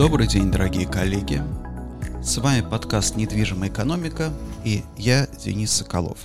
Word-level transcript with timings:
Добрый 0.00 0.26
день, 0.26 0.50
дорогие 0.50 0.86
коллеги. 0.86 1.42
С 2.22 2.38
вами 2.38 2.62
подкаст 2.62 3.16
«Недвижимая 3.16 3.68
экономика» 3.68 4.32
и 4.64 4.82
я, 4.96 5.26
Денис 5.44 5.70
Соколов. 5.70 6.16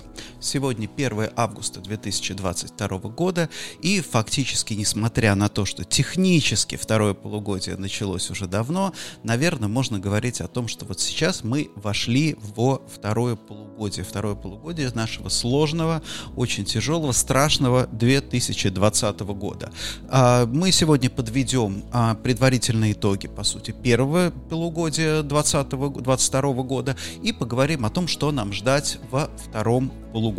Сегодня 0.46 0.88
1 0.96 1.32
августа 1.36 1.80
2022 1.80 2.88
года, 3.10 3.50
и 3.82 4.00
фактически, 4.00 4.76
несмотря 4.76 5.34
на 5.34 5.50
то, 5.50 5.66
что 5.66 5.84
технически 5.84 6.76
второе 6.76 7.16
полугодие 7.16 7.78
началось 7.78 8.30
уже 8.30 8.46
давно, 8.46 8.94
наверное, 9.24 9.70
можно 9.70 9.98
говорить 9.98 10.42
о 10.42 10.48
том, 10.48 10.68
что 10.68 10.86
вот 10.86 11.00
сейчас 11.00 11.44
мы 11.44 11.72
вошли 11.76 12.38
во 12.56 12.84
второе 12.94 13.36
полугодие, 13.36 14.06
второе 14.06 14.36
полугодие 14.36 14.92
нашего 14.94 15.30
сложного, 15.30 16.04
очень 16.36 16.64
тяжелого, 16.64 17.12
страшного 17.12 17.88
2020 17.88 19.20
года. 19.22 19.72
А, 20.10 20.46
мы 20.46 20.72
сегодня 20.72 21.10
подведем 21.10 21.86
а, 21.92 22.14
предварительные 22.14 22.92
итоги, 22.92 23.26
по 23.26 23.44
сути, 23.44 23.72
первого 23.72 24.32
полугодия 24.52 25.24
2022 25.24 26.42
года 26.62 26.96
и 27.24 27.34
поговорим 27.34 27.84
о 27.84 27.90
том, 27.90 28.08
что 28.08 28.32
нам 28.32 28.54
ждать 28.54 29.00
во 29.10 29.32
втором 29.38 29.92
полугодии. 30.14 30.35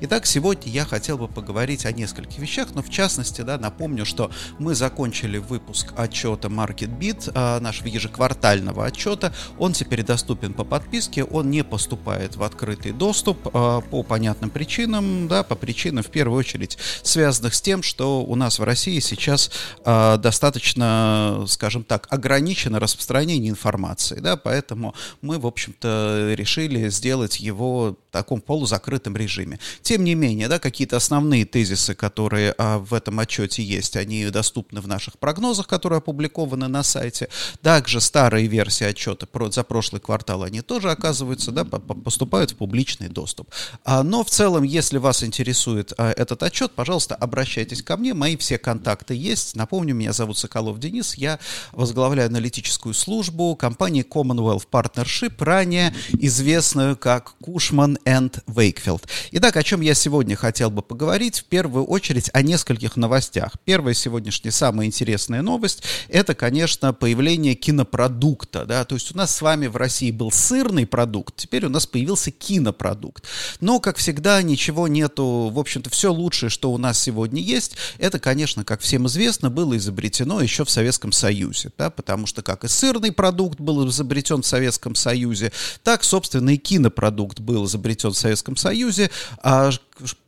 Итак, 0.00 0.26
сегодня 0.26 0.70
я 0.70 0.84
хотел 0.84 1.16
бы 1.16 1.28
поговорить 1.28 1.86
о 1.86 1.92
нескольких 1.92 2.38
вещах, 2.38 2.68
но 2.74 2.82
в 2.82 2.90
частности, 2.90 3.42
да, 3.42 3.56
напомню, 3.56 4.04
что 4.04 4.30
мы 4.58 4.74
закончили 4.74 5.38
выпуск 5.38 5.94
отчета 5.96 6.48
MarketBeat, 6.48 7.32
э, 7.34 7.60
нашего 7.60 7.86
ежеквартального 7.86 8.84
отчета. 8.84 9.32
Он 9.58 9.72
теперь 9.72 10.02
доступен 10.02 10.52
по 10.52 10.64
подписке, 10.64 11.24
он 11.24 11.50
не 11.50 11.64
поступает 11.64 12.36
в 12.36 12.42
открытый 12.42 12.92
доступ 12.92 13.46
э, 13.46 13.80
по 13.90 14.02
понятным 14.02 14.50
причинам, 14.50 15.28
да, 15.28 15.42
по 15.42 15.54
причинам 15.54 16.02
в 16.02 16.08
первую 16.08 16.38
очередь 16.38 16.76
связанных 17.02 17.54
с 17.54 17.60
тем, 17.60 17.82
что 17.82 18.22
у 18.22 18.34
нас 18.34 18.58
в 18.58 18.64
России 18.64 18.98
сейчас 18.98 19.50
э, 19.84 20.18
достаточно, 20.18 21.44
скажем 21.46 21.84
так, 21.84 22.08
ограничено 22.10 22.80
распространение 22.80 23.50
информации, 23.50 24.20
да, 24.20 24.36
поэтому 24.36 24.94
мы, 25.22 25.38
в 25.38 25.46
общем-то, 25.46 26.34
решили 26.34 26.88
сделать 26.90 27.40
его 27.40 27.96
в 28.10 28.12
таком 28.12 28.40
полузакрытом 28.40 28.88
открытом 28.88 29.16
режиме. 29.28 29.58
Тем 29.82 30.04
не 30.04 30.14
менее, 30.14 30.48
да, 30.48 30.58
какие-то 30.58 30.96
основные 30.96 31.44
тезисы, 31.44 31.94
которые 31.94 32.54
а, 32.58 32.78
в 32.78 32.94
этом 32.94 33.20
отчете 33.20 33.62
есть, 33.62 33.96
они 33.96 34.26
доступны 34.30 34.80
в 34.80 34.88
наших 34.88 35.18
прогнозах, 35.18 35.66
которые 35.68 35.98
опубликованы 35.98 36.68
на 36.68 36.82
сайте. 36.82 37.28
Также 37.62 38.00
старые 38.00 38.46
версии 38.46 38.84
отчета 38.84 39.26
про, 39.26 39.50
за 39.50 39.62
прошлый 39.62 40.00
квартал, 40.00 40.42
они 40.42 40.62
тоже 40.62 40.90
оказываются, 40.90 41.52
да, 41.52 41.64
поступают 41.64 42.52
в 42.52 42.56
публичный 42.56 43.08
доступ. 43.08 43.50
А, 43.84 44.02
но 44.02 44.24
в 44.24 44.30
целом, 44.30 44.62
если 44.62 44.98
вас 44.98 45.22
интересует 45.22 45.92
а, 45.98 46.12
этот 46.12 46.42
отчет, 46.42 46.72
пожалуйста, 46.72 47.14
обращайтесь 47.14 47.82
ко 47.82 47.96
мне, 47.96 48.14
мои 48.14 48.36
все 48.36 48.58
контакты 48.58 49.14
есть. 49.14 49.56
Напомню, 49.56 49.94
меня 49.94 50.12
зовут 50.12 50.38
Соколов 50.38 50.78
Денис, 50.78 51.14
я 51.14 51.38
возглавляю 51.72 52.28
аналитическую 52.28 52.94
службу 52.94 53.54
компании 53.56 54.06
Commonwealth 54.08 54.66
Partnership, 54.70 55.34
ранее 55.44 55.94
известную 56.12 56.96
как 56.96 57.34
Cushman 57.42 57.98
and 58.04 58.42
Wakefield. 58.46 59.02
Итак, 59.32 59.56
о 59.56 59.62
чем 59.62 59.80
я 59.80 59.94
сегодня 59.94 60.36
хотел 60.36 60.70
бы 60.70 60.82
поговорить? 60.82 61.40
В 61.40 61.44
первую 61.44 61.84
очередь 61.84 62.30
о 62.32 62.42
нескольких 62.42 62.96
новостях. 62.96 63.52
Первая 63.64 63.94
сегодняшняя 63.94 64.50
самая 64.50 64.86
интересная 64.86 65.42
новость– 65.42 65.82
это, 66.08 66.34
конечно, 66.34 66.92
появление 66.92 67.54
кинопродукта. 67.54 68.64
Да? 68.64 68.84
То 68.84 68.94
есть 68.94 69.14
у 69.14 69.16
нас 69.16 69.34
с 69.34 69.42
вами 69.42 69.66
в 69.66 69.76
России 69.76 70.10
был 70.10 70.30
сырный 70.30 70.86
продукт, 70.86 71.36
теперь 71.36 71.66
у 71.66 71.68
нас 71.68 71.86
появился 71.86 72.30
кинопродукт. 72.30 73.24
Но, 73.60 73.80
как 73.80 73.96
всегда, 73.96 74.42
ничего 74.42 74.88
нету. 74.88 75.50
В 75.52 75.58
общем-то, 75.58 75.90
все 75.90 76.12
лучшее, 76.12 76.50
что 76.50 76.72
у 76.72 76.78
нас 76.78 77.00
сегодня 77.00 77.42
есть, 77.42 77.76
это, 77.98 78.18
конечно, 78.18 78.64
как 78.64 78.80
всем 78.80 79.06
известно, 79.06 79.50
было 79.50 79.76
изобретено 79.76 80.40
еще 80.40 80.64
в 80.64 80.70
Советском 80.70 81.12
Союзе. 81.12 81.70
Да? 81.78 81.90
Потому 81.90 82.26
что 82.26 82.42
как 82.42 82.64
и 82.64 82.68
сырный 82.68 83.12
продукт 83.12 83.60
был 83.60 83.88
изобретен 83.88 84.42
в 84.42 84.46
Советском 84.46 84.94
Союзе, 84.94 85.52
так, 85.82 86.04
собственно, 86.04 86.50
и 86.50 86.56
кинопродукт 86.56 87.40
был 87.40 87.66
изобретен 87.66 88.10
в 88.10 88.18
Советском 88.18 88.56
Союзе, 88.56 88.97
Союзе. 88.98 89.10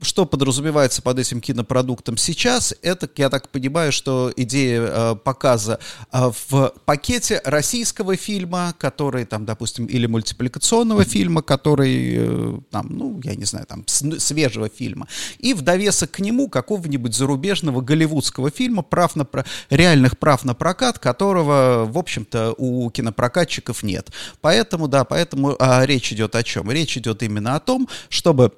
Что 0.03 0.27
подразумевается 0.27 1.03
под 1.03 1.19
этим 1.19 1.41
кинопродуктом 1.41 2.17
сейчас? 2.17 2.75
Это, 2.83 3.09
я 3.17 3.31
так 3.31 3.49
понимаю, 3.49 3.93
что 3.93 4.33
идея 4.37 4.83
э, 4.83 5.17
показа 5.17 5.79
э, 6.13 6.31
в 6.49 6.75
пакете 6.85 7.41
российского 7.45 8.17
фильма, 8.17 8.75
который 8.79 9.25
там, 9.25 9.45
допустим, 9.45 9.87
или 9.87 10.07
мультипликационного 10.07 11.05
фильма, 11.05 11.43
который 11.43 12.15
э, 12.17 12.59
там, 12.71 12.87
ну, 12.91 13.21
я 13.25 13.35
не 13.35 13.45
знаю, 13.45 13.67
там, 13.67 13.85
свежего 13.87 14.69
фильма, 14.69 15.09
и 15.39 15.55
в 15.55 15.63
довесок 15.63 16.11
к 16.11 16.19
нему 16.21 16.49
какого-нибудь 16.49 17.15
зарубежного 17.15 17.81
голливудского 17.81 18.51
фильма, 18.51 18.83
прав 18.83 19.17
на, 19.17 19.27
реальных 19.71 20.19
прав 20.19 20.45
на 20.45 20.55
прокат, 20.55 20.99
которого, 20.99 21.87
в 21.91 21.99
общем-то, 21.99 22.55
у 22.57 22.91
кинопрокатчиков 22.91 23.83
нет. 23.83 24.11
Поэтому, 24.41 24.89
да, 24.89 25.05
поэтому 25.05 25.57
а, 25.59 25.85
речь 25.87 26.13
идет 26.13 26.35
о 26.35 26.43
чем? 26.43 26.71
Речь 26.71 26.97
идет 26.97 27.23
именно 27.23 27.57
о 27.57 27.61
том, 27.61 27.89
чтобы 28.09 28.53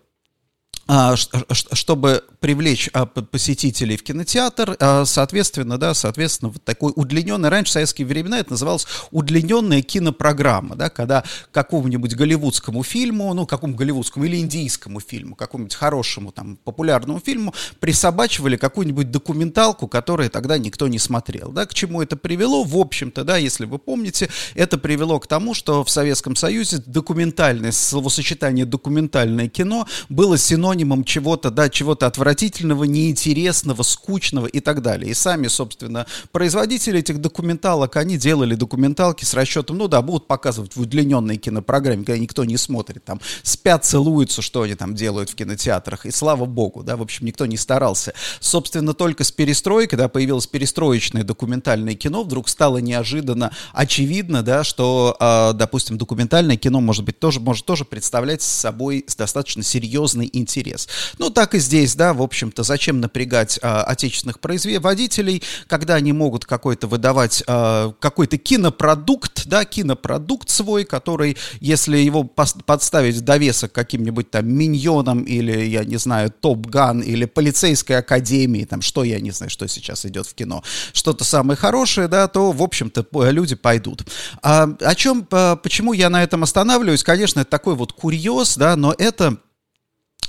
чтобы 0.89 2.25
привлечь 2.41 2.91
а, 2.93 3.07
посетителей 3.07 3.97
в 3.97 4.03
кинотеатр, 4.03 4.77
а, 4.81 5.05
соответственно, 5.05 5.79
да, 5.79 5.95
соответственно, 5.95 6.51
вот 6.51 6.65
такой 6.65 6.93
удлиненный, 6.97 7.51
раньше 7.51 7.71
в 7.71 7.73
советские 7.75 8.07
времена 8.07 8.41
это 8.41 8.51
называлось 8.51 8.87
удлиненная 9.13 9.83
кинопрограмма, 9.83 10.75
да, 10.75 10.91
когда 10.91 11.23
какому-нибудь 11.53 12.17
голливудскому 12.17 12.83
фильму, 12.83 13.33
ну, 13.33 13.47
какому 13.47 13.77
голливудскому 13.77 14.25
или 14.25 14.39
индийскому 14.39 14.99
фильму, 14.99 15.37
какому-нибудь 15.37 15.77
хорошему, 15.77 16.33
там, 16.33 16.57
популярному 16.65 17.21
фильму 17.21 17.55
присобачивали 17.79 18.57
какую-нибудь 18.57 19.11
документалку, 19.11 19.87
которую 19.87 20.31
тогда 20.31 20.59
никто 20.59 20.89
не 20.89 20.99
смотрел, 20.99 21.53
да, 21.53 21.65
к 21.67 21.75
чему 21.75 22.03
это 22.03 22.17
привело, 22.17 22.65
в 22.65 22.77
общем-то, 22.77 23.23
да, 23.23 23.37
если 23.37 23.67
вы 23.67 23.79
помните, 23.79 24.31
это 24.57 24.79
привело 24.79 25.21
к 25.21 25.29
тому, 25.29 25.55
что 25.55 25.85
в 25.85 25.91
Советском 25.91 26.35
Союзе 26.35 26.83
документальное, 26.85 27.71
словосочетание 27.71 28.67
документальное 28.67 29.49
кино 29.49 29.87
было 30.09 30.37
синонимом 30.37 30.72
синонимом 30.73 31.05
чего-то, 31.05 31.51
да, 31.51 31.69
чего-то 31.69 32.07
отвратительного, 32.07 32.85
неинтересного, 32.85 33.83
скучного 33.83 34.47
и 34.47 34.61
так 34.61 34.81
далее. 34.81 35.11
И 35.11 35.15
сами, 35.15 35.49
собственно, 35.49 36.07
производители 36.33 37.01
этих 37.01 37.21
документалок, 37.21 37.97
они 37.97 38.17
делали 38.17 38.55
документалки 38.55 39.25
с 39.25 39.35
расчетом, 39.35 39.79
ну 39.79 39.89
да, 39.89 40.01
будут 40.01 40.27
показывать 40.27 40.75
в 40.77 40.81
удлиненной 40.81 41.37
кинопрограмме, 41.37 42.05
когда 42.05 42.19
никто 42.19 42.45
не 42.45 42.57
смотрит, 42.57 43.05
там, 43.05 43.21
спят, 43.43 43.85
целуются, 43.85 44.41
что 44.41 44.63
они 44.63 44.75
там 44.75 44.95
делают 44.95 45.31
в 45.31 45.35
кинотеатрах, 45.35 46.07
и 46.07 46.11
слава 46.11 46.47
богу, 46.47 46.83
да, 46.83 46.97
в 46.97 47.03
общем, 47.03 47.27
никто 47.27 47.47
не 47.47 47.57
старался. 47.57 48.15
Собственно, 48.41 48.95
только 48.95 49.25
с 49.25 49.33
перестройкой, 49.33 49.83
когда 49.93 50.09
появилось 50.09 50.47
перестроечное 50.47 51.23
документальное 51.25 51.95
кино, 51.95 52.23
вдруг 52.25 52.49
стало 52.49 52.79
неожиданно 52.79 53.53
очевидно, 53.75 54.43
да, 54.43 54.65
что, 54.65 55.17
э, 55.21 55.53
допустим, 55.55 55.99
документальное 55.99 56.57
кино, 56.57 56.81
может 56.81 57.05
быть, 57.05 57.19
тоже, 57.19 57.41
может 57.41 57.67
тоже 57.67 57.85
представлять 57.85 58.43
собой 58.43 59.05
достаточно 59.19 59.63
серьезный 59.63 60.31
интерес 60.33 60.62
интерес. 60.63 60.89
Ну, 61.19 61.31
так 61.31 61.55
и 61.55 61.59
здесь, 61.59 61.95
да, 61.95 62.15
в 62.15 62.23
общем-то, 62.23 62.63
зачем 62.63 63.01
напрягать 63.01 63.59
а, 63.63 63.83
отечественных 63.85 64.41
производителей, 64.41 65.43
когда 65.67 65.95
они 65.95 66.13
могут 66.13 66.45
какой-то 66.45 66.87
выдавать 66.87 67.43
а, 67.47 67.93
какой-то 68.01 68.39
кинопродукт, 68.39 69.47
да, 69.47 69.65
кинопродукт 69.65 70.49
свой, 70.49 70.85
который, 70.85 71.37
если 71.61 71.99
его 71.99 72.25
подставить 72.25 73.17
в 73.17 73.21
довесок 73.23 73.73
каким-нибудь 73.73 74.31
там 74.31 74.49
миньоном 74.49 75.23
или, 75.23 75.65
я 75.65 75.85
не 75.85 75.97
знаю, 75.97 76.31
Топ-Ган 76.31 77.01
или 77.01 77.25
полицейской 77.25 77.99
академии, 77.99 78.65
там, 78.65 78.83
что 78.83 79.05
я 79.05 79.21
не 79.21 79.31
знаю, 79.31 79.51
что 79.51 79.67
сейчас 79.67 80.07
идет 80.07 80.27
в 80.27 80.35
кино, 80.35 80.63
что-то 80.93 81.25
самое 81.25 81.57
хорошее, 81.57 82.09
да, 82.09 82.29
то, 82.29 82.53
в 82.53 82.63
общем-то, 82.63 83.07
люди 83.31 83.55
пойдут. 83.55 84.05
А, 84.43 84.69
о 84.81 84.95
чем, 84.95 85.27
а, 85.33 85.57
почему 85.57 85.93
я 85.93 86.11
на 86.11 86.23
этом 86.23 86.43
останавливаюсь? 86.43 87.03
Конечно, 87.03 87.41
это 87.41 87.51
такой 87.51 87.75
вот 87.75 87.93
курьез, 87.93 88.57
да, 88.57 88.77
но 88.77 88.95
это 88.97 89.39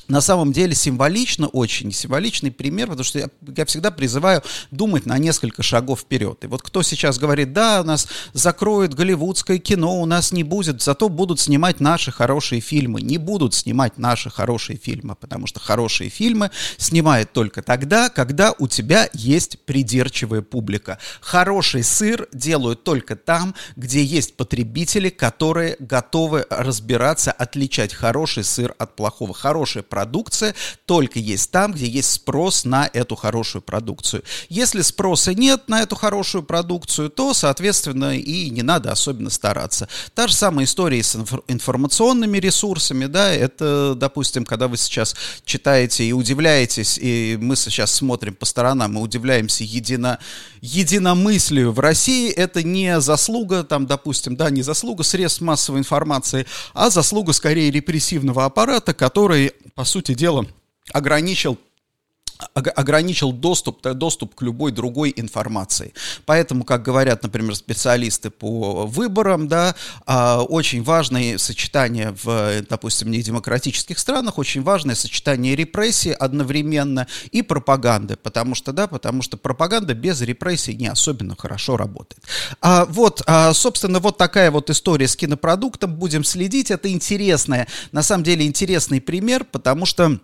на 0.07 0.21
самом 0.21 0.51
деле 0.51 0.75
символично 0.75 1.47
очень, 1.47 1.91
символичный 1.91 2.51
пример, 2.51 2.87
потому 2.87 3.03
что 3.03 3.19
я, 3.19 3.29
я 3.55 3.65
всегда 3.65 3.91
призываю 3.91 4.41
думать 4.71 5.05
на 5.05 5.17
несколько 5.17 5.63
шагов 5.63 6.01
вперед. 6.01 6.43
И 6.43 6.47
вот 6.47 6.61
кто 6.61 6.83
сейчас 6.83 7.17
говорит, 7.17 7.53
да, 7.53 7.83
нас 7.83 8.07
закроют 8.33 8.93
голливудское 8.93 9.59
кино, 9.59 10.01
у 10.01 10.05
нас 10.05 10.31
не 10.31 10.43
будет, 10.43 10.81
зато 10.81 11.09
будут 11.09 11.39
снимать 11.39 11.79
наши 11.79 12.11
хорошие 12.11 12.61
фильмы. 12.61 13.01
Не 13.01 13.17
будут 13.17 13.53
снимать 13.53 13.97
наши 13.97 14.29
хорошие 14.29 14.77
фильмы, 14.77 15.15
потому 15.15 15.47
что 15.47 15.59
хорошие 15.59 16.09
фильмы 16.09 16.51
снимают 16.77 17.31
только 17.31 17.61
тогда, 17.61 18.09
когда 18.09 18.53
у 18.59 18.67
тебя 18.67 19.09
есть 19.13 19.59
придирчивая 19.65 20.41
публика. 20.41 20.99
Хороший 21.21 21.83
сыр 21.83 22.27
делают 22.33 22.83
только 22.83 23.15
там, 23.15 23.55
где 23.75 24.03
есть 24.03 24.35
потребители, 24.35 25.09
которые 25.09 25.77
готовы 25.79 26.45
разбираться, 26.49 27.31
отличать 27.31 27.93
хороший 27.93 28.43
сыр 28.43 28.75
от 28.77 28.95
плохого. 28.95 29.33
Хорошая 29.33 29.83
продукция 29.93 30.55
только 30.87 31.19
есть 31.19 31.51
там, 31.51 31.71
где 31.71 31.85
есть 31.85 32.11
спрос 32.11 32.65
на 32.65 32.89
эту 32.93 33.15
хорошую 33.15 33.61
продукцию. 33.61 34.23
Если 34.49 34.81
спроса 34.81 35.35
нет 35.35 35.69
на 35.69 35.83
эту 35.83 35.95
хорошую 35.95 36.41
продукцию, 36.41 37.11
то, 37.11 37.35
соответственно, 37.35 38.17
и 38.17 38.49
не 38.49 38.63
надо 38.63 38.91
особенно 38.91 39.29
стараться. 39.29 39.87
Та 40.15 40.27
же 40.27 40.33
самая 40.33 40.65
история 40.65 41.03
с 41.03 41.15
информационными 41.47 42.39
ресурсами, 42.39 43.05
да, 43.05 43.31
это, 43.31 43.93
допустим, 43.95 44.45
когда 44.45 44.67
вы 44.67 44.77
сейчас 44.77 45.15
читаете 45.45 46.05
и 46.05 46.11
удивляетесь, 46.11 46.97
и 46.99 47.37
мы 47.39 47.55
сейчас 47.55 47.91
смотрим 47.91 48.33
по 48.33 48.47
сторонам 48.47 48.97
и 48.97 49.01
удивляемся 49.01 49.63
едино, 49.63 50.17
единомыслию 50.61 51.71
в 51.71 51.79
России, 51.79 52.31
это 52.31 52.63
не 52.63 52.99
заслуга, 52.99 53.63
там, 53.63 53.85
допустим, 53.85 54.35
да, 54.35 54.49
не 54.49 54.63
заслуга 54.63 55.03
средств 55.03 55.41
массовой 55.41 55.81
информации, 55.81 56.47
а 56.73 56.89
заслуга 56.89 57.31
скорее 57.33 57.69
репрессивного 57.69 58.45
аппарата, 58.45 58.95
который, 58.95 59.51
по 59.75 59.82
сути 59.85 60.13
дела, 60.13 60.45
ограничил 60.91 61.57
ограничил 62.53 63.31
доступ, 63.31 63.81
доступ 63.81 64.35
к 64.35 64.41
любой 64.41 64.71
другой 64.71 65.13
информации. 65.15 65.93
Поэтому, 66.25 66.63
как 66.63 66.83
говорят, 66.83 67.23
например, 67.23 67.55
специалисты 67.55 68.29
по 68.29 68.85
выборам, 68.85 69.47
да, 69.47 69.75
а, 70.05 70.41
очень 70.41 70.83
важное 70.83 71.37
сочетание 71.37 72.15
в, 72.23 72.61
допустим, 72.69 73.11
недемократических 73.11 73.99
странах, 73.99 74.37
очень 74.37 74.61
важное 74.61 74.95
сочетание 74.95 75.55
репрессий 75.55 76.11
одновременно 76.11 77.07
и 77.31 77.41
пропаганды, 77.41 78.15
потому 78.15 78.55
что, 78.55 78.73
да, 78.73 78.87
потому 78.87 79.21
что 79.21 79.37
пропаганда 79.37 79.93
без 79.93 80.21
репрессий 80.21 80.75
не 80.75 80.87
особенно 80.87 81.35
хорошо 81.35 81.77
работает. 81.77 82.23
А, 82.61 82.85
вот, 82.85 83.21
а, 83.25 83.53
собственно, 83.53 83.99
вот 83.99 84.17
такая 84.17 84.51
вот 84.51 84.69
история 84.69 85.07
с 85.07 85.15
кинопродуктом, 85.15 85.95
будем 85.95 86.23
следить, 86.23 86.71
это 86.71 86.91
интересная, 86.91 87.67
на 87.91 88.03
самом 88.03 88.23
деле 88.23 88.45
интересный 88.45 89.01
пример, 89.01 89.45
потому 89.45 89.85
что 89.85 90.19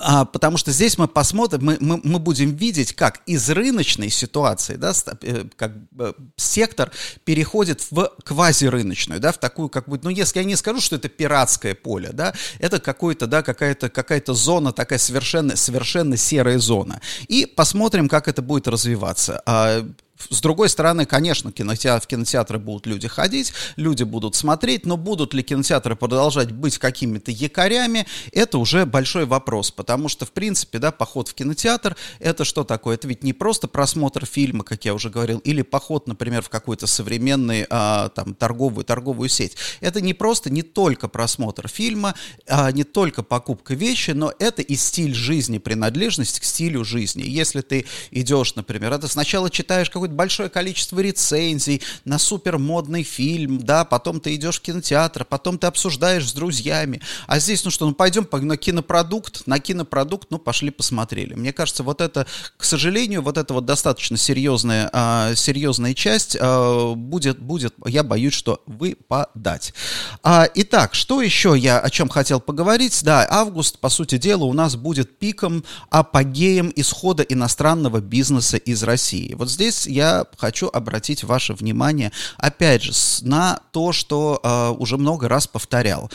а, 0.00 0.24
потому 0.24 0.56
что 0.56 0.72
здесь 0.72 0.98
мы 0.98 1.08
посмотрим, 1.08 1.64
мы, 1.64 1.76
мы, 1.80 2.00
мы 2.02 2.18
будем 2.18 2.54
видеть, 2.54 2.92
как 2.92 3.20
из 3.26 3.48
рыночной 3.50 4.10
ситуации, 4.10 4.76
да, 4.76 4.92
э, 5.22 5.44
как 5.56 5.72
э, 5.98 6.12
сектор 6.36 6.90
переходит 7.24 7.86
в 7.90 8.12
квазирыночную, 8.24 9.20
да, 9.20 9.32
в 9.32 9.38
такую, 9.38 9.68
как 9.68 9.88
бы, 9.88 9.98
ну, 10.02 10.10
если 10.10 10.38
я 10.38 10.44
не 10.44 10.56
скажу, 10.56 10.80
что 10.80 10.96
это 10.96 11.08
пиратское 11.08 11.74
поле, 11.74 12.10
да, 12.12 12.34
это 12.58 12.80
какой-то, 12.80 13.26
да, 13.26 13.42
какая-то 13.42 13.88
какая 13.88 14.22
зона, 14.26 14.72
такая 14.72 14.98
совершенно, 14.98 15.56
совершенно 15.56 16.16
серая 16.16 16.58
зона. 16.58 17.00
И 17.28 17.46
посмотрим, 17.46 18.08
как 18.08 18.28
это 18.28 18.42
будет 18.42 18.68
развиваться. 18.68 19.42
А, 19.46 19.86
с 20.30 20.40
другой 20.40 20.68
стороны, 20.68 21.06
конечно, 21.06 21.52
кинотеатр, 21.52 22.04
в 22.04 22.06
кинотеатры 22.08 22.58
будут 22.58 22.86
люди 22.86 23.08
ходить, 23.08 23.52
люди 23.76 24.02
будут 24.02 24.34
смотреть, 24.34 24.84
но 24.84 24.96
будут 24.96 25.34
ли 25.34 25.42
кинотеатры 25.42 25.96
продолжать 25.96 26.52
быть 26.52 26.78
какими-то 26.78 27.30
якорями, 27.30 28.06
это 28.32 28.58
уже 28.58 28.84
большой 28.84 29.26
вопрос, 29.26 29.70
потому 29.70 30.08
что, 30.08 30.26
в 30.26 30.32
принципе, 30.32 30.78
да, 30.78 30.90
поход 30.90 31.28
в 31.28 31.34
кинотеатр, 31.34 31.96
это 32.18 32.44
что 32.44 32.64
такое? 32.64 32.96
Это 32.96 33.08
ведь 33.08 33.22
не 33.22 33.32
просто 33.32 33.68
просмотр 33.68 34.26
фильма, 34.26 34.64
как 34.64 34.84
я 34.84 34.94
уже 34.94 35.10
говорил, 35.10 35.38
или 35.38 35.62
поход, 35.62 36.08
например, 36.08 36.42
в 36.42 36.48
какой-то 36.48 36.86
современный, 36.86 37.66
а, 37.70 38.08
там, 38.10 38.34
торговую, 38.34 38.84
торговую 38.84 39.28
сеть. 39.28 39.56
Это 39.80 40.00
не 40.00 40.14
просто, 40.14 40.50
не 40.50 40.62
только 40.62 41.08
просмотр 41.08 41.68
фильма, 41.68 42.14
а, 42.46 42.72
не 42.72 42.84
только 42.84 43.22
покупка 43.22 43.74
вещи, 43.74 44.10
но 44.10 44.32
это 44.38 44.62
и 44.62 44.74
стиль 44.76 45.14
жизни, 45.14 45.58
принадлежность 45.58 46.40
к 46.40 46.44
стилю 46.44 46.84
жизни. 46.84 47.22
Если 47.22 47.60
ты 47.60 47.86
идешь, 48.10 48.54
например, 48.54 48.92
это 48.92 49.08
сначала 49.08 49.50
читаешь 49.50 49.90
какой 49.90 50.07
будет 50.08 50.16
большое 50.16 50.48
количество 50.48 50.98
рецензий 51.00 51.82
на 52.04 52.18
супер 52.18 52.58
модный 52.58 53.02
фильм, 53.02 53.58
да, 53.58 53.84
потом 53.84 54.20
ты 54.20 54.34
идешь 54.34 54.58
в 54.58 54.62
кинотеатр, 54.62 55.24
потом 55.24 55.58
ты 55.58 55.66
обсуждаешь 55.66 56.28
с 56.28 56.32
друзьями. 56.32 57.00
А 57.26 57.38
здесь, 57.38 57.64
ну 57.64 57.70
что, 57.70 57.86
ну 57.86 57.94
пойдем 57.94 58.26
на 58.32 58.56
кинопродукт, 58.56 59.46
на 59.46 59.58
кинопродукт, 59.58 60.30
ну 60.30 60.38
пошли 60.38 60.70
посмотрели. 60.70 61.34
Мне 61.34 61.52
кажется, 61.52 61.82
вот 61.82 62.00
это, 62.00 62.26
к 62.56 62.64
сожалению, 62.64 63.22
вот 63.22 63.38
это 63.38 63.54
вот 63.54 63.64
достаточно 63.64 64.16
серьезная, 64.16 64.90
а, 64.92 65.34
серьезная 65.34 65.94
часть 65.94 66.36
а, 66.40 66.94
будет, 66.94 67.38
будет, 67.38 67.74
я 67.86 68.02
боюсь, 68.02 68.34
что 68.34 68.62
выпадать. 68.66 69.74
А, 70.22 70.48
итак, 70.54 70.94
что 70.94 71.20
еще 71.20 71.54
я 71.56 71.78
о 71.78 71.90
чем 71.90 72.08
хотел 72.08 72.40
поговорить? 72.40 73.00
Да, 73.04 73.26
август, 73.28 73.78
по 73.78 73.88
сути 73.88 74.18
дела, 74.18 74.44
у 74.44 74.52
нас 74.52 74.76
будет 74.76 75.18
пиком, 75.18 75.64
апогеем 75.90 76.72
исхода 76.74 77.22
иностранного 77.22 78.00
бизнеса 78.00 78.56
из 78.56 78.82
России. 78.82 79.34
Вот 79.34 79.50
здесь 79.50 79.86
я 79.86 79.97
хочу 80.36 80.68
обратить 80.68 81.24
ваше 81.24 81.54
внимание, 81.54 82.12
опять 82.36 82.82
же, 82.82 82.92
на 83.22 83.60
то, 83.72 83.92
что 83.92 84.40
э, 84.42 84.68
уже 84.78 84.96
много 84.96 85.28
раз 85.28 85.46
повторял 85.46 86.10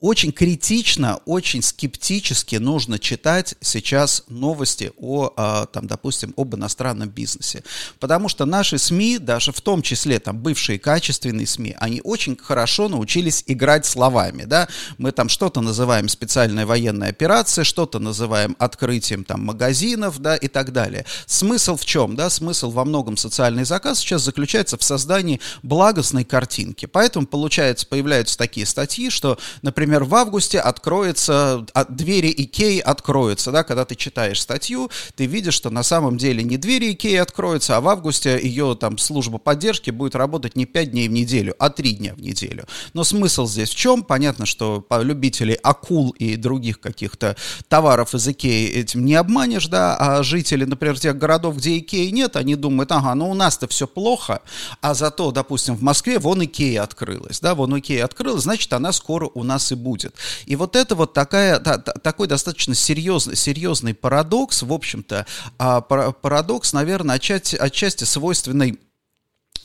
очень 0.00 0.32
критично, 0.32 1.20
очень 1.24 1.62
скептически 1.62 2.56
нужно 2.56 2.98
читать 2.98 3.54
сейчас 3.60 4.24
новости 4.28 4.92
о, 4.98 5.32
а, 5.36 5.66
там, 5.66 5.86
допустим, 5.86 6.34
об 6.36 6.54
иностранном 6.54 7.08
бизнесе. 7.08 7.62
Потому 7.98 8.28
что 8.28 8.44
наши 8.44 8.76
СМИ, 8.76 9.18
даже 9.18 9.52
в 9.52 9.60
том 9.62 9.80
числе 9.80 10.18
там 10.18 10.38
бывшие 10.38 10.78
качественные 10.78 11.46
СМИ, 11.46 11.74
они 11.78 12.02
очень 12.04 12.36
хорошо 12.36 12.88
научились 12.88 13.42
играть 13.46 13.86
словами. 13.86 14.44
Да? 14.44 14.68
Мы 14.98 15.10
там 15.10 15.30
что-то 15.30 15.62
называем 15.62 16.08
специальная 16.08 16.66
военная 16.66 17.08
операция, 17.08 17.64
что-то 17.64 17.98
называем 17.98 18.56
открытием 18.58 19.24
там 19.24 19.42
магазинов 19.42 20.18
да, 20.18 20.36
и 20.36 20.48
так 20.48 20.72
далее. 20.72 21.06
Смысл 21.26 21.76
в 21.76 21.86
чем? 21.86 22.14
Да? 22.14 22.28
Смысл 22.28 22.70
во 22.70 22.84
многом 22.84 23.16
социальный 23.16 23.64
заказ 23.64 24.00
сейчас 24.00 24.22
заключается 24.22 24.76
в 24.76 24.82
создании 24.82 25.40
благостной 25.62 26.24
картинки. 26.24 26.84
Поэтому, 26.84 27.26
получается, 27.26 27.86
появляются 27.86 28.36
такие 28.36 28.66
статьи, 28.66 29.08
что 29.08 29.29
что, 29.30 29.38
например, 29.62 30.04
в 30.04 30.14
августе 30.14 30.58
откроется, 30.58 31.64
двери 31.88 32.32
Икеи 32.36 32.80
откроются, 32.80 33.52
да, 33.52 33.62
когда 33.62 33.84
ты 33.84 33.94
читаешь 33.94 34.40
статью, 34.40 34.90
ты 35.14 35.26
видишь, 35.26 35.54
что 35.54 35.70
на 35.70 35.82
самом 35.82 36.16
деле 36.16 36.42
не 36.42 36.56
двери 36.56 36.92
Икеи 36.92 37.16
откроются, 37.16 37.76
а 37.76 37.80
в 37.80 37.88
августе 37.88 38.40
ее 38.42 38.76
там 38.80 38.98
служба 38.98 39.38
поддержки 39.38 39.90
будет 39.90 40.14
работать 40.14 40.56
не 40.56 40.66
5 40.66 40.90
дней 40.90 41.08
в 41.08 41.12
неделю, 41.12 41.54
а 41.58 41.70
3 41.70 41.92
дня 41.92 42.14
в 42.14 42.20
неделю. 42.20 42.64
Но 42.94 43.04
смысл 43.04 43.46
здесь 43.46 43.70
в 43.70 43.76
чем? 43.76 44.02
Понятно, 44.02 44.46
что 44.46 44.84
любителей 44.90 45.54
акул 45.62 46.10
и 46.10 46.36
других 46.36 46.80
каких-то 46.80 47.36
товаров 47.68 48.14
из 48.14 48.26
Икеи 48.26 48.68
этим 48.68 49.04
не 49.04 49.14
обманешь, 49.14 49.68
да, 49.68 49.96
а 49.96 50.22
жители, 50.22 50.64
например, 50.64 50.98
тех 50.98 51.16
городов, 51.16 51.56
где 51.56 51.78
Икеи 51.78 52.10
нет, 52.10 52.36
они 52.36 52.56
думают, 52.56 52.90
ага, 52.92 53.14
ну 53.14 53.30
у 53.30 53.34
нас-то 53.34 53.68
все 53.68 53.86
плохо, 53.86 54.42
а 54.80 54.94
зато, 54.94 55.30
допустим, 55.30 55.76
в 55.76 55.82
Москве 55.82 56.18
вон 56.18 56.44
Икея 56.44 56.82
открылась, 56.82 57.40
да, 57.40 57.54
вон 57.54 57.78
Икея 57.78 58.04
открылась, 58.04 58.42
значит, 58.42 58.72
она 58.72 58.92
скоро 58.92 59.19
скоро 59.20 59.30
у 59.34 59.42
нас 59.44 59.72
и 59.72 59.74
будет. 59.74 60.14
И 60.46 60.56
вот 60.56 60.76
это 60.76 60.94
вот 60.94 61.12
такая, 61.12 61.58
да, 61.58 61.78
такой 61.78 62.26
достаточно 62.26 62.74
серьезный, 62.74 63.36
серьезный 63.36 63.94
парадокс, 63.94 64.62
в 64.62 64.72
общем-то, 64.72 65.26
а, 65.58 65.80
парадокс, 65.80 66.72
наверное, 66.72 67.16
отчасти, 67.16 67.56
отчасти 67.56 68.04
свойственный 68.04 68.78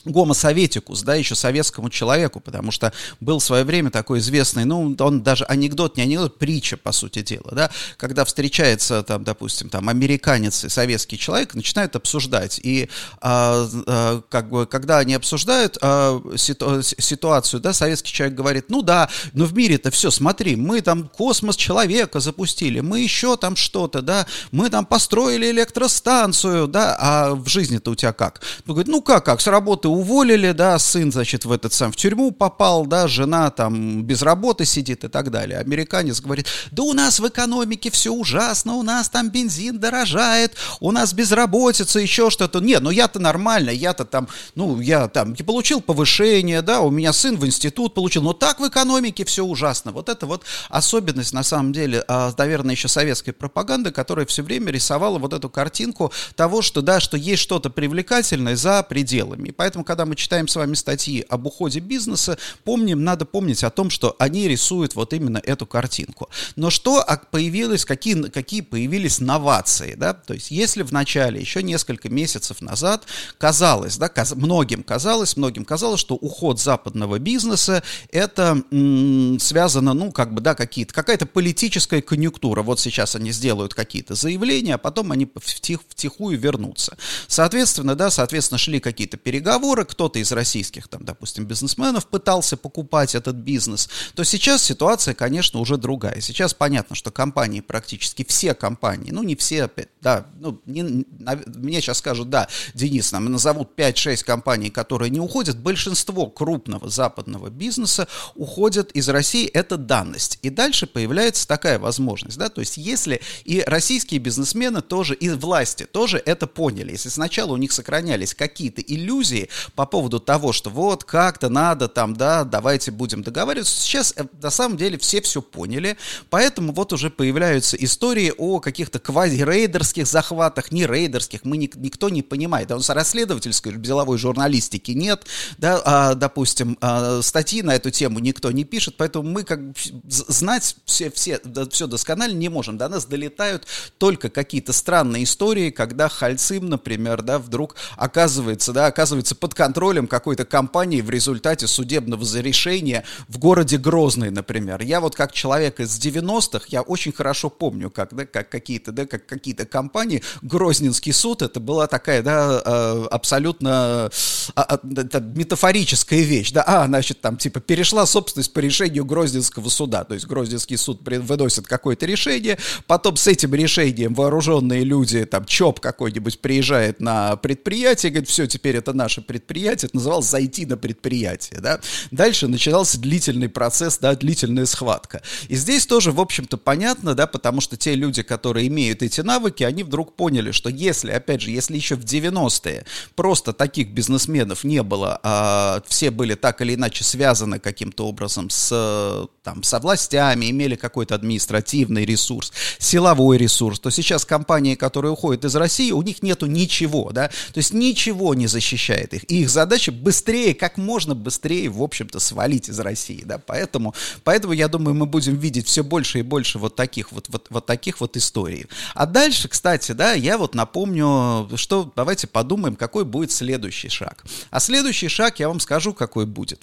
Гомо 0.06 0.34
советикус, 0.34 1.02
да, 1.02 1.14
еще 1.14 1.34
советскому 1.34 1.90
человеку, 1.90 2.40
потому 2.40 2.70
что 2.70 2.92
был 3.20 3.40
в 3.40 3.44
свое 3.44 3.64
время 3.64 3.90
такой 3.90 4.20
известный, 4.20 4.64
ну, 4.64 4.94
он 4.98 5.22
даже 5.22 5.44
анекдот, 5.44 5.96
не 5.96 6.04
анекдот, 6.04 6.38
притча, 6.38 6.76
по 6.76 6.92
сути 6.92 7.22
дела, 7.22 7.50
да, 7.52 7.70
когда 7.96 8.24
встречается, 8.24 9.02
там, 9.02 9.24
допустим, 9.24 9.68
там, 9.68 9.88
американец 9.88 10.64
и 10.64 10.68
советский 10.68 11.18
человек, 11.18 11.54
начинают 11.54 11.96
обсуждать, 11.96 12.60
и 12.62 12.88
а, 13.20 13.68
а, 13.86 14.22
как 14.28 14.48
бы, 14.48 14.66
когда 14.66 14.98
они 14.98 15.14
обсуждают 15.14 15.76
а, 15.82 16.22
ситу, 16.36 16.82
ситуацию, 16.82 17.60
да, 17.60 17.72
советский 17.72 18.12
человек 18.12 18.36
говорит, 18.36 18.66
ну 18.68 18.82
да, 18.82 19.08
но 19.32 19.44
в 19.44 19.54
мире-то 19.54 19.90
все, 19.90 20.10
смотри, 20.10 20.56
мы 20.56 20.80
там 20.82 21.08
космос 21.08 21.56
человека 21.56 22.20
запустили, 22.20 22.80
мы 22.80 23.00
еще 23.00 23.36
там 23.36 23.56
что-то, 23.56 24.02
да, 24.02 24.26
мы 24.52 24.70
там 24.70 24.86
построили 24.86 25.50
электростанцию, 25.50 26.68
да, 26.68 26.96
а 26.98 27.34
в 27.34 27.48
жизни-то 27.48 27.90
у 27.90 27.94
тебя 27.94 28.12
как? 28.12 28.40
Он 28.66 28.74
говорит, 28.74 28.88
ну 28.88 29.02
как, 29.02 29.24
как, 29.24 29.40
с 29.40 29.46
работы 29.46 29.88
уволили, 29.96 30.52
да, 30.52 30.78
сын, 30.78 31.10
значит, 31.10 31.44
в 31.44 31.52
этот 31.52 31.72
сам 31.72 31.92
в 31.92 31.96
тюрьму 31.96 32.30
попал, 32.30 32.86
да, 32.86 33.08
жена 33.08 33.50
там 33.50 34.02
без 34.02 34.22
работы 34.22 34.64
сидит 34.64 35.04
и 35.04 35.08
так 35.08 35.30
далее. 35.30 35.58
Американец 35.58 36.20
говорит, 36.20 36.46
да 36.70 36.82
у 36.82 36.92
нас 36.92 37.20
в 37.20 37.28
экономике 37.28 37.90
все 37.90 38.12
ужасно, 38.12 38.74
у 38.74 38.82
нас 38.82 39.08
там 39.08 39.30
бензин 39.30 39.78
дорожает, 39.78 40.54
у 40.80 40.92
нас 40.92 41.12
безработица, 41.12 41.98
еще 41.98 42.30
что-то. 42.30 42.60
Нет, 42.60 42.82
ну 42.82 42.90
я-то 42.90 43.18
нормально, 43.18 43.70
я-то 43.70 44.04
там, 44.04 44.28
ну, 44.54 44.80
я 44.80 45.08
там 45.08 45.30
не 45.30 45.42
получил 45.42 45.80
повышение, 45.80 46.62
да, 46.62 46.80
у 46.80 46.90
меня 46.90 47.12
сын 47.12 47.36
в 47.36 47.46
институт 47.46 47.94
получил, 47.94 48.22
но 48.22 48.32
так 48.32 48.60
в 48.60 48.68
экономике 48.68 49.24
все 49.24 49.44
ужасно. 49.44 49.92
Вот 49.92 50.08
это 50.08 50.26
вот 50.26 50.44
особенность, 50.68 51.32
на 51.32 51.42
самом 51.42 51.72
деле, 51.72 52.04
а, 52.08 52.32
наверное, 52.36 52.74
еще 52.74 52.88
советской 52.88 53.32
пропаганды, 53.32 53.90
которая 53.90 54.26
все 54.26 54.42
время 54.42 54.70
рисовала 54.72 55.18
вот 55.18 55.32
эту 55.32 55.48
картинку 55.48 56.12
того, 56.34 56.62
что, 56.62 56.82
да, 56.82 57.00
что 57.00 57.16
есть 57.16 57.42
что-то 57.42 57.70
привлекательное 57.70 58.56
за 58.56 58.82
пределами. 58.82 59.48
И 59.48 59.52
поэтому, 59.52 59.84
когда 59.86 60.04
мы 60.04 60.16
читаем 60.16 60.48
с 60.48 60.56
вами 60.56 60.74
статьи 60.74 61.24
об 61.28 61.46
уходе 61.46 61.80
бизнеса, 61.80 62.36
помним, 62.64 63.04
надо 63.04 63.24
помнить 63.24 63.64
о 63.64 63.70
том, 63.70 63.88
что 63.88 64.14
они 64.18 64.48
рисуют 64.48 64.94
вот 64.94 65.12
именно 65.14 65.38
эту 65.38 65.66
картинку. 65.66 66.28
Но 66.56 66.70
что 66.70 67.04
появилось, 67.30 67.84
какие, 67.84 68.28
какие 68.28 68.60
появились 68.60 69.20
новации, 69.20 69.94
да, 69.94 70.12
то 70.12 70.34
есть 70.34 70.50
если 70.50 70.82
в 70.82 70.92
начале, 70.92 71.40
еще 71.40 71.62
несколько 71.62 72.08
месяцев 72.08 72.60
назад, 72.60 73.04
казалось, 73.38 73.96
да, 73.96 74.08
каз, 74.08 74.34
многим 74.34 74.82
казалось, 74.82 75.36
многим 75.36 75.64
казалось, 75.64 76.00
что 76.00 76.14
уход 76.14 76.60
западного 76.60 77.18
бизнеса 77.18 77.82
это 78.10 78.62
м, 78.70 79.38
связано, 79.38 79.94
ну, 79.94 80.12
как 80.12 80.34
бы, 80.34 80.40
да, 80.40 80.54
какие-то, 80.54 80.92
какая-то 80.92 81.26
политическая 81.26 82.02
конъюнктура. 82.02 82.62
Вот 82.62 82.80
сейчас 82.80 83.14
они 83.16 83.32
сделают 83.32 83.74
какие-то 83.74 84.14
заявления, 84.14 84.74
а 84.74 84.78
потом 84.78 85.12
они 85.12 85.28
втих, 85.36 85.80
втихую 85.88 86.38
вернутся. 86.38 86.96
Соответственно, 87.28 87.94
да, 87.94 88.10
соответственно, 88.10 88.58
шли 88.58 88.80
какие-то 88.80 89.16
переговоры, 89.16 89.65
кто-то 89.74 90.18
из 90.18 90.32
российских, 90.32 90.88
там, 90.88 91.04
допустим, 91.04 91.44
бизнесменов 91.44 92.06
пытался 92.06 92.56
покупать 92.56 93.14
этот 93.14 93.36
бизнес, 93.36 93.88
то 94.14 94.24
сейчас 94.24 94.62
ситуация, 94.62 95.14
конечно, 95.14 95.60
уже 95.60 95.76
другая. 95.76 96.20
Сейчас 96.20 96.54
понятно, 96.54 96.94
что 96.94 97.10
компании, 97.10 97.60
практически 97.60 98.24
все 98.24 98.54
компании, 98.54 99.10
ну, 99.10 99.22
не 99.22 99.36
все, 99.36 99.70
да, 100.00 100.26
ну, 100.38 100.60
не, 100.66 100.82
мне 100.82 101.80
сейчас 101.80 101.98
скажут, 101.98 102.30
да, 102.30 102.48
Денис, 102.74 103.10
нам 103.12 103.26
назовут 103.26 103.70
5-6 103.76 104.24
компаний, 104.24 104.70
которые 104.70 105.10
не 105.10 105.20
уходят, 105.20 105.58
большинство 105.58 106.26
крупного 106.26 106.88
западного 106.88 107.50
бизнеса 107.50 108.08
уходят 108.34 108.92
из 108.92 109.08
России, 109.08 109.46
это 109.46 109.76
данность. 109.76 110.38
И 110.42 110.50
дальше 110.50 110.86
появляется 110.86 111.48
такая 111.48 111.78
возможность, 111.78 112.38
да, 112.38 112.48
то 112.48 112.60
есть 112.60 112.76
если 112.76 113.20
и 113.44 113.62
российские 113.66 114.20
бизнесмены 114.20 114.82
тоже, 114.82 115.14
и 115.14 115.28
власти 115.30 115.84
тоже 115.84 116.22
это 116.24 116.46
поняли, 116.46 116.92
если 116.92 117.08
сначала 117.08 117.52
у 117.52 117.56
них 117.56 117.72
сохранялись 117.72 118.34
какие-то 118.34 118.82
иллюзии 118.82 119.48
по 119.74 119.86
поводу 119.86 120.20
того, 120.20 120.52
что 120.52 120.70
вот 120.70 121.04
как-то 121.04 121.48
надо 121.48 121.88
там, 121.88 122.14
да, 122.14 122.44
давайте 122.44 122.90
будем 122.90 123.22
договариваться, 123.22 123.80
сейчас 123.80 124.14
э, 124.16 124.24
на 124.42 124.50
самом 124.50 124.76
деле 124.76 124.98
все 124.98 125.20
все 125.20 125.42
поняли, 125.42 125.96
поэтому 126.30 126.72
вот 126.72 126.92
уже 126.92 127.10
появляются 127.10 127.76
истории 127.76 128.32
о 128.36 128.60
каких-то 128.60 128.98
квази-рейдерских 128.98 130.06
захватах, 130.06 130.72
не 130.72 130.86
рейдерских, 130.86 131.44
мы 131.44 131.56
не, 131.56 131.70
никто 131.76 132.08
не 132.08 132.22
понимает, 132.22 132.68
да, 132.68 132.74
у 132.74 132.78
нас 132.78 132.90
расследовательской 132.90 133.72
деловой 133.72 134.18
журналистики 134.18 134.92
нет, 134.92 135.26
да, 135.58 135.80
а, 135.84 136.14
допустим, 136.14 136.76
а, 136.80 137.22
статьи 137.22 137.62
на 137.62 137.74
эту 137.74 137.90
тему 137.90 138.18
никто 138.18 138.50
не 138.50 138.64
пишет, 138.64 138.96
поэтому 138.96 139.28
мы 139.28 139.44
как 139.44 139.60
знать 140.06 140.76
все, 140.84 141.10
все, 141.10 141.40
да, 141.44 141.68
все 141.68 141.86
досконально 141.86 142.36
не 142.36 142.48
можем, 142.48 142.78
до 142.78 142.88
нас 142.88 143.06
долетают 143.06 143.66
только 143.98 144.30
какие-то 144.30 144.72
странные 144.72 145.24
истории, 145.24 145.70
когда 145.70 146.08
Хальцим, 146.08 146.68
например, 146.68 147.22
да, 147.22 147.38
вдруг 147.38 147.76
оказывается, 147.96 148.72
да, 148.72 148.86
оказывается 148.86 149.34
под 149.46 149.54
контролем 149.54 150.08
какой-то 150.08 150.44
компании 150.44 151.00
в 151.00 151.08
результате 151.08 151.68
судебного 151.68 152.24
решения 152.40 153.04
в 153.28 153.38
городе 153.38 153.78
Грозный, 153.78 154.32
например. 154.32 154.82
Я 154.82 155.00
вот 155.00 155.14
как 155.14 155.30
человек 155.32 155.78
из 155.78 155.96
90-х, 156.00 156.66
я 156.70 156.82
очень 156.82 157.12
хорошо 157.12 157.48
помню, 157.48 157.88
как, 157.88 158.12
да, 158.12 158.26
как 158.26 158.48
какие-то, 158.48 158.90
да, 158.90 159.06
как 159.06 159.24
какие-то 159.24 159.64
компании, 159.64 160.24
Грозненский 160.42 161.12
суд, 161.12 161.42
это 161.42 161.60
была 161.60 161.86
такая, 161.86 162.22
да, 162.22 162.60
э, 162.64 163.06
абсолютно 163.08 164.10
а, 164.54 164.62
а, 164.62 164.80
метафорическая 165.20 166.22
вещь, 166.22 166.52
да, 166.52 166.62
а, 166.66 166.86
значит, 166.86 167.20
там, 167.20 167.36
типа, 167.36 167.60
перешла 167.60 168.06
собственность 168.06 168.52
по 168.52 168.60
решению 168.60 169.04
Грозненского 169.04 169.68
суда, 169.68 170.04
то 170.04 170.14
есть 170.14 170.26
Грозненский 170.26 170.76
суд 170.76 171.00
выносит 171.02 171.66
какое-то 171.66 172.06
решение, 172.06 172.58
потом 172.86 173.16
с 173.16 173.26
этим 173.26 173.54
решением 173.54 174.14
вооруженные 174.14 174.84
люди, 174.84 175.24
там, 175.24 175.44
ЧОП 175.44 175.80
какой-нибудь 175.80 176.40
приезжает 176.40 177.00
на 177.00 177.36
предприятие, 177.36 178.12
говорит, 178.12 178.28
все, 178.28 178.46
теперь 178.46 178.76
это 178.76 178.92
наше 178.92 179.20
предприятие, 179.20 179.88
это 179.88 179.96
называлось 179.96 180.26
«зайти 180.26 180.66
на 180.66 180.76
предприятие», 180.76 181.60
да, 181.60 181.80
дальше 182.10 182.48
начинался 182.48 183.00
длительный 183.00 183.48
процесс, 183.48 183.98
да, 183.98 184.14
длительная 184.14 184.66
схватка, 184.66 185.22
и 185.48 185.56
здесь 185.56 185.86
тоже, 185.86 186.12
в 186.12 186.20
общем-то, 186.20 186.56
понятно, 186.56 187.14
да, 187.14 187.26
потому 187.26 187.60
что 187.60 187.76
те 187.76 187.94
люди, 187.94 188.22
которые 188.22 188.68
имеют 188.68 189.02
эти 189.02 189.20
навыки, 189.20 189.64
они 189.64 189.82
вдруг 189.82 190.16
поняли, 190.16 190.50
что 190.50 190.70
если, 190.70 191.10
опять 191.10 191.42
же, 191.42 191.50
если 191.50 191.76
еще 191.76 191.96
в 191.96 192.04
90-е 192.04 192.84
просто 193.14 193.52
таких 193.52 193.90
бизнесменов 193.90 194.35
не 194.64 194.82
было, 194.82 195.20
а 195.22 195.82
все 195.86 196.10
были 196.10 196.34
так 196.34 196.60
или 196.60 196.74
иначе 196.74 197.04
связаны 197.04 197.58
каким-то 197.58 198.06
образом 198.06 198.50
с, 198.50 199.28
там, 199.42 199.62
со 199.62 199.78
властями, 199.78 200.50
имели 200.50 200.74
какой-то 200.74 201.14
административный 201.14 202.04
ресурс, 202.04 202.52
силовой 202.78 203.38
ресурс, 203.38 203.80
то 203.80 203.90
сейчас 203.90 204.24
компании, 204.24 204.74
которые 204.74 205.12
уходят 205.12 205.44
из 205.44 205.56
России, 205.56 205.92
у 205.92 206.02
них 206.02 206.22
нету 206.22 206.46
ничего, 206.46 207.10
да, 207.12 207.28
то 207.28 207.58
есть 207.58 207.72
ничего 207.72 208.34
не 208.34 208.46
защищает 208.46 209.14
их, 209.14 209.30
и 209.30 209.42
их 209.42 209.50
задача 209.50 209.92
быстрее, 209.92 210.54
как 210.54 210.76
можно 210.76 211.14
быстрее, 211.14 211.68
в 211.68 211.82
общем-то, 211.82 212.20
свалить 212.20 212.68
из 212.68 212.78
России, 212.78 213.22
да, 213.24 213.38
поэтому, 213.38 213.94
поэтому 214.24 214.52
я 214.52 214.68
думаю, 214.68 214.94
мы 214.94 215.06
будем 215.06 215.36
видеть 215.36 215.66
все 215.66 215.82
больше 215.82 216.18
и 216.18 216.22
больше 216.22 216.58
вот 216.58 216.76
таких 216.76 217.12
вот, 217.12 217.26
вот, 217.28 217.46
вот 217.50 217.66
таких 217.66 218.00
вот 218.00 218.16
историй. 218.16 218.66
А 218.94 219.06
дальше, 219.06 219.48
кстати, 219.48 219.92
да, 219.92 220.12
я 220.12 220.38
вот 220.38 220.54
напомню, 220.54 221.48
что 221.56 221.92
давайте 221.96 222.26
подумаем, 222.26 222.76
какой 222.76 223.04
будет 223.04 223.32
следующий 223.32 223.88
шаг. 223.88 224.24
А 224.50 224.60
следующий 224.60 225.08
шаг 225.08 225.38
я 225.40 225.48
вам 225.48 225.60
скажу, 225.60 225.92
какой 225.94 226.26
будет. 226.26 226.60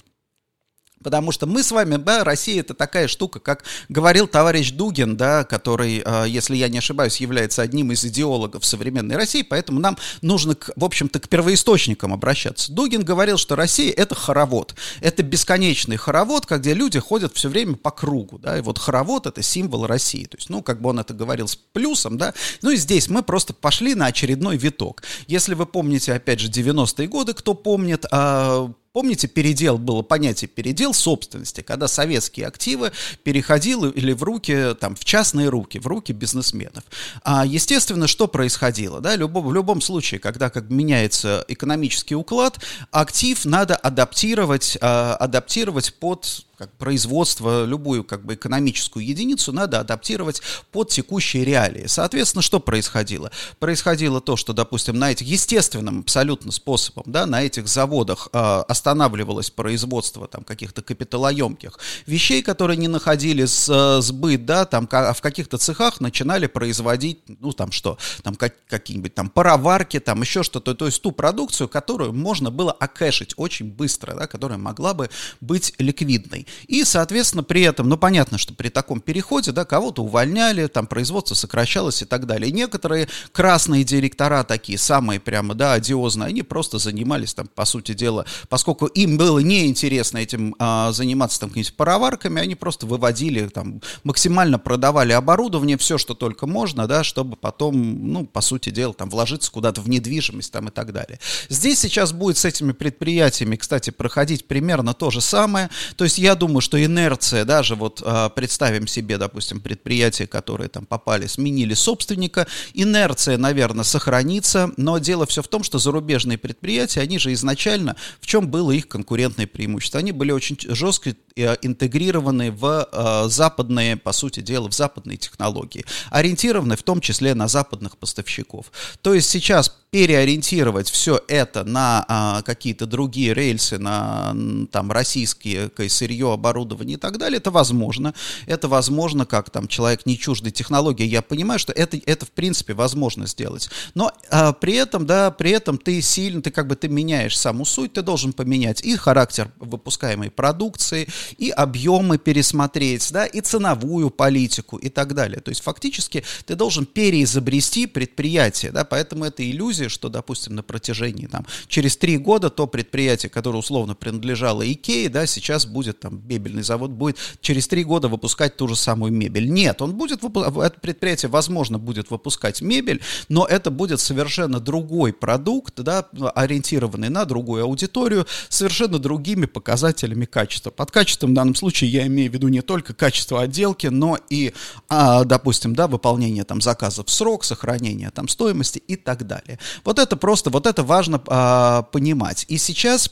Потому 1.04 1.32
что 1.32 1.46
мы 1.46 1.62
с 1.62 1.70
вами, 1.70 1.96
да, 1.96 2.24
Россия 2.24 2.60
это 2.60 2.72
такая 2.72 3.08
штука, 3.08 3.38
как 3.38 3.62
говорил 3.90 4.26
товарищ 4.26 4.72
Дугин, 4.72 5.18
да, 5.18 5.44
который, 5.44 6.02
а, 6.04 6.24
если 6.24 6.56
я 6.56 6.68
не 6.68 6.78
ошибаюсь, 6.78 7.20
является 7.20 7.60
одним 7.60 7.92
из 7.92 8.04
идеологов 8.06 8.64
современной 8.64 9.16
России, 9.16 9.42
поэтому 9.42 9.80
нам 9.80 9.98
нужно, 10.22 10.54
к, 10.54 10.70
в 10.74 10.84
общем-то, 10.84 11.20
к 11.20 11.28
первоисточникам 11.28 12.14
обращаться. 12.14 12.72
Дугин 12.72 13.04
говорил, 13.04 13.36
что 13.36 13.54
Россия 13.54 13.92
это 13.92 14.14
хоровод, 14.14 14.74
это 15.02 15.22
бесконечный 15.22 15.98
хоровод, 15.98 16.50
где 16.50 16.72
люди 16.72 16.98
ходят 16.98 17.34
все 17.34 17.50
время 17.50 17.76
по 17.76 17.90
кругу, 17.90 18.38
да, 18.38 18.56
и 18.56 18.62
вот 18.62 18.78
хоровод 18.78 19.26
это 19.26 19.42
символ 19.42 19.86
России, 19.86 20.24
то 20.24 20.38
есть, 20.38 20.48
ну, 20.48 20.62
как 20.62 20.80
бы 20.80 20.88
он 20.88 20.98
это 21.00 21.12
говорил 21.12 21.48
с 21.48 21.56
плюсом, 21.56 22.16
да, 22.16 22.32
ну 22.62 22.70
и 22.70 22.76
здесь 22.76 23.08
мы 23.08 23.22
просто 23.22 23.52
пошли 23.52 23.94
на 23.94 24.06
очередной 24.06 24.56
виток. 24.56 25.02
Если 25.26 25.52
вы 25.52 25.66
помните, 25.66 26.14
опять 26.14 26.40
же, 26.40 26.48
90-е 26.48 27.08
годы, 27.08 27.34
кто 27.34 27.52
помнит, 27.52 28.06
а, 28.10 28.72
Помните, 28.94 29.26
передел, 29.26 29.76
было 29.76 30.02
понятие 30.02 30.46
передел 30.46 30.94
собственности, 30.94 31.62
когда 31.62 31.88
советские 31.88 32.46
активы 32.46 32.92
переходили 33.24 33.90
или 33.90 34.12
в 34.12 34.22
руки, 34.22 34.72
там, 34.78 34.94
в 34.94 35.04
частные 35.04 35.48
руки, 35.48 35.80
в 35.80 35.88
руки 35.88 36.12
бизнесменов. 36.12 36.84
А, 37.24 37.44
естественно, 37.44 38.06
что 38.06 38.28
происходило? 38.28 39.00
Да? 39.00 39.16
Любом, 39.16 39.48
в 39.48 39.52
любом 39.52 39.80
случае, 39.80 40.20
когда 40.20 40.48
как 40.48 40.70
меняется 40.70 41.44
экономический 41.48 42.14
уклад, 42.14 42.60
актив 42.92 43.44
надо 43.44 43.74
адаптировать, 43.74 44.78
а, 44.80 45.16
адаптировать 45.16 45.92
под 45.94 46.46
как 46.64 46.72
производство, 46.78 47.66
любую 47.66 48.04
как 48.04 48.24
бы 48.24 48.34
экономическую 48.34 49.04
единицу 49.04 49.52
надо 49.52 49.80
адаптировать 49.80 50.40
под 50.72 50.88
текущие 50.88 51.44
реалии. 51.44 51.84
Соответственно, 51.86 52.40
что 52.40 52.58
происходило? 52.58 53.30
Происходило 53.58 54.22
то, 54.22 54.36
что, 54.36 54.54
допустим, 54.54 54.98
на 54.98 55.12
этих 55.12 55.26
естественным 55.26 56.00
абсолютно 56.00 56.52
способом, 56.52 57.04
да, 57.06 57.26
на 57.26 57.42
этих 57.42 57.68
заводах 57.68 58.28
э, 58.32 58.38
останавливалось 58.66 59.50
производство 59.50 60.26
там 60.26 60.42
каких-то 60.42 60.80
капиталоемких 60.80 61.78
вещей, 62.06 62.42
которые 62.42 62.78
не 62.78 62.88
находили 62.88 63.44
с, 63.44 63.68
э, 63.68 64.00
сбыт, 64.00 64.46
да, 64.46 64.64
там 64.64 64.88
а 64.90 65.12
в 65.12 65.20
каких-то 65.20 65.58
цехах 65.58 66.00
начинали 66.00 66.46
производить, 66.46 67.18
ну 67.40 67.52
там 67.52 67.72
что, 67.72 67.98
там 68.22 68.36
как, 68.36 68.54
какие-нибудь 68.68 69.14
там 69.14 69.28
пароварки, 69.28 70.00
там 70.00 70.22
еще 70.22 70.42
что-то, 70.42 70.74
то 70.74 70.86
есть 70.86 71.02
ту 71.02 71.12
продукцию, 71.12 71.68
которую 71.68 72.14
можно 72.14 72.50
было 72.50 72.72
окэшить 72.72 73.34
очень 73.36 73.70
быстро, 73.70 74.14
да, 74.14 74.26
которая 74.26 74.56
могла 74.56 74.94
бы 74.94 75.10
быть 75.42 75.74
ликвидной. 75.78 76.46
И, 76.66 76.84
соответственно, 76.84 77.42
при 77.42 77.62
этом, 77.62 77.88
ну, 77.88 77.96
понятно, 77.96 78.38
что 78.38 78.54
при 78.54 78.68
таком 78.68 79.00
переходе, 79.00 79.52
да, 79.52 79.64
кого-то 79.64 80.02
увольняли, 80.02 80.66
там 80.66 80.86
производство 80.86 81.34
сокращалось 81.34 82.02
и 82.02 82.04
так 82.04 82.26
далее. 82.26 82.52
Некоторые 82.52 83.08
красные 83.32 83.84
директора 83.84 84.44
такие, 84.44 84.78
самые 84.78 85.20
прямо, 85.20 85.54
да, 85.54 85.72
одиозные, 85.72 86.28
они 86.28 86.42
просто 86.42 86.78
занимались 86.78 87.34
там, 87.34 87.46
по 87.46 87.64
сути 87.64 87.94
дела, 87.94 88.26
поскольку 88.48 88.86
им 88.86 89.16
было 89.16 89.38
неинтересно 89.38 90.18
этим 90.18 90.54
а, 90.58 90.92
заниматься 90.92 91.40
там 91.40 91.50
какими-то 91.50 91.72
пароварками, 91.74 92.40
они 92.40 92.54
просто 92.54 92.86
выводили 92.86 93.48
там, 93.48 93.80
максимально 94.02 94.58
продавали 94.58 95.12
оборудование, 95.12 95.76
все, 95.76 95.98
что 95.98 96.14
только 96.14 96.46
можно, 96.46 96.86
да, 96.86 97.04
чтобы 97.04 97.36
потом, 97.36 98.12
ну, 98.12 98.26
по 98.26 98.40
сути 98.40 98.70
дела, 98.70 98.94
там, 98.94 99.10
вложиться 99.10 99.50
куда-то 99.50 99.80
в 99.80 99.88
недвижимость 99.88 100.52
там 100.52 100.68
и 100.68 100.70
так 100.70 100.92
далее. 100.92 101.18
Здесь 101.48 101.80
сейчас 101.80 102.12
будет 102.12 102.36
с 102.38 102.44
этими 102.44 102.72
предприятиями, 102.72 103.56
кстати, 103.56 103.90
проходить 103.90 104.46
примерно 104.46 104.94
то 104.94 105.10
же 105.10 105.20
самое. 105.20 105.70
То 105.96 106.04
есть 106.04 106.18
я 106.18 106.33
думаю, 106.34 106.60
что 106.60 106.82
инерция, 106.82 107.44
даже 107.44 107.74
вот 107.74 108.02
э, 108.04 108.30
представим 108.34 108.86
себе, 108.86 109.18
допустим, 109.18 109.60
предприятия, 109.60 110.26
которые 110.26 110.68
там 110.68 110.86
попали, 110.86 111.26
сменили 111.26 111.74
собственника, 111.74 112.46
инерция, 112.72 113.38
наверное, 113.38 113.84
сохранится, 113.84 114.70
но 114.76 114.98
дело 114.98 115.26
все 115.26 115.42
в 115.42 115.48
том, 115.48 115.62
что 115.62 115.78
зарубежные 115.78 116.38
предприятия, 116.38 117.00
они 117.00 117.18
же 117.18 117.32
изначально, 117.32 117.96
в 118.20 118.26
чем 118.26 118.48
было 118.48 118.70
их 118.70 118.88
конкурентное 118.88 119.46
преимущество? 119.46 120.00
Они 120.00 120.12
были 120.12 120.32
очень 120.32 120.56
жестко 120.60 121.14
э, 121.36 121.56
интегрированы 121.62 122.50
в 122.50 122.88
э, 122.90 123.28
западные, 123.28 123.96
по 123.96 124.12
сути 124.12 124.40
дела, 124.40 124.68
в 124.68 124.74
западные 124.74 125.16
технологии, 125.16 125.84
ориентированы 126.10 126.76
в 126.76 126.82
том 126.82 127.00
числе 127.00 127.34
на 127.34 127.48
западных 127.48 127.96
поставщиков. 127.98 128.70
То 129.02 129.14
есть 129.14 129.28
сейчас 129.28 129.74
переориентировать 129.94 130.90
все 130.90 131.22
это 131.28 131.62
на 131.62 132.04
а, 132.08 132.42
какие-то 132.42 132.84
другие 132.84 133.32
рельсы, 133.32 133.78
на 133.78 134.34
там 134.72 134.90
российские 134.90 135.70
сырье, 135.88 136.32
оборудование 136.32 136.96
и 136.96 136.98
так 136.98 137.16
далее, 137.16 137.36
это 137.36 137.52
возможно. 137.52 138.12
Это 138.46 138.66
возможно, 138.66 139.24
как 139.24 139.50
там 139.50 139.68
человек 139.68 140.04
не 140.04 140.18
чуждый 140.18 140.50
технологии, 140.50 141.06
я 141.06 141.22
понимаю, 141.22 141.60
что 141.60 141.72
это, 141.72 141.96
это 142.06 142.26
в 142.26 142.32
принципе 142.32 142.74
возможно 142.74 143.28
сделать. 143.28 143.70
Но 143.94 144.10
а, 144.30 144.52
при 144.52 144.74
этом, 144.74 145.06
да, 145.06 145.30
при 145.30 145.52
этом 145.52 145.78
ты 145.78 146.02
сильно, 146.02 146.42
ты 146.42 146.50
как 146.50 146.66
бы 146.66 146.74
ты 146.74 146.88
меняешь 146.88 147.38
саму 147.38 147.64
суть, 147.64 147.92
ты 147.92 148.02
должен 148.02 148.32
поменять 148.32 148.84
и 148.84 148.96
характер 148.96 149.52
выпускаемой 149.60 150.32
продукции, 150.32 151.06
и 151.38 151.50
объемы 151.50 152.18
пересмотреть, 152.18 153.12
да, 153.12 153.26
и 153.26 153.40
ценовую 153.40 154.10
политику 154.10 154.76
и 154.76 154.88
так 154.88 155.14
далее. 155.14 155.40
То 155.40 155.50
есть 155.50 155.62
фактически 155.62 156.24
ты 156.46 156.56
должен 156.56 156.84
переизобрести 156.84 157.86
предприятие, 157.86 158.72
да, 158.72 158.84
поэтому 158.84 159.24
это 159.24 159.48
иллюзия, 159.48 159.83
что, 159.88 160.08
допустим, 160.08 160.54
на 160.54 160.62
протяжении 160.62 161.26
там 161.26 161.46
через 161.68 161.96
три 161.96 162.18
года 162.18 162.50
то 162.50 162.66
предприятие, 162.66 163.30
которое 163.30 163.58
условно 163.58 163.94
принадлежало 163.94 164.70
Икее, 164.70 165.08
да, 165.08 165.26
сейчас 165.26 165.66
будет 165.66 166.00
там 166.00 166.22
мебельный 166.26 166.62
завод 166.62 166.90
будет 166.90 167.16
через 167.40 167.68
три 167.68 167.84
года 167.84 168.08
выпускать 168.08 168.56
ту 168.56 168.68
же 168.68 168.76
самую 168.76 169.12
мебель. 169.12 169.48
Нет, 169.48 169.82
он 169.82 169.92
будет 169.94 170.22
это 170.24 170.80
предприятие, 170.80 171.30
возможно, 171.30 171.78
будет 171.78 172.10
выпускать 172.10 172.60
мебель, 172.62 173.00
но 173.28 173.46
это 173.46 173.70
будет 173.70 174.00
совершенно 174.00 174.60
другой 174.60 175.12
продукт, 175.12 175.80
да, 175.80 176.08
ориентированный 176.34 177.08
на 177.08 177.24
другую 177.24 177.64
аудиторию, 177.64 178.26
совершенно 178.48 178.98
другими 178.98 179.46
показателями 179.46 180.24
качества. 180.24 180.70
Под 180.70 180.90
качеством 180.90 181.30
в 181.30 181.34
данном 181.34 181.54
случае 181.54 181.90
я 181.90 182.06
имею 182.06 182.30
в 182.30 182.34
виду 182.34 182.48
не 182.48 182.62
только 182.62 182.94
качество 182.94 183.42
отделки, 183.42 183.86
но 183.88 184.18
и, 184.30 184.52
а, 184.88 185.24
допустим, 185.24 185.74
да, 185.74 185.86
выполнение 185.86 186.44
там 186.44 186.60
заказов 186.60 187.06
в 187.06 187.10
срок, 187.10 187.44
сохранение 187.44 188.10
там 188.10 188.28
стоимости 188.28 188.78
и 188.78 188.96
так 188.96 189.26
далее. 189.26 189.58
Вот 189.84 189.98
это 189.98 190.16
просто, 190.16 190.50
вот 190.50 190.66
это 190.66 190.82
важно 190.82 191.20
а, 191.26 191.82
понимать. 191.82 192.44
И 192.48 192.58
сейчас 192.58 193.10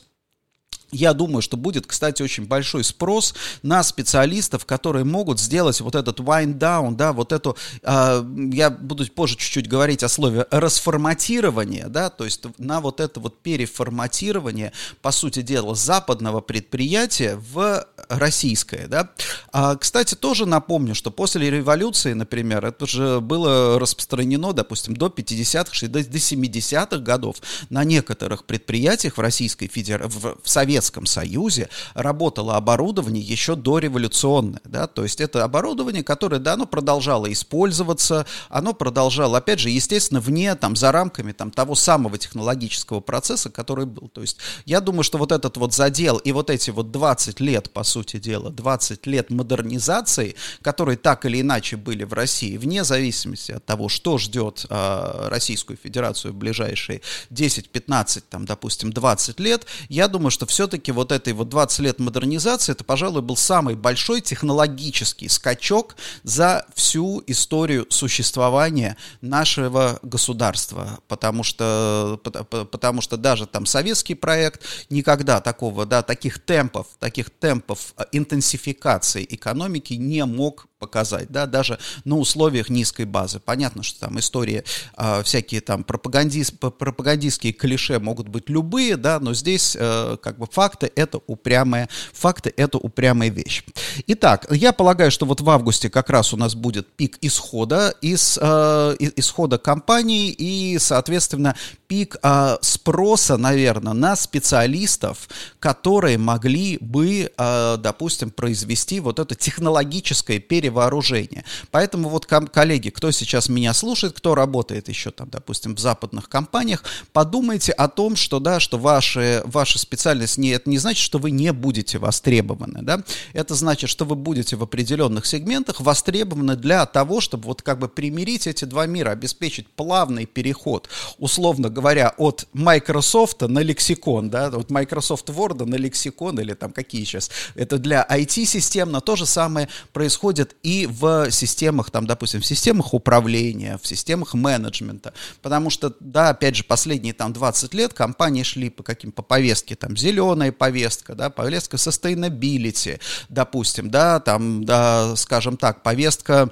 я 0.93 1.15
думаю, 1.15 1.41
что 1.41 1.57
будет, 1.57 1.87
кстати, 1.87 2.23
очень 2.23 2.47
большой 2.47 2.85
спрос 2.85 3.35
на 3.63 3.83
специалистов, 3.83 4.67
которые 4.67 5.05
могут 5.05 5.41
сделать 5.41 5.81
вот 5.81 5.95
этот 5.95 6.21
wind 6.21 6.59
down, 6.59 6.95
да, 6.95 7.13
вот 7.15 7.33
эту, 7.33 7.57
э, 7.83 8.25
я 8.53 8.71
буду 8.71 9.07
позже 9.11 9.37
чуть-чуть 9.37 9.69
говорить 9.69 10.03
о 10.03 10.09
слове 10.09 10.47
расформатирование, 10.51 11.87
да, 11.89 12.11
то 12.11 12.25
есть 12.25 12.45
на 12.59 12.81
вот 12.81 13.01
это 13.01 13.21
вот 13.21 13.39
переформатирование, 13.39 14.73
по 15.01 15.11
сути 15.11 15.41
дела, 15.41 15.75
западного 15.75 16.43
предприятия 16.43 17.37
в 17.37 17.87
российское, 18.09 18.87
да. 18.87 19.11
А, 19.51 19.77
кстати, 19.77 20.15
тоже 20.15 20.45
напомню, 20.45 20.95
что 20.95 21.11
после 21.11 21.51
революции, 21.51 22.13
например, 22.13 22.67
это 22.67 22.87
же 22.87 23.21
было 23.21 23.79
распространено, 23.79 24.53
допустим, 24.53 24.95
до 24.95 25.07
50-х, 25.07 25.89
до 25.89 26.01
70-х 26.01 26.99
годов 26.99 27.37
на 27.71 27.83
некоторых 27.85 28.45
предприятиях 28.45 29.17
в 29.17 29.21
Российской 29.21 29.69
Федерации, 29.69 30.19
в, 30.19 30.39
в 30.43 30.49
Советском 30.83 31.07
Союзе 31.07 31.69
работало 31.95 32.57
оборудование 32.57 33.23
еще 33.23 33.55
дореволюционное, 33.55 34.61
да, 34.65 34.89
то 34.89 35.05
есть 35.05 35.21
это 35.21 35.45
оборудование, 35.45 36.03
которое, 36.03 36.41
да, 36.41 36.55
оно 36.55 36.67
продолжало 36.67 37.33
использоваться, 37.33 38.27
оно 38.49 38.75
продолжало, 38.75 39.39
опять 39.39 39.61
же, 39.61 39.71
естественно, 39.71 40.21
вне, 40.21 40.57
там, 40.57 40.75
за 40.75 40.91
рамками, 40.91 41.31
там, 41.31 41.53
того 41.53 41.77
самого 41.77 42.19
технологического 42.19 42.99
процесса, 42.99 43.49
который 43.49 43.87
был, 43.87 44.09
то 44.09 44.23
есть 44.23 44.39
я 44.65 44.81
думаю, 44.81 45.05
что 45.05 45.19
вот 45.19 45.31
этот 45.31 45.57
вот 45.57 45.73
задел 45.73 46.19
и 46.19 46.33
вот 46.33 46.51
эти 46.51 46.71
вот 46.71 46.91
20 46.91 47.39
лет, 47.39 47.71
по 47.71 47.85
сути 47.85 48.19
дела, 48.19 48.51
20 48.51 49.07
лет 49.07 49.31
модернизации, 49.31 50.35
которые 50.63 50.97
так 50.97 51.25
или 51.27 51.41
иначе 51.41 51.77
были 51.77 52.03
в 52.03 52.13
России, 52.13 52.57
вне 52.57 52.83
зависимости 52.83 53.53
от 53.53 53.65
того, 53.65 53.89
что 53.89 54.19
ждет 54.19 54.67
э, 54.69 55.29
Российскую 55.29 55.79
Федерацию 55.81 56.33
в 56.33 56.37
ближайшие 56.37 57.03
10, 57.31 57.71
15, 57.71 58.29
там, 58.29 58.47
допустим, 58.47 58.93
20 58.93 59.39
лет, 59.39 59.67
я 59.89 60.09
думаю, 60.09 60.33
что 60.33 60.47
все 60.47 60.67
все-таки 60.73 60.91
вот 60.93 61.13
этой 61.13 61.35
вот 61.35 61.51
20 61.51 61.79
лет 61.81 61.99
модернизации, 61.99 62.73
это, 62.73 62.83
пожалуй, 62.83 63.21
был 63.21 63.37
самый 63.37 63.75
большой 63.75 64.23
технологический 64.23 65.29
скачок 65.29 65.97
за 66.23 66.65
всю 66.75 67.23
историю 67.27 67.87
существования 67.91 68.97
нашего 69.21 69.99
государства, 70.03 71.01
потому 71.09 71.43
что, 71.43 72.19
потому 72.23 73.03
что 73.03 73.19
даже 73.19 73.45
там 73.45 73.67
советский 73.67 74.15
проект 74.15 74.63
никогда 74.89 75.43
такого, 75.43 75.85
да, 75.85 76.03
таких 76.03 76.39
темпов, 76.39 76.87
таких 76.99 77.29
темпов 77.29 77.93
э, 77.99 78.05
интенсификации 78.13 79.27
экономики 79.29 79.93
не 79.93 80.25
мог 80.25 80.69
показать, 80.83 81.31
да, 81.31 81.47
даже 81.47 81.79
на 82.05 82.17
условиях 82.17 82.69
низкой 82.69 83.05
базы. 83.05 83.39
Понятно, 83.39 83.85
что 83.85 84.01
там 84.01 84.19
истории, 84.19 84.65
э, 84.97 85.23
всякие 85.23 85.61
там 85.61 85.85
пропагандист, 85.85 86.59
пропагандистские 86.59 87.53
клише 87.53 88.01
могут 88.01 88.27
быть 88.27 88.51
любые, 88.51 88.97
да, 88.97 89.21
но 89.21 89.33
здесь 89.33 89.77
э, 89.79 90.17
как 90.21 90.39
бы 90.39 90.47
факты 90.51 90.91
это 90.97 91.21
упрямая, 91.29 91.89
факты 92.13 92.53
это 92.57 92.79
упрямая 92.79 93.31
вещь. 93.31 93.63
Итак, 94.09 94.49
я 94.51 94.73
полагаю, 94.73 95.13
что 95.13 95.25
вот 95.25 95.41
в 95.41 95.49
августе 95.49 95.89
как 95.89 96.11
раз 96.11 96.35
у 96.35 96.37
нас 96.37 96.57
будет 96.57 96.89
пик 96.97 97.17
исхода 97.21 97.95
из 98.01 98.37
э, 98.43 98.97
исхода 99.17 99.59
компании 99.59 100.31
и, 100.31 100.79
соответственно, 100.81 101.55
пик 101.87 102.17
э, 102.23 102.57
спроса, 102.61 103.37
наверное, 103.37 103.93
на 103.93 104.17
специалистов, 104.17 105.29
которые 105.61 106.19
могли 106.19 106.79
бы, 106.81 107.31
э, 107.37 107.77
допустим, 107.79 108.31
произвести 108.31 108.99
вот 108.99 109.21
это 109.21 109.37
технологическое 109.37 110.41
перевооружение 110.41 110.72
вооружения. 110.73 111.45
Поэтому 111.71 112.09
вот, 112.09 112.27
коллеги, 112.27 112.91
кто 112.91 113.11
сейчас 113.11 113.49
меня 113.49 113.73
слушает, 113.75 114.15
кто 114.15 114.35
работает 114.35 114.89
еще 114.89 115.11
там, 115.11 115.29
допустим, 115.31 115.77
в 115.77 115.79
западных 115.79 116.29
компаниях, 116.29 116.83
подумайте 117.13 117.73
о 117.73 117.89
том, 117.89 118.17
что, 118.17 118.41
да, 118.41 118.59
что 118.59 118.79
ваши, 118.79 119.43
ваша 119.45 119.79
специальность 119.79 120.39
не, 120.39 120.51
это 120.51 120.69
не 120.69 120.79
значит, 120.79 121.03
что 121.03 121.19
вы 121.19 121.31
не 121.31 121.53
будете 121.53 121.99
востребованы, 121.99 122.83
да, 122.83 123.03
это 123.33 123.55
значит, 123.55 123.91
что 123.91 124.05
вы 124.05 124.17
будете 124.17 124.57
в 124.57 124.63
определенных 124.63 125.27
сегментах 125.27 125.81
востребованы 125.81 126.57
для 126.57 126.87
того, 126.87 127.21
чтобы 127.21 127.47
вот 127.47 127.63
как 127.63 127.79
бы 127.79 127.89
примирить 127.89 128.47
эти 128.47 128.65
два 128.65 128.87
мира, 128.87 129.11
обеспечить 129.11 129.69
плавный 129.69 130.27
переход, 130.27 130.89
условно 131.19 131.69
говоря, 131.69 132.15
от 132.17 132.47
Microsoft 132.53 133.43
на 133.43 133.61
лексикон, 133.61 134.31
да, 134.31 134.49
от 134.49 134.71
Microsoft 134.71 135.29
Word 135.29 135.65
на 135.65 135.77
лексикон 135.77 136.41
или 136.41 136.55
там 136.55 136.73
какие 136.73 137.05
сейчас, 137.05 137.31
это 137.55 137.79
для 137.79 138.07
IT-систем, 138.09 138.91
но 138.91 139.01
то 139.01 139.17
же 139.17 139.27
самое 139.27 139.69
происходит 139.93 140.57
и 140.63 140.87
в 140.87 141.31
системах, 141.31 141.91
там, 141.91 142.07
допустим, 142.07 142.41
в 142.41 142.47
системах 142.47 142.95
управления, 142.95 143.79
в 143.83 143.87
системах 143.87 144.35
менеджмента. 144.35 145.13
Потому 145.41 145.71
что, 145.71 145.95
да, 146.01 146.31
опять 146.31 146.57
же, 146.57 146.65
последние 146.65 147.15
там 147.15 147.33
20 147.33 147.75
лет 147.75 147.93
компании 147.93 148.43
шли 148.43 148.71
по 148.71 148.83
каким 148.83 149.13
по 149.13 149.23
повестке, 149.23 149.75
там, 149.75 149.97
зеленая 149.97 150.53
повестка, 150.53 151.15
да, 151.15 151.31
повестка 151.31 151.77
sustainability, 151.77 153.01
допустим, 153.29 153.91
да, 153.91 154.21
там, 154.21 154.65
да, 154.65 155.17
скажем 155.17 155.57
так, 155.57 155.83
повестка 155.83 156.49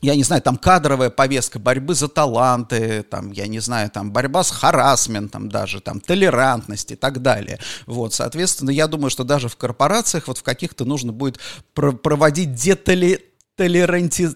я 0.00 0.14
не 0.14 0.22
знаю, 0.22 0.42
там 0.42 0.56
кадровая 0.56 1.10
повестка 1.10 1.58
борьбы 1.58 1.94
за 1.94 2.08
таланты, 2.08 3.02
там, 3.02 3.32
я 3.32 3.46
не 3.46 3.60
знаю, 3.60 3.90
там 3.90 4.12
борьба 4.12 4.44
с 4.44 4.50
харасментом 4.50 5.48
даже, 5.48 5.80
там 5.80 6.00
толерантность 6.00 6.92
и 6.92 6.96
так 6.96 7.22
далее. 7.22 7.58
Вот, 7.86 8.14
соответственно, 8.14 8.70
я 8.70 8.86
думаю, 8.86 9.10
что 9.10 9.24
даже 9.24 9.48
в 9.48 9.56
корпорациях 9.56 10.28
вот 10.28 10.38
в 10.38 10.42
каких-то 10.42 10.84
нужно 10.84 11.12
будет 11.12 11.38
проводить 11.74 12.54
детали 12.54 13.27
толеранти... 13.58 14.28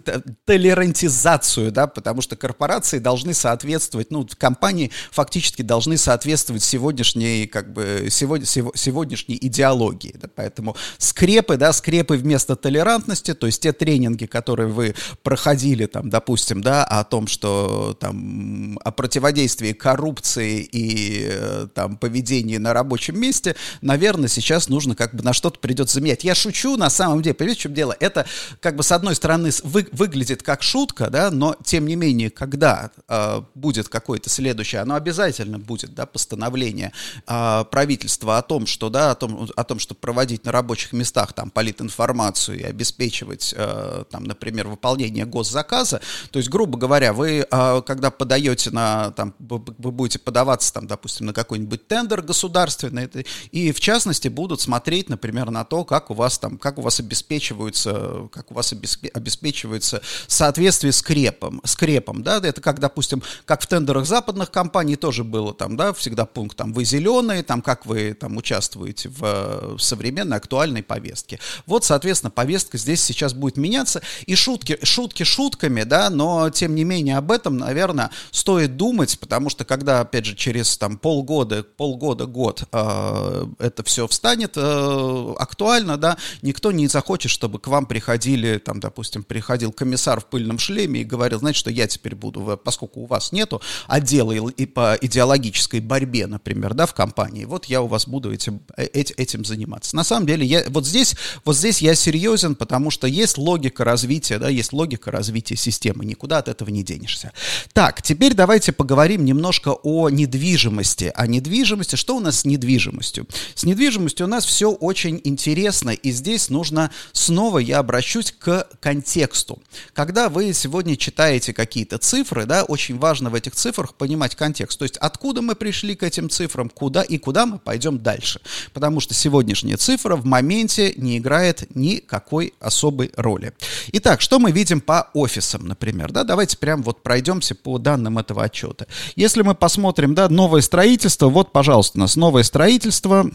толерантизацию, 0.45 1.71
да, 1.71 1.87
потому 1.87 2.21
что 2.23 2.35
корпорации 2.35 2.99
должны 2.99 3.35
соответствовать, 3.35 4.11
ну, 4.11 4.27
компании 4.37 4.91
фактически 5.13 5.63
должны 5.63 5.97
соответствовать 5.97 6.65
сегодняшней, 6.65 7.47
как 7.47 7.73
бы, 7.73 8.09
сегодня, 8.11 8.45
сегодняшней 8.45 9.39
идеологии, 9.41 10.17
да, 10.21 10.29
поэтому 10.35 10.77
скрепы, 10.99 11.57
да, 11.57 11.73
скрепы 11.73 12.17
вместо 12.17 12.57
толерантности, 12.57 13.33
то 13.33 13.47
есть 13.47 13.63
те 13.63 13.73
тренинги, 13.73 14.27
которые 14.27 14.69
вы 14.69 14.97
проходили, 15.23 15.87
там, 15.87 16.11
допустим, 16.11 16.61
да, 16.61 16.85
о 16.85 17.05
том, 17.05 17.29
что, 17.29 17.97
там, 18.01 18.79
о 18.83 18.91
противодействии 18.91 19.73
коррупции 19.73 20.69
и, 20.73 21.29
э, 21.31 21.69
там, 21.73 21.97
поведении 21.97 22.57
на 22.57 22.73
рабочем 22.73 23.21
месте, 23.21 23.55
наверное, 23.83 24.29
сейчас 24.29 24.69
нужно 24.69 24.97
как 24.97 25.15
бы 25.15 25.23
на 25.23 25.33
что-то 25.33 25.61
придется 25.61 25.95
заменять. 25.95 26.25
Я 26.25 26.35
шучу, 26.35 26.77
на 26.77 26.91
самом 26.91 27.23
деле, 27.23 27.35
понимаете, 27.35 27.61
в 27.61 27.63
чем 27.63 27.75
дело? 27.75 27.97
Это, 28.01 28.27
как 28.59 28.75
бы, 28.75 28.83
с 28.83 28.91
одной 28.91 29.12
одной 29.13 29.17
стороны, 29.17 29.51
вы, 29.65 29.89
выглядит 29.93 30.43
как 30.43 30.63
шутка, 30.63 31.11
да, 31.11 31.31
но 31.31 31.57
тем 31.65 31.87
не 31.87 31.97
менее, 31.97 32.31
когда 32.31 32.91
э, 33.09 33.43
будет 33.55 33.89
какое-то 33.89 34.31
следующее, 34.31 34.81
оно 34.81 34.95
обязательно 34.95 35.59
будет, 35.59 35.95
да, 35.95 36.07
постановление 36.07 36.93
э, 37.27 37.65
правительства 37.71 38.39
о 38.39 38.43
том, 38.43 38.67
что, 38.67 38.91
да, 38.91 39.11
о 39.11 39.15
том, 39.15 39.49
о 39.55 39.65
том, 39.65 39.79
чтобы 39.79 40.01
проводить 40.01 40.45
на 40.45 40.53
рабочих 40.53 40.93
местах 40.93 41.33
там 41.33 41.51
политинформацию 41.51 42.61
и 42.61 42.63
обеспечивать, 42.63 43.55
э, 43.57 44.05
там, 44.11 44.25
например, 44.25 44.69
выполнение 44.69 45.27
госзаказа. 45.27 46.01
То 46.31 46.39
есть, 46.39 46.49
грубо 46.49 46.79
говоря, 46.79 47.13
вы, 47.13 47.47
э, 47.51 47.83
когда 47.87 48.11
подаете 48.11 48.71
на, 48.71 49.11
там, 49.13 49.35
вы, 49.39 49.63
вы 49.79 49.91
будете 49.91 50.19
подаваться, 50.19 50.73
там, 50.73 50.87
допустим, 50.87 51.27
на 51.27 51.33
какой-нибудь 51.33 51.87
тендер 51.87 52.23
государственный, 52.23 53.11
и 53.51 53.73
в 53.73 53.81
частности 53.81 54.29
будут 54.29 54.61
смотреть, 54.61 55.09
например, 55.09 55.51
на 55.51 55.65
то, 55.65 55.85
как 55.85 56.11
у 56.11 56.15
вас 56.15 56.39
там, 56.39 56.57
как 56.57 56.79
у 56.79 56.83
вас 56.83 57.01
обеспечиваются, 57.01 58.29
как 58.33 58.51
у 58.51 58.55
вас 58.55 58.73
обеспечиваются 58.73 59.02
обеспечивается 59.09 60.03
соответствии 60.27 60.91
с 60.91 61.03
крепом, 61.03 61.61
с 61.65 61.77
крепом, 61.77 62.23
да, 62.23 62.41
это 62.43 62.61
как, 62.61 62.81
допустим, 62.81 63.23
как 63.45 63.63
в 63.63 63.67
тендерах 63.67 64.07
западных 64.07 64.51
компаний 64.51 64.97
тоже 64.97 65.25
было 65.25 65.55
там, 65.55 65.77
да, 65.77 65.93
всегда 65.93 66.27
пункт, 66.27 66.57
там, 66.57 66.73
вы 66.73 66.85
зеленые, 66.85 67.43
там, 67.43 67.63
как 67.63 67.87
вы 67.87 68.15
там 68.15 68.37
участвуете 68.37 69.09
в, 69.09 69.77
в 69.77 69.79
современной 69.79 70.37
актуальной 70.37 70.83
повестке. 70.83 71.39
Вот, 71.67 71.85
соответственно, 71.85 72.31
повестка 72.31 72.79
здесь 72.79 73.03
сейчас 73.03 73.35
будет 73.35 73.57
меняться, 73.57 74.03
и 74.27 74.35
шутки, 74.35 74.79
шутки 74.83 75.23
шутками, 75.23 75.83
да, 75.83 76.11
но, 76.11 76.51
тем 76.51 76.75
не 76.75 76.85
менее, 76.85 77.17
об 77.19 77.31
этом, 77.31 77.59
наверное, 77.59 78.11
стоит 78.31 78.77
думать, 78.77 79.19
потому 79.19 79.51
что, 79.51 79.65
когда, 79.65 80.01
опять 80.01 80.27
же, 80.27 80.35
через 80.35 80.77
там 80.77 80.99
полгода, 80.99 81.63
полгода, 81.63 82.27
год 82.27 82.65
э, 82.73 83.47
это 83.59 83.83
все 83.85 84.07
встанет 84.07 84.53
э, 84.57 85.35
актуально, 85.39 85.97
да, 85.97 86.17
никто 86.43 86.73
не 86.73 86.87
захочет, 86.89 87.31
чтобы 87.31 87.59
к 87.59 87.69
вам 87.69 87.87
приходили, 87.87 88.59
там, 88.59 88.81
допустим, 88.83 89.23
приходил 89.23 89.73
комиссар 89.73 90.21
в 90.21 90.27
пыльном 90.27 90.59
шлеме 90.59 91.01
и 91.01 91.05
говорил, 91.05 91.39
знаете, 91.39 91.59
что 91.59 91.71
я 91.71 91.87
теперь 91.87 92.15
буду, 92.15 92.61
поскольку 92.63 93.01
у 93.01 93.07
вас 93.07 93.33
нету 93.33 93.63
отдела 93.87 94.33
и 94.33 94.67
по 94.67 94.99
идеологической 95.01 95.81
борьбе, 95.81 96.27
например, 96.27 96.75
да, 96.75 96.87
в 96.87 96.95
компании, 96.95 97.45
вот 97.45 97.67
я 97.67 97.83
у 97.83 97.87
вас 97.87 98.07
буду 98.07 98.33
этим, 98.33 98.61
э, 98.77 98.85
этим 98.87 99.45
заниматься. 99.45 99.97
На 99.97 100.05
самом 100.05 100.27
деле, 100.27 100.45
я, 100.45 100.65
вот 100.69 100.87
здесь, 100.87 101.17
вот 101.45 101.57
здесь 101.57 101.81
я 101.81 101.95
серьезен, 101.95 102.55
потому 102.55 102.91
что 102.91 103.07
есть 103.07 103.39
логика 103.39 103.85
развития, 103.85 104.39
да, 104.39 104.49
есть 104.49 104.73
логика 104.73 105.11
развития 105.11 105.57
системы, 105.57 106.05
никуда 106.05 106.39
от 106.39 106.49
этого 106.49 106.69
не 106.71 106.83
денешься. 106.83 107.33
Так, 107.73 108.03
теперь 108.03 108.35
давайте 108.35 108.73
поговорим 108.73 109.25
немножко 109.25 109.71
о 109.71 110.11
недвижимости. 110.11 111.13
О 111.15 111.27
недвижимости, 111.27 111.97
что 111.97 112.17
у 112.17 112.21
нас 112.21 112.41
с 112.41 112.45
недвижимостью? 112.45 113.27
С 113.55 113.65
недвижимостью 113.65 114.27
у 114.27 114.29
нас 114.29 114.45
все 114.45 114.71
очень 114.71 115.21
интересно, 115.25 115.91
и 115.91 116.11
здесь 116.11 116.49
нужно 116.49 116.91
снова 117.13 117.59
я 117.59 117.79
обращусь 117.79 118.33
к 118.33 118.69
контексту. 118.83 119.63
Когда 119.95 120.29
вы 120.29 120.53
сегодня 120.53 120.97
читаете 120.97 121.55
какие-то 121.55 121.99
цифры, 121.99 122.47
да, 122.47 122.65
очень 122.65 122.99
важно 122.99 123.31
в 123.31 123.35
этих 123.35 123.55
цифрах 123.55 123.95
понимать 123.95 124.35
контекст. 124.35 124.79
То 124.79 124.85
есть 124.85 124.97
откуда 124.97 125.41
мы 125.41 125.55
пришли 125.55 125.95
к 125.95 126.03
этим 126.03 126.29
цифрам, 126.29 126.69
куда 126.69 127.03
и 127.03 127.17
куда 127.17 127.47
мы 127.47 127.59
пойдем 127.61 128.01
дальше. 128.01 128.41
Потому 128.73 128.99
что 128.99 129.15
сегодняшняя 129.15 129.77
цифра 129.77 130.17
в 130.17 130.25
моменте 130.27 130.95
не 130.97 131.19
играет 131.19 131.75
никакой 131.77 132.55
особой 132.59 133.13
роли. 133.17 133.53
Итак, 133.93 134.21
что 134.21 134.41
мы 134.41 134.51
видим 134.51 134.81
по 134.81 135.09
офисам, 135.15 135.67
например? 135.69 136.11
Да, 136.11 136.25
давайте 136.25 136.57
прям 136.57 136.83
вот 136.83 137.05
пройдемся 137.05 137.55
по 137.55 137.79
данным 137.79 138.19
этого 138.19 138.43
отчета. 138.43 138.87
Если 139.15 139.43
мы 139.43 139.55
посмотрим, 139.55 140.15
да, 140.15 140.29
новое 140.29 140.61
строительство, 140.61 141.29
вот, 141.29 141.53
пожалуйста, 141.53 141.99
у 141.99 142.01
нас 142.01 142.17
новое 142.17 142.43
строительство, 142.43 143.31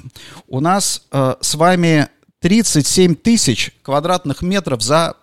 у 0.50 0.60
нас 0.60 1.04
э, 1.12 1.36
с 1.40 1.56
вами 1.56 2.10
37 2.42 3.16
тысяч 3.16 3.72
квадратных 3.82 4.42
метров 4.42 4.82
за 4.82 5.16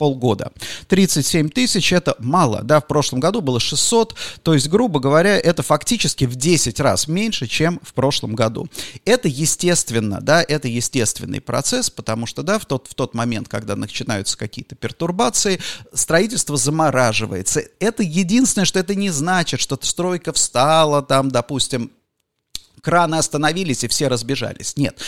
полгода. 0.00 0.50
37 0.88 1.50
тысяч 1.50 1.92
это 1.92 2.16
мало, 2.20 2.62
да, 2.62 2.80
в 2.80 2.86
прошлом 2.86 3.20
году 3.20 3.42
было 3.42 3.60
600, 3.60 4.14
то 4.42 4.54
есть, 4.54 4.66
грубо 4.70 4.98
говоря, 4.98 5.36
это 5.36 5.62
фактически 5.62 6.24
в 6.24 6.36
10 6.36 6.80
раз 6.80 7.06
меньше, 7.06 7.46
чем 7.46 7.78
в 7.82 7.92
прошлом 7.92 8.34
году. 8.34 8.66
Это 9.04 9.28
естественно, 9.28 10.22
да, 10.22 10.42
это 10.42 10.68
естественный 10.68 11.42
процесс, 11.42 11.90
потому 11.90 12.24
что, 12.24 12.42
да, 12.42 12.58
в 12.58 12.64
тот, 12.64 12.86
в 12.88 12.94
тот 12.94 13.14
момент, 13.14 13.48
когда 13.48 13.76
начинаются 13.76 14.38
какие-то 14.38 14.74
пертурбации, 14.74 15.60
строительство 15.92 16.56
замораживается. 16.56 17.62
Это 17.78 18.02
единственное, 18.02 18.64
что 18.64 18.78
это 18.78 18.94
не 18.94 19.10
значит, 19.10 19.60
что 19.60 19.78
стройка 19.82 20.32
встала 20.32 21.02
там, 21.02 21.30
допустим, 21.30 21.90
краны 22.80 23.16
остановились 23.16 23.84
и 23.84 23.88
все 23.88 24.08
разбежались. 24.08 24.76
Нет, 24.76 24.98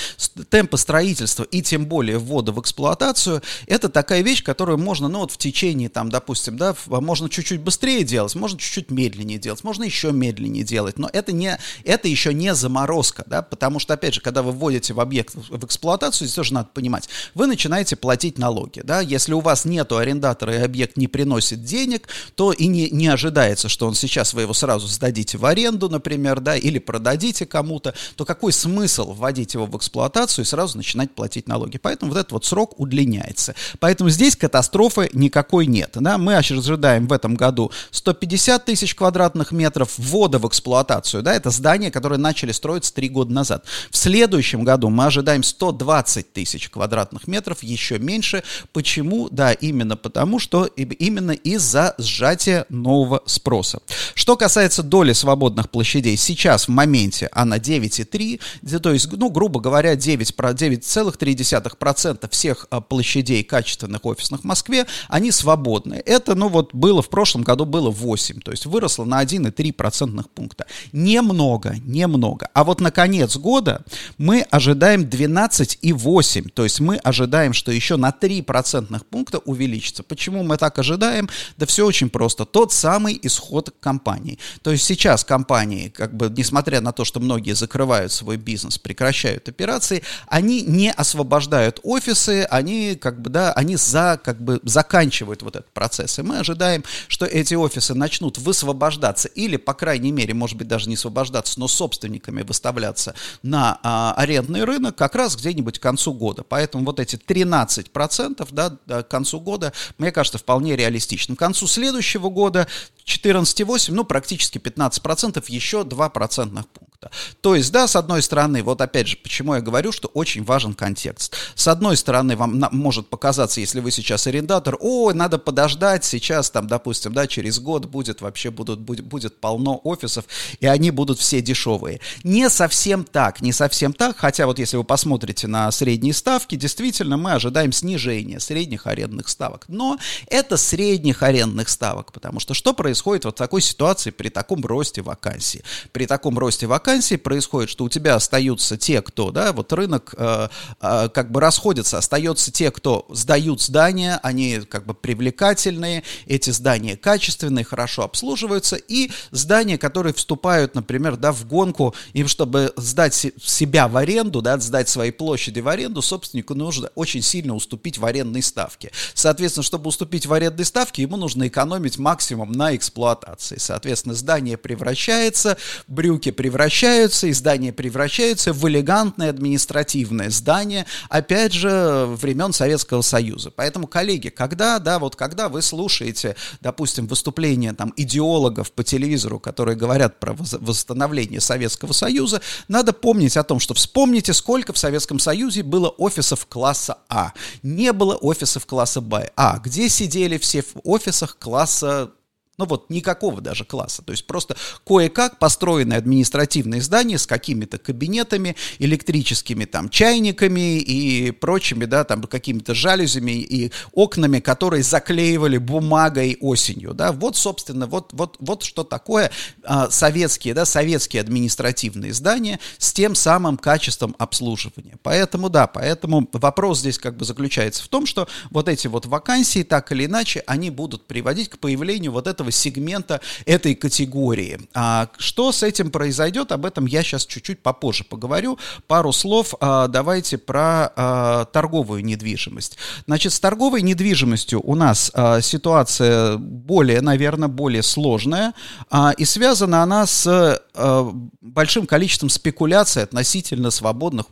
темпы 0.51 0.77
строительства 0.77 1.45
и 1.45 1.63
тем 1.63 1.87
более 1.87 2.19
ввода 2.19 2.53
в 2.53 2.61
эксплуатацию 2.61 3.43
это 3.67 3.89
такая 3.89 4.23
вещь, 4.23 4.43
которую 4.43 4.79
можно, 4.79 5.09
ну 5.09 5.21
вот 5.21 5.33
в 5.33 5.39
течение 5.39 5.89
там, 5.89 6.11
допустим, 6.11 6.57
да, 6.57 6.75
можно 6.87 7.29
чуть-чуть 7.29 7.61
быстрее 7.61 8.05
делать, 8.05 8.35
можно 8.35 8.59
чуть-чуть 8.59 8.91
медленнее 8.91 9.39
делать, 9.39 9.65
можно 9.65 9.85
еще 9.85 10.13
медленнее 10.13 10.65
делать, 10.65 10.99
но 10.99 11.09
это 11.13 11.33
не, 11.33 11.59
это 11.85 12.09
еще 12.09 12.35
не 12.35 12.55
заморозка, 12.55 13.25
да, 13.27 13.43
потому 13.43 13.79
что 13.79 13.95
опять 13.95 14.15
же, 14.15 14.21
когда 14.21 14.43
вы 14.43 14.53
вводите 14.53 14.95
в 14.95 15.01
объект 15.01 15.35
в 15.35 15.65
эксплуатацию, 15.65 16.27
здесь 16.27 16.37
тоже 16.37 16.55
надо 16.55 16.69
понимать, 16.73 17.09
вы 17.35 17.47
начинаете 17.47 17.97
платить 17.97 18.39
налоги, 18.39 18.81
да, 18.81 19.01
если 19.01 19.33
у 19.33 19.41
вас 19.41 19.65
нету 19.65 19.97
арендатора 19.97 20.55
и 20.55 20.63
объект 20.63 20.97
не 20.97 21.09
приносит 21.09 21.65
денег, 21.65 22.09
то 22.35 22.53
и 22.53 22.67
не, 22.67 22.91
не 22.91 23.09
ожидается, 23.09 23.69
что 23.69 23.87
он 23.87 23.95
сейчас 23.95 24.35
вы 24.35 24.43
его 24.43 24.55
сразу 24.55 24.87
сдадите 24.87 25.39
в 25.39 25.47
аренду, 25.47 25.89
например, 25.89 26.41
да, 26.41 26.57
или 26.57 26.79
продадите 26.79 27.47
кому 27.47 27.62
кому-то, 27.63 27.95
то 28.17 28.25
какой 28.25 28.53
смысл 28.53 29.13
вводить 29.13 29.55
его 29.55 29.67
в 29.67 29.77
эксплуатацию 29.77 30.45
и 30.45 30.49
сразу 30.49 30.77
начинать 30.77 31.13
платить 31.13 31.47
налоги? 31.47 31.79
Поэтому 31.79 32.11
вот 32.11 32.19
этот 32.19 32.33
вот 32.33 32.45
срок 32.45 32.79
удлиняется. 32.81 33.55
Поэтому 33.79 34.11
здесь 34.11 34.35
катастрофы 34.35 35.09
никакой 35.13 35.67
нет. 35.67 35.91
Да? 35.95 36.19
Мы 36.19 36.37
ожидаем 36.37 37.07
в 37.07 37.13
этом 37.13 37.37
году 37.37 37.71
150 37.93 38.65
тысяч 38.65 38.95
квадратных 38.97 39.53
метров 39.53 39.95
ввода 39.97 40.39
в 40.39 40.49
эксплуатацию. 40.49 41.23
Да? 41.23 41.35
Это 41.35 41.51
здания, 41.51 41.93
которые 41.93 42.19
начали 42.19 42.51
строиться 42.51 42.93
три 42.93 43.09
года 43.09 43.33
назад. 43.33 43.65
В 43.91 43.97
следующем 43.97 44.65
году 44.65 44.89
мы 44.91 45.07
ожидаем 45.07 45.45
120 45.45 46.33
тысяч 46.33 46.69
квадратных 46.69 47.29
метров, 47.29 47.63
еще 47.63 48.01
меньше. 48.01 48.43
Почему? 48.73 49.29
Да, 49.31 49.53
именно 49.53 49.97
потому, 49.97 50.41
что 50.41 50.67
именно 50.67 51.33
из-за 51.33 51.95
сжатия 51.99 52.67
нового 52.69 53.23
спроса. 53.27 53.81
Что 54.15 54.37
касается 54.37 54.83
доли 54.83 55.13
свободных 55.13 55.71
площадей, 55.71 56.17
сейчас 56.17 56.67
в 56.67 56.69
моменте 56.73 57.29
она 57.33 57.52
на 57.53 57.59
9,3, 57.59 58.41
то 58.81 58.93
есть, 58.93 59.13
ну, 59.13 59.31
грубо 59.31 59.61
говоря, 59.61 59.95
9, 59.95 60.31
9,3% 60.31 62.31
всех 62.31 62.67
а, 62.71 62.81
площадей 62.81 63.45
качественных 63.45 64.07
офисных 64.07 64.41
в 64.41 64.45
Москве, 64.45 64.87
они 65.09 65.31
свободны. 65.31 66.03
Это, 66.07 66.35
ну, 66.35 66.49
вот 66.49 66.75
было 66.75 67.03
в 67.03 67.11
прошлом 67.11 67.43
году 67.43 67.67
было 67.67 67.91
8, 67.91 68.41
то 68.41 68.53
есть 68.53 68.65
выросло 68.67 69.05
на 69.05 69.23
1,3 69.23 69.73
процентных 69.73 70.31
пункта. 70.31 70.67
Немного, 70.93 71.77
немного. 71.85 72.49
А 72.55 72.65
вот 72.65 72.81
на 72.81 72.91
конец 72.91 73.37
года 73.37 73.85
мы 74.17 74.41
ожидаем 74.51 75.03
12,8, 75.03 76.49
то 76.55 76.65
есть 76.65 76.81
мы 76.81 76.97
ожидаем, 76.97 77.53
что 77.53 77.71
еще 77.71 77.97
на 77.97 78.13
3 78.13 78.41
процентных 78.43 79.05
пункта 79.07 79.39
увеличится. 79.39 80.03
Почему 80.03 80.43
мы 80.43 80.57
так 80.57 80.79
ожидаем? 80.79 81.29
Да 81.59 81.67
все 81.67 81.85
очень 81.85 82.09
просто. 82.09 82.47
Тот 82.47 82.73
самый 82.73 83.19
исход 83.23 83.75
компании. 83.81 84.39
То 84.63 84.71
есть 84.71 84.85
сейчас 84.85 85.25
компании, 85.25 85.89
как 85.89 86.17
бы, 86.17 86.33
несмотря 86.35 86.81
на 86.81 86.93
то, 86.93 87.05
что 87.05 87.21
многие 87.21 87.42
многие 87.43 87.55
закрывают 87.55 88.13
свой 88.13 88.37
бизнес, 88.37 88.79
прекращают 88.79 89.49
операции, 89.49 90.05
они 90.29 90.63
не 90.63 90.93
освобождают 90.93 91.81
офисы, 91.83 92.47
они 92.49 92.95
как 92.95 93.21
бы, 93.21 93.31
да, 93.31 93.53
они 93.55 93.75
за, 93.75 94.21
как 94.23 94.41
бы 94.41 94.61
заканчивают 94.63 95.43
вот 95.43 95.57
этот 95.57 95.73
процесс. 95.73 96.21
И 96.21 96.23
мы 96.23 96.39
ожидаем, 96.39 96.85
что 97.09 97.27
эти 97.27 97.55
офисы 97.55 97.95
начнут 97.95 98.39
высвобождаться 98.39 99.27
или, 99.27 99.57
по 99.57 99.75
крайней 99.75 100.13
мере, 100.13 100.35
может 100.35 100.57
быть, 100.57 100.69
даже 100.69 100.89
не 100.89 100.95
освобождаться, 100.95 101.59
но 101.59 101.67
собственниками 101.67 102.43
выставляться 102.43 103.15
на 103.43 103.81
а, 103.83 104.15
арендный 104.17 104.63
рынок 104.63 104.95
как 104.95 105.17
раз 105.17 105.35
где-нибудь 105.35 105.81
к 105.81 105.83
концу 105.83 106.13
года. 106.13 106.45
Поэтому 106.45 106.85
вот 106.85 107.01
эти 107.01 107.17
13% 107.17 108.49
да, 108.53 109.03
к 109.03 109.09
концу 109.09 109.41
года, 109.41 109.73
мне 109.99 110.13
кажется, 110.13 110.39
вполне 110.39 110.77
реалистичным. 110.77 111.37
К 111.37 111.41
концу 111.41 111.67
следующего 111.67 112.29
года 112.29 112.69
14,8, 113.05 113.93
ну, 113.93 114.05
практически 114.05 114.59
15%, 114.59 115.45
еще 115.49 115.83
2 115.83 116.09
процентных 116.11 116.67
пункта. 117.03 117.11
То 117.41 117.55
есть, 117.55 117.73
да, 117.73 117.87
с 117.87 117.97
одной 117.97 118.23
стороны, 118.23 118.63
вот 118.63 118.81
опять 118.81 119.09
же, 119.09 119.17
почему 119.17 119.55
я 119.55 119.61
говорю, 119.61 119.93
что 119.93 120.09
очень 120.09 120.45
важен 120.45 120.75
контекст. 120.75 121.35
С 121.55 121.69
одной 121.69 121.97
стороны, 121.97 122.37
вам 122.37 122.59
на, 122.59 122.69
может 122.71 123.09
показаться, 123.09 123.61
если 123.61 123.81
вы 123.81 123.91
сейчас 123.91 124.27
арендатор, 124.27 124.77
о, 124.81 125.13
надо 125.13 125.39
подождать, 125.39 126.05
сейчас 126.05 126.51
там, 126.51 126.67
допустим, 126.67 127.13
да, 127.13 127.27
через 127.27 127.59
год 127.59 127.87
будет 127.87 128.21
вообще 128.21 128.51
будут, 128.51 128.81
будет, 128.81 129.05
будет 129.05 129.41
полно 129.41 129.81
офисов, 129.85 130.25
и 130.61 130.67
они 130.67 130.91
будут 130.91 131.19
все 131.19 131.41
дешевые. 131.41 132.01
Не 132.25 132.49
совсем 132.49 133.05
так, 133.05 133.41
не 133.43 133.53
совсем 133.53 133.93
так, 133.93 134.17
хотя 134.17 134.47
вот 134.47 134.59
если 134.59 134.77
вы 134.77 134.85
посмотрите 134.85 135.47
на 135.47 135.71
средние 135.73 136.15
ставки, 136.15 136.57
действительно 136.57 137.17
мы 137.17 137.33
ожидаем 137.33 137.73
снижения 137.73 138.41
средних 138.41 138.87
арендных 138.87 139.29
ставок. 139.29 139.65
Но 139.69 139.99
это 140.29 140.57
средних 140.57 141.23
арендных 141.23 141.69
ставок, 141.69 142.13
потому 142.13 142.41
что 142.41 142.55
что 142.55 142.73
происходит 142.73 143.25
вот 143.25 143.35
в 143.35 143.39
такой 143.39 143.61
ситуации 143.61 144.11
при 144.11 144.29
таком 144.29 144.65
росте 144.65 145.03
вакансий? 145.03 145.63
При 145.93 146.07
таком 146.07 146.39
росте 146.39 146.67
вакансий 146.93 147.17
происходит, 147.17 147.71
что 147.71 147.85
у 147.85 147.89
тебя 147.89 148.17
остаются 148.17 148.77
те, 148.77 149.01
кто, 149.01 149.31
да, 149.31 149.55
вот 149.55 149.73
рынок 149.73 150.15
э, 150.15 150.49
э, 150.83 151.09
как 151.09 151.31
бы 151.33 151.41
расходится, 151.41 151.97
остается 151.97 152.53
те, 152.53 152.71
кто 152.71 153.07
сдают 153.09 153.63
здания, 153.63 154.21
они 154.23 154.61
как 154.69 154.85
бы 154.85 154.93
привлекательные, 154.93 156.03
эти 156.27 156.51
здания 156.51 156.99
качественные, 156.99 157.65
хорошо 157.65 158.03
обслуживаются, 158.03 158.77
и 158.77 159.11
здания, 159.31 159.79
которые 159.79 160.13
вступают, 160.13 160.75
например, 160.75 161.17
да, 161.17 161.33
в 161.33 161.47
гонку, 161.47 161.95
им, 162.13 162.29
чтобы 162.29 162.75
сдать 162.77 163.15
себя 163.15 163.89
в 163.89 163.97
аренду, 163.97 164.43
да, 164.43 164.59
сдать 164.59 164.91
свои 164.91 165.13
площади 165.13 165.61
в 165.61 165.69
аренду, 165.69 166.03
собственнику 166.03 166.55
нужно 166.55 166.91
очень 166.95 167.23
сильно 167.23 167.55
уступить 167.55 167.97
в 167.97 168.05
арендной 168.05 168.43
ставке. 168.43 168.93
Соответственно, 169.15 169.65
чтобы 169.65 169.89
уступить 169.89 170.27
в 170.27 170.33
арендной 170.35 170.67
ставке, 170.67 171.01
ему 171.01 171.17
нужно 171.17 171.49
экономить 171.49 171.97
максимум 171.97 172.53
на 172.53 172.77
эксплуатации. 172.77 173.57
Соответственно, 173.59 174.15
здание 174.15 174.59
превращается, 174.59 175.57
брюки 175.87 176.31
превращаются, 176.31 176.82
превращаются, 176.83 177.27
и 177.29 177.33
здания 177.33 177.73
превращаются 177.73 178.53
в 178.53 178.69
элегантное 178.69 179.31
административное 179.31 180.31
здание, 180.31 180.85
опять 181.09 181.53
же, 181.53 182.07
времен 182.09 182.53
Советского 182.53 183.03
Союза. 183.03 183.53
Поэтому, 183.53 183.87
коллеги, 183.87 184.31
когда, 184.31 184.81
да, 184.81 184.99
вот 184.99 185.15
когда 185.15 185.49
вы 185.49 185.63
слушаете, 185.63 186.35
допустим, 186.61 187.07
выступления 187.07 187.73
там 187.73 187.93
идеологов 187.97 188.73
по 188.73 188.83
телевизору, 188.83 189.39
которые 189.39 189.77
говорят 189.77 190.19
про 190.19 190.35
восстановление 190.35 191.41
Советского 191.41 191.93
Союза, 191.93 192.43
надо 192.67 192.93
помнить 192.93 193.37
о 193.37 193.45
том, 193.45 193.61
что 193.61 193.75
вспомните, 193.75 194.33
сколько 194.33 194.73
в 194.73 194.79
Советском 194.79 195.21
Союзе 195.21 195.63
было 195.63 195.89
офисов 195.89 196.47
класса 196.49 196.99
А. 197.09 197.33
Не 197.63 197.93
было 197.93 198.17
офисов 198.17 198.67
класса 198.67 199.01
Б. 199.01 199.31
А, 199.37 199.61
где 199.61 199.89
сидели 199.89 200.37
все 200.37 200.63
в 200.63 200.81
офисах 200.83 201.39
класса 201.39 202.11
ну 202.59 202.67
вот 202.67 202.91
никакого 202.91 203.41
даже 203.41 203.65
класса. 203.65 204.03
То 204.03 204.13
есть 204.13 204.27
просто 204.27 204.57
кое-как 204.87 205.39
построенное 205.39 205.99
административное 205.99 206.81
здание 206.81 207.19
с 207.19 207.27
какими-то 207.27 207.79
кабинетами, 207.79 208.57
электрическими 208.79 209.65
там 209.65 209.89
чайниками 209.89 210.79
и 210.79 211.31
прочими, 211.31 211.87
да, 211.87 212.05
там 212.05 212.23
какими-то 212.23 212.75
жалюзями 212.75 213.33
и 213.33 213.73
окнами, 213.93 214.41
которые 214.41 214.83
заклеивали 214.83 215.57
бумагой 215.57 216.37
осенью, 216.41 216.93
да. 216.95 217.13
Вот, 217.13 217.37
собственно, 217.37 217.87
вот, 217.87 218.13
вот, 218.13 218.37
вот 218.39 218.63
что 218.65 218.85
такое 218.85 219.31
а, 219.65 219.91
советские, 219.91 220.55
да, 220.55 220.67
советские 220.67 221.23
административные 221.23 222.13
здания 222.13 222.61
с 222.79 222.93
тем 222.93 223.15
самым 223.15 223.57
качеством 223.57 224.15
обслуживания. 224.19 224.99
Поэтому, 225.03 225.49
да, 225.49 225.67
поэтому 225.67 226.29
вопрос 226.33 226.81
здесь 226.81 226.99
как 226.99 227.17
бы 227.17 227.25
заключается 227.25 227.83
в 227.83 227.89
том, 227.89 228.07
что 228.07 228.29
вот 228.51 228.69
эти 228.69 228.87
вот 228.89 229.07
вакансии, 229.07 229.63
так 229.63 229.91
или 229.93 230.05
иначе, 230.05 230.43
они 230.47 230.71
будут 230.71 231.07
приводить 231.07 231.49
к 231.49 231.59
появлению 231.59 232.13
вот 232.13 232.27
этого 232.27 232.42
этого 232.43 232.51
сегмента, 232.51 233.21
этой 233.47 233.75
категории. 233.75 234.61
А 234.75 235.09
что 235.19 235.53
с 235.53 235.63
этим 235.63 235.91
произойдет, 235.91 236.53
об 236.53 236.67
этом 236.67 236.87
я 236.87 237.03
сейчас 237.03 237.25
чуть-чуть 237.25 237.61
попозже 237.61 238.05
поговорю. 238.05 238.59
Пару 238.87 239.13
слов 239.13 239.55
а, 239.61 239.89
давайте 239.89 240.39
про 240.39 240.93
а, 240.95 241.45
торговую 241.47 242.05
недвижимость. 242.05 242.77
Значит, 243.07 243.33
с 243.33 243.41
торговой 243.41 243.83
недвижимостью 243.83 244.61
у 244.63 244.75
нас 244.75 245.11
а, 245.15 245.41
ситуация 245.41 246.37
более, 246.37 247.01
наверное, 247.01 247.49
более 247.49 247.83
сложная, 247.83 248.53
а, 248.91 249.13
и 249.17 249.25
связана 249.25 249.83
она 249.83 250.07
с 250.07 250.61
большим 250.75 251.87
количеством 251.87 252.31
спекуляций 252.31 253.03
относительно 253.03 253.71
свободных 253.71 254.27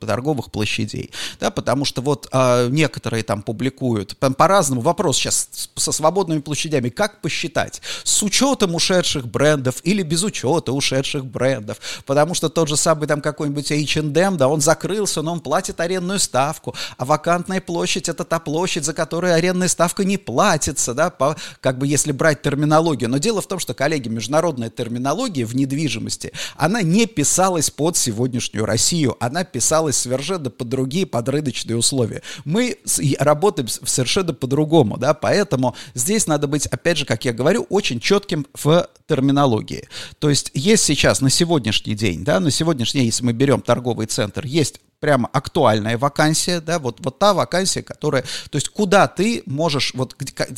торговых 0.00 0.50
площадей. 0.50 1.10
Да, 1.40 1.50
потому 1.50 1.84
что 1.84 2.02
вот 2.02 2.28
а, 2.32 2.68
некоторые 2.68 3.22
там 3.22 3.42
публикуют 3.42 4.16
по-разному. 4.16 4.80
Вопрос 4.80 5.16
сейчас 5.16 5.48
со 5.76 5.92
свободными 5.92 6.40
площадями. 6.40 6.88
Как 6.88 7.20
посчитать 7.20 7.42
считать, 7.42 7.82
с 8.04 8.22
учетом 8.22 8.74
ушедших 8.74 9.26
брендов 9.26 9.76
или 9.82 10.02
без 10.02 10.22
учета 10.22 10.72
ушедших 10.72 11.24
брендов, 11.26 11.78
потому 12.06 12.34
что 12.34 12.48
тот 12.48 12.68
же 12.68 12.76
самый 12.76 13.06
там 13.06 13.20
какой-нибудь 13.20 13.70
H&M, 13.70 14.36
да, 14.36 14.48
он 14.48 14.60
закрылся, 14.60 15.22
но 15.22 15.32
он 15.32 15.40
платит 15.40 15.80
арендную 15.80 16.18
ставку, 16.18 16.74
а 16.96 17.04
вакантная 17.04 17.60
площадь 17.60 18.08
это 18.08 18.24
та 18.24 18.38
площадь, 18.38 18.84
за 18.84 18.94
которую 18.94 19.34
арендная 19.34 19.68
ставка 19.68 20.04
не 20.04 20.18
платится, 20.18 20.94
да, 20.94 21.10
по, 21.10 21.36
как 21.60 21.78
бы 21.78 21.86
если 21.86 22.12
брать 22.12 22.42
терминологию. 22.42 23.10
Но 23.10 23.18
дело 23.18 23.40
в 23.40 23.46
том, 23.46 23.58
что, 23.58 23.74
коллеги, 23.74 24.08
международная 24.08 24.70
терминология 24.70 25.44
в 25.44 25.54
недвижимости, 25.54 25.81
она 26.56 26.82
не 26.82 27.06
писалась 27.06 27.70
под 27.70 27.96
сегодняшнюю 27.96 28.64
Россию, 28.64 29.16
она 29.20 29.44
писалась 29.44 29.96
совершенно 29.96 30.50
под 30.50 30.68
другие 30.68 31.06
подрыночные 31.06 31.76
условия. 31.76 32.22
Мы 32.44 32.78
работаем 33.18 33.68
совершенно 33.68 34.34
по-другому, 34.34 34.98
да, 34.98 35.14
поэтому 35.14 35.74
здесь 35.94 36.26
надо 36.26 36.46
быть, 36.46 36.66
опять 36.66 36.98
же, 36.98 37.04
как 37.04 37.24
я 37.24 37.32
говорю, 37.32 37.66
очень 37.68 38.00
четким 38.00 38.46
в 38.54 38.88
терминологии. 39.08 39.88
То 40.18 40.30
есть 40.30 40.50
есть 40.54 40.84
сейчас 40.84 41.20
на 41.20 41.30
сегодняшний 41.30 41.94
день, 41.94 42.24
да, 42.24 42.40
на 42.40 42.50
сегодняшний 42.50 43.00
день, 43.00 43.06
если 43.06 43.24
мы 43.24 43.32
берем 43.32 43.60
торговый 43.60 44.06
центр, 44.06 44.44
есть 44.44 44.80
прямо 45.02 45.28
актуальная 45.32 45.98
вакансия, 45.98 46.60
да, 46.60 46.78
вот, 46.78 47.00
вот 47.00 47.18
та 47.18 47.34
вакансия, 47.34 47.82
которая, 47.82 48.22
то 48.22 48.56
есть 48.56 48.68
куда 48.68 49.08
ты 49.08 49.42
можешь, 49.46 49.94
вот, 49.94 50.14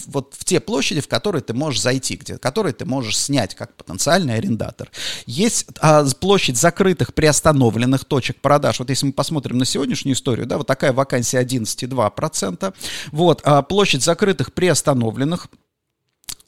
вот 0.06 0.34
в 0.38 0.44
те 0.44 0.60
площади, 0.60 1.00
в 1.00 1.08
которые 1.08 1.40
ты 1.40 1.54
можешь 1.54 1.80
зайти, 1.80 2.16
где, 2.16 2.36
которые 2.36 2.74
ты 2.74 2.84
можешь 2.84 3.16
снять 3.16 3.54
как 3.54 3.74
потенциальный 3.74 4.34
арендатор. 4.34 4.90
Есть 5.24 5.68
а, 5.80 6.04
площадь 6.20 6.58
закрытых 6.58 7.14
приостановленных 7.14 8.04
точек 8.04 8.38
продаж, 8.42 8.80
вот 8.80 8.90
если 8.90 9.06
мы 9.06 9.14
посмотрим 9.14 9.56
на 9.56 9.64
сегодняшнюю 9.64 10.14
историю, 10.14 10.46
да, 10.46 10.58
вот 10.58 10.66
такая 10.66 10.92
вакансия 10.92 11.40
11,2%, 11.40 12.74
вот, 13.12 13.40
а, 13.44 13.62
площадь 13.62 14.04
закрытых 14.04 14.52
приостановленных 14.52 15.48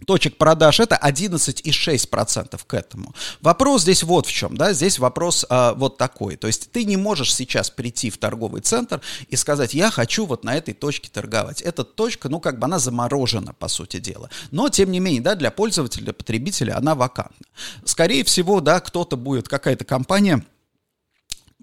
точек 0.04 0.36
продаж, 0.36 0.80
это 0.80 0.98
11,6% 1.02 2.60
к 2.66 2.74
этому. 2.74 3.14
Вопрос 3.40 3.82
здесь 3.82 4.02
вот 4.02 4.26
в 4.26 4.32
чем, 4.32 4.56
да, 4.56 4.72
здесь 4.72 4.98
вопрос 4.98 5.46
а, 5.48 5.74
вот 5.74 5.96
такой, 5.96 6.36
то 6.36 6.46
есть 6.46 6.70
ты 6.70 6.84
не 6.84 6.96
можешь 6.96 7.34
сейчас 7.34 7.70
прийти 7.70 8.10
в 8.10 8.18
торговый 8.18 8.60
центр 8.60 9.00
и 9.28 9.36
сказать, 9.36 9.74
я 9.74 9.90
хочу 9.90 10.26
вот 10.26 10.44
на 10.44 10.54
этой 10.56 10.74
точке 10.74 11.08
торговать. 11.12 11.62
Эта 11.62 11.84
точка, 11.84 12.28
ну, 12.28 12.40
как 12.40 12.58
бы 12.58 12.66
она 12.66 12.78
заморожена, 12.78 13.54
по 13.54 13.68
сути 13.68 13.98
дела. 13.98 14.30
Но, 14.50 14.68
тем 14.68 14.90
не 14.90 15.00
менее, 15.00 15.22
да, 15.22 15.34
для 15.34 15.50
пользователя, 15.50 16.04
для 16.04 16.12
потребителя 16.12 16.76
она 16.76 16.94
вакантна. 16.94 17.46
Скорее 17.84 18.24
всего, 18.24 18.60
да, 18.60 18.80
кто-то 18.80 19.16
будет, 19.16 19.48
какая-то 19.48 19.84
компания 19.84 20.44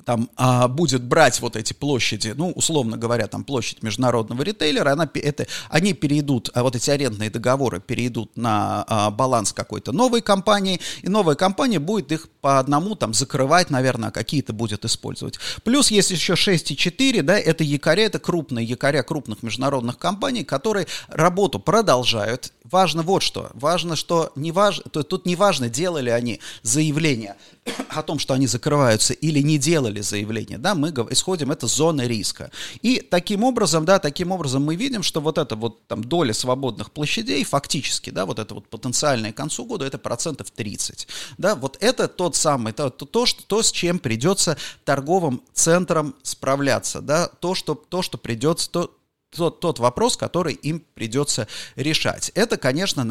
там 0.06 0.30
а, 0.36 0.68
будет 0.68 1.04
брать 1.04 1.40
вот 1.42 1.56
эти 1.56 1.74
площади, 1.74 2.34
ну, 2.36 2.52
условно 2.52 2.98
говоря, 2.98 3.28
там 3.28 3.44
площадь 3.44 3.84
международного 3.84 4.42
ритейлера, 4.42 4.92
она, 4.92 5.10
это, 5.14 5.48
они 5.70 5.94
перейдут, 5.94 6.50
а 6.54 6.64
вот 6.64 6.76
эти 6.76 6.90
арендные 6.90 7.30
договоры 7.30 7.80
перейдут 7.80 8.36
на 8.36 8.84
а, 8.88 9.12
баланс 9.12 9.54
какой-то 9.54 9.92
новой 9.92 10.22
компании, 10.22 10.80
и 11.02 11.10
новая 11.10 11.36
компания 11.36 11.80
будет 11.80 12.12
их 12.12 12.30
по 12.42 12.60
одному 12.60 12.96
там 12.96 13.14
закрывать, 13.14 13.70
наверное, 13.70 14.12
какие-то 14.12 14.54
будет 14.54 14.86
использовать. 14.86 15.40
Плюс 15.64 15.92
есть 15.92 16.12
еще 16.12 16.34
6,4, 16.34 17.22
да, 17.22 17.38
это 17.38 17.64
якоря, 17.64 18.04
это 18.06 18.20
крупные 18.20 18.66
якоря 18.66 19.04
крупных 19.04 19.44
международных 19.44 19.98
компаний, 19.98 20.44
которые 20.44 20.88
работу 21.08 21.60
продолжают. 21.60 22.52
Важно 22.64 23.04
вот 23.04 23.22
что, 23.22 23.52
важно, 23.56 23.98
что 23.98 24.32
не 24.36 24.54
важно, 24.54 24.84
тут 24.90 25.26
не 25.26 25.36
важно, 25.36 25.68
делали 25.68 26.10
они 26.10 26.40
заявление 26.62 27.36
о 27.90 28.04
том, 28.04 28.20
что 28.20 28.34
они 28.34 28.48
закрываются 28.48 29.14
или 29.14 29.40
не 29.40 29.58
делали 29.58 30.00
заявление, 30.00 30.58
да, 30.58 30.74
мы 30.74 30.92
исходим, 31.10 31.52
это 31.52 31.68
зоны 31.68 32.04
риска. 32.04 32.52
И 32.82 33.02
таким 33.02 33.44
образом, 33.44 33.84
да, 33.84 34.00
таким 34.00 34.32
образом 34.32 34.64
мы 34.64 34.78
видим, 34.78 35.04
что 35.04 35.20
вот 35.20 35.38
эта 35.38 35.58
вот 35.58 35.86
там 35.88 36.06
доля 36.06 36.34
свободных 36.34 36.92
площадей 36.92 37.44
фактически, 37.44 38.12
да, 38.12 38.26
вот 38.26 38.40
это 38.40 38.54
вот 38.56 38.70
потенциальное 38.70 39.34
к 39.34 39.36
концу 39.36 39.66
года, 39.66 39.86
это 39.86 39.98
процентов 39.98 40.50
30, 40.50 41.08
да, 41.38 41.56
вот 41.56 41.78
это 41.82 42.08
тот 42.08 42.38
самый, 42.38 42.72
то, 42.72 42.90
то, 42.90 43.06
то, 43.06 43.26
что, 43.26 43.44
то 43.44 43.62
с 43.62 43.74
чем 43.74 44.00
придется 44.00 44.56
торговым 44.86 45.42
центрам 45.54 46.16
справляться, 46.24 47.02
да, 47.02 47.28
то, 47.28 47.56
что, 47.56 47.76
то, 47.76 48.02
что 48.02 48.18
придется, 48.18 48.70
то, 48.70 48.96
тот, 49.36 49.60
тот 49.60 49.80
вопрос, 49.80 50.18
который 50.18 50.54
им 50.54 50.84
придется 50.94 51.48
решать. 51.76 52.32
Это, 52.36 52.58
конечно, 52.58 53.06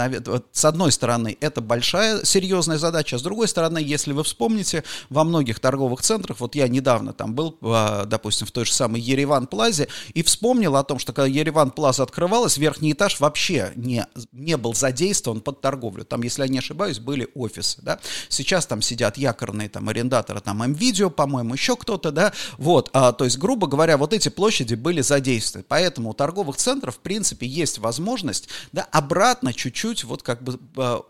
с 0.52 0.64
одной 0.64 0.92
стороны, 0.92 1.36
это 1.40 1.60
большая 1.60 2.24
серьезная 2.24 2.78
задача, 2.78 3.16
а 3.16 3.18
с 3.18 3.22
другой 3.22 3.48
стороны, 3.48 3.78
если 3.78 4.12
вы 4.12 4.24
вспомните, 4.24 4.84
во 5.10 5.24
многих 5.24 5.60
торговых 5.60 6.02
центрах, 6.02 6.40
вот 6.40 6.54
я 6.54 6.68
недавно 6.68 7.12
там 7.12 7.34
был, 7.34 7.56
а, 7.62 8.04
допустим, 8.04 8.46
в 8.46 8.52
той 8.52 8.64
же 8.64 8.72
самой 8.72 9.00
Ереван 9.00 9.46
Плазе, 9.46 9.88
и 10.14 10.22
вспомнил 10.22 10.76
о 10.76 10.84
том, 10.84 10.98
что 10.98 11.12
когда 11.12 11.26
Ереван 11.26 11.70
Плаза 11.70 12.02
открывалась, 12.02 12.56
верхний 12.56 12.92
этаж 12.92 13.20
вообще 13.20 13.72
не, 13.76 14.06
не 14.32 14.56
был 14.56 14.74
задействован 14.74 15.40
под 15.40 15.60
торговлю. 15.60 16.04
Там, 16.04 16.22
если 16.22 16.42
я 16.42 16.48
не 16.48 16.58
ошибаюсь, 16.58 16.98
были 16.98 17.28
офисы, 17.34 17.80
да. 17.82 17.98
Сейчас 18.28 18.66
там 18.66 18.82
сидят 18.82 19.16
якорные 19.16 19.68
там 19.68 19.88
арендаторы, 19.88 20.40
там 20.40 20.62
МВидео, 20.62 21.10
по-моему, 21.10 21.54
еще 21.54 21.76
кто-то, 21.76 22.10
да, 22.10 22.32
вот, 22.58 22.90
а, 22.92 23.12
то 23.12 23.24
есть, 23.24 23.38
грубо 23.38 23.66
говоря, 23.66 23.96
вот 23.96 24.12
эти 24.12 24.28
площади 24.28 24.74
были 24.74 25.00
задействованы, 25.00 25.64
поэтому 25.68 26.11
у 26.12 26.14
торговых 26.14 26.56
центров, 26.56 26.96
в 26.96 27.00
принципе, 27.00 27.46
есть 27.46 27.78
возможность 27.78 28.48
да, 28.70 28.86
обратно 28.92 29.52
чуть-чуть 29.52 30.04
вот 30.04 30.22
как 30.22 30.42
бы 30.42 30.60
а, 30.76 31.02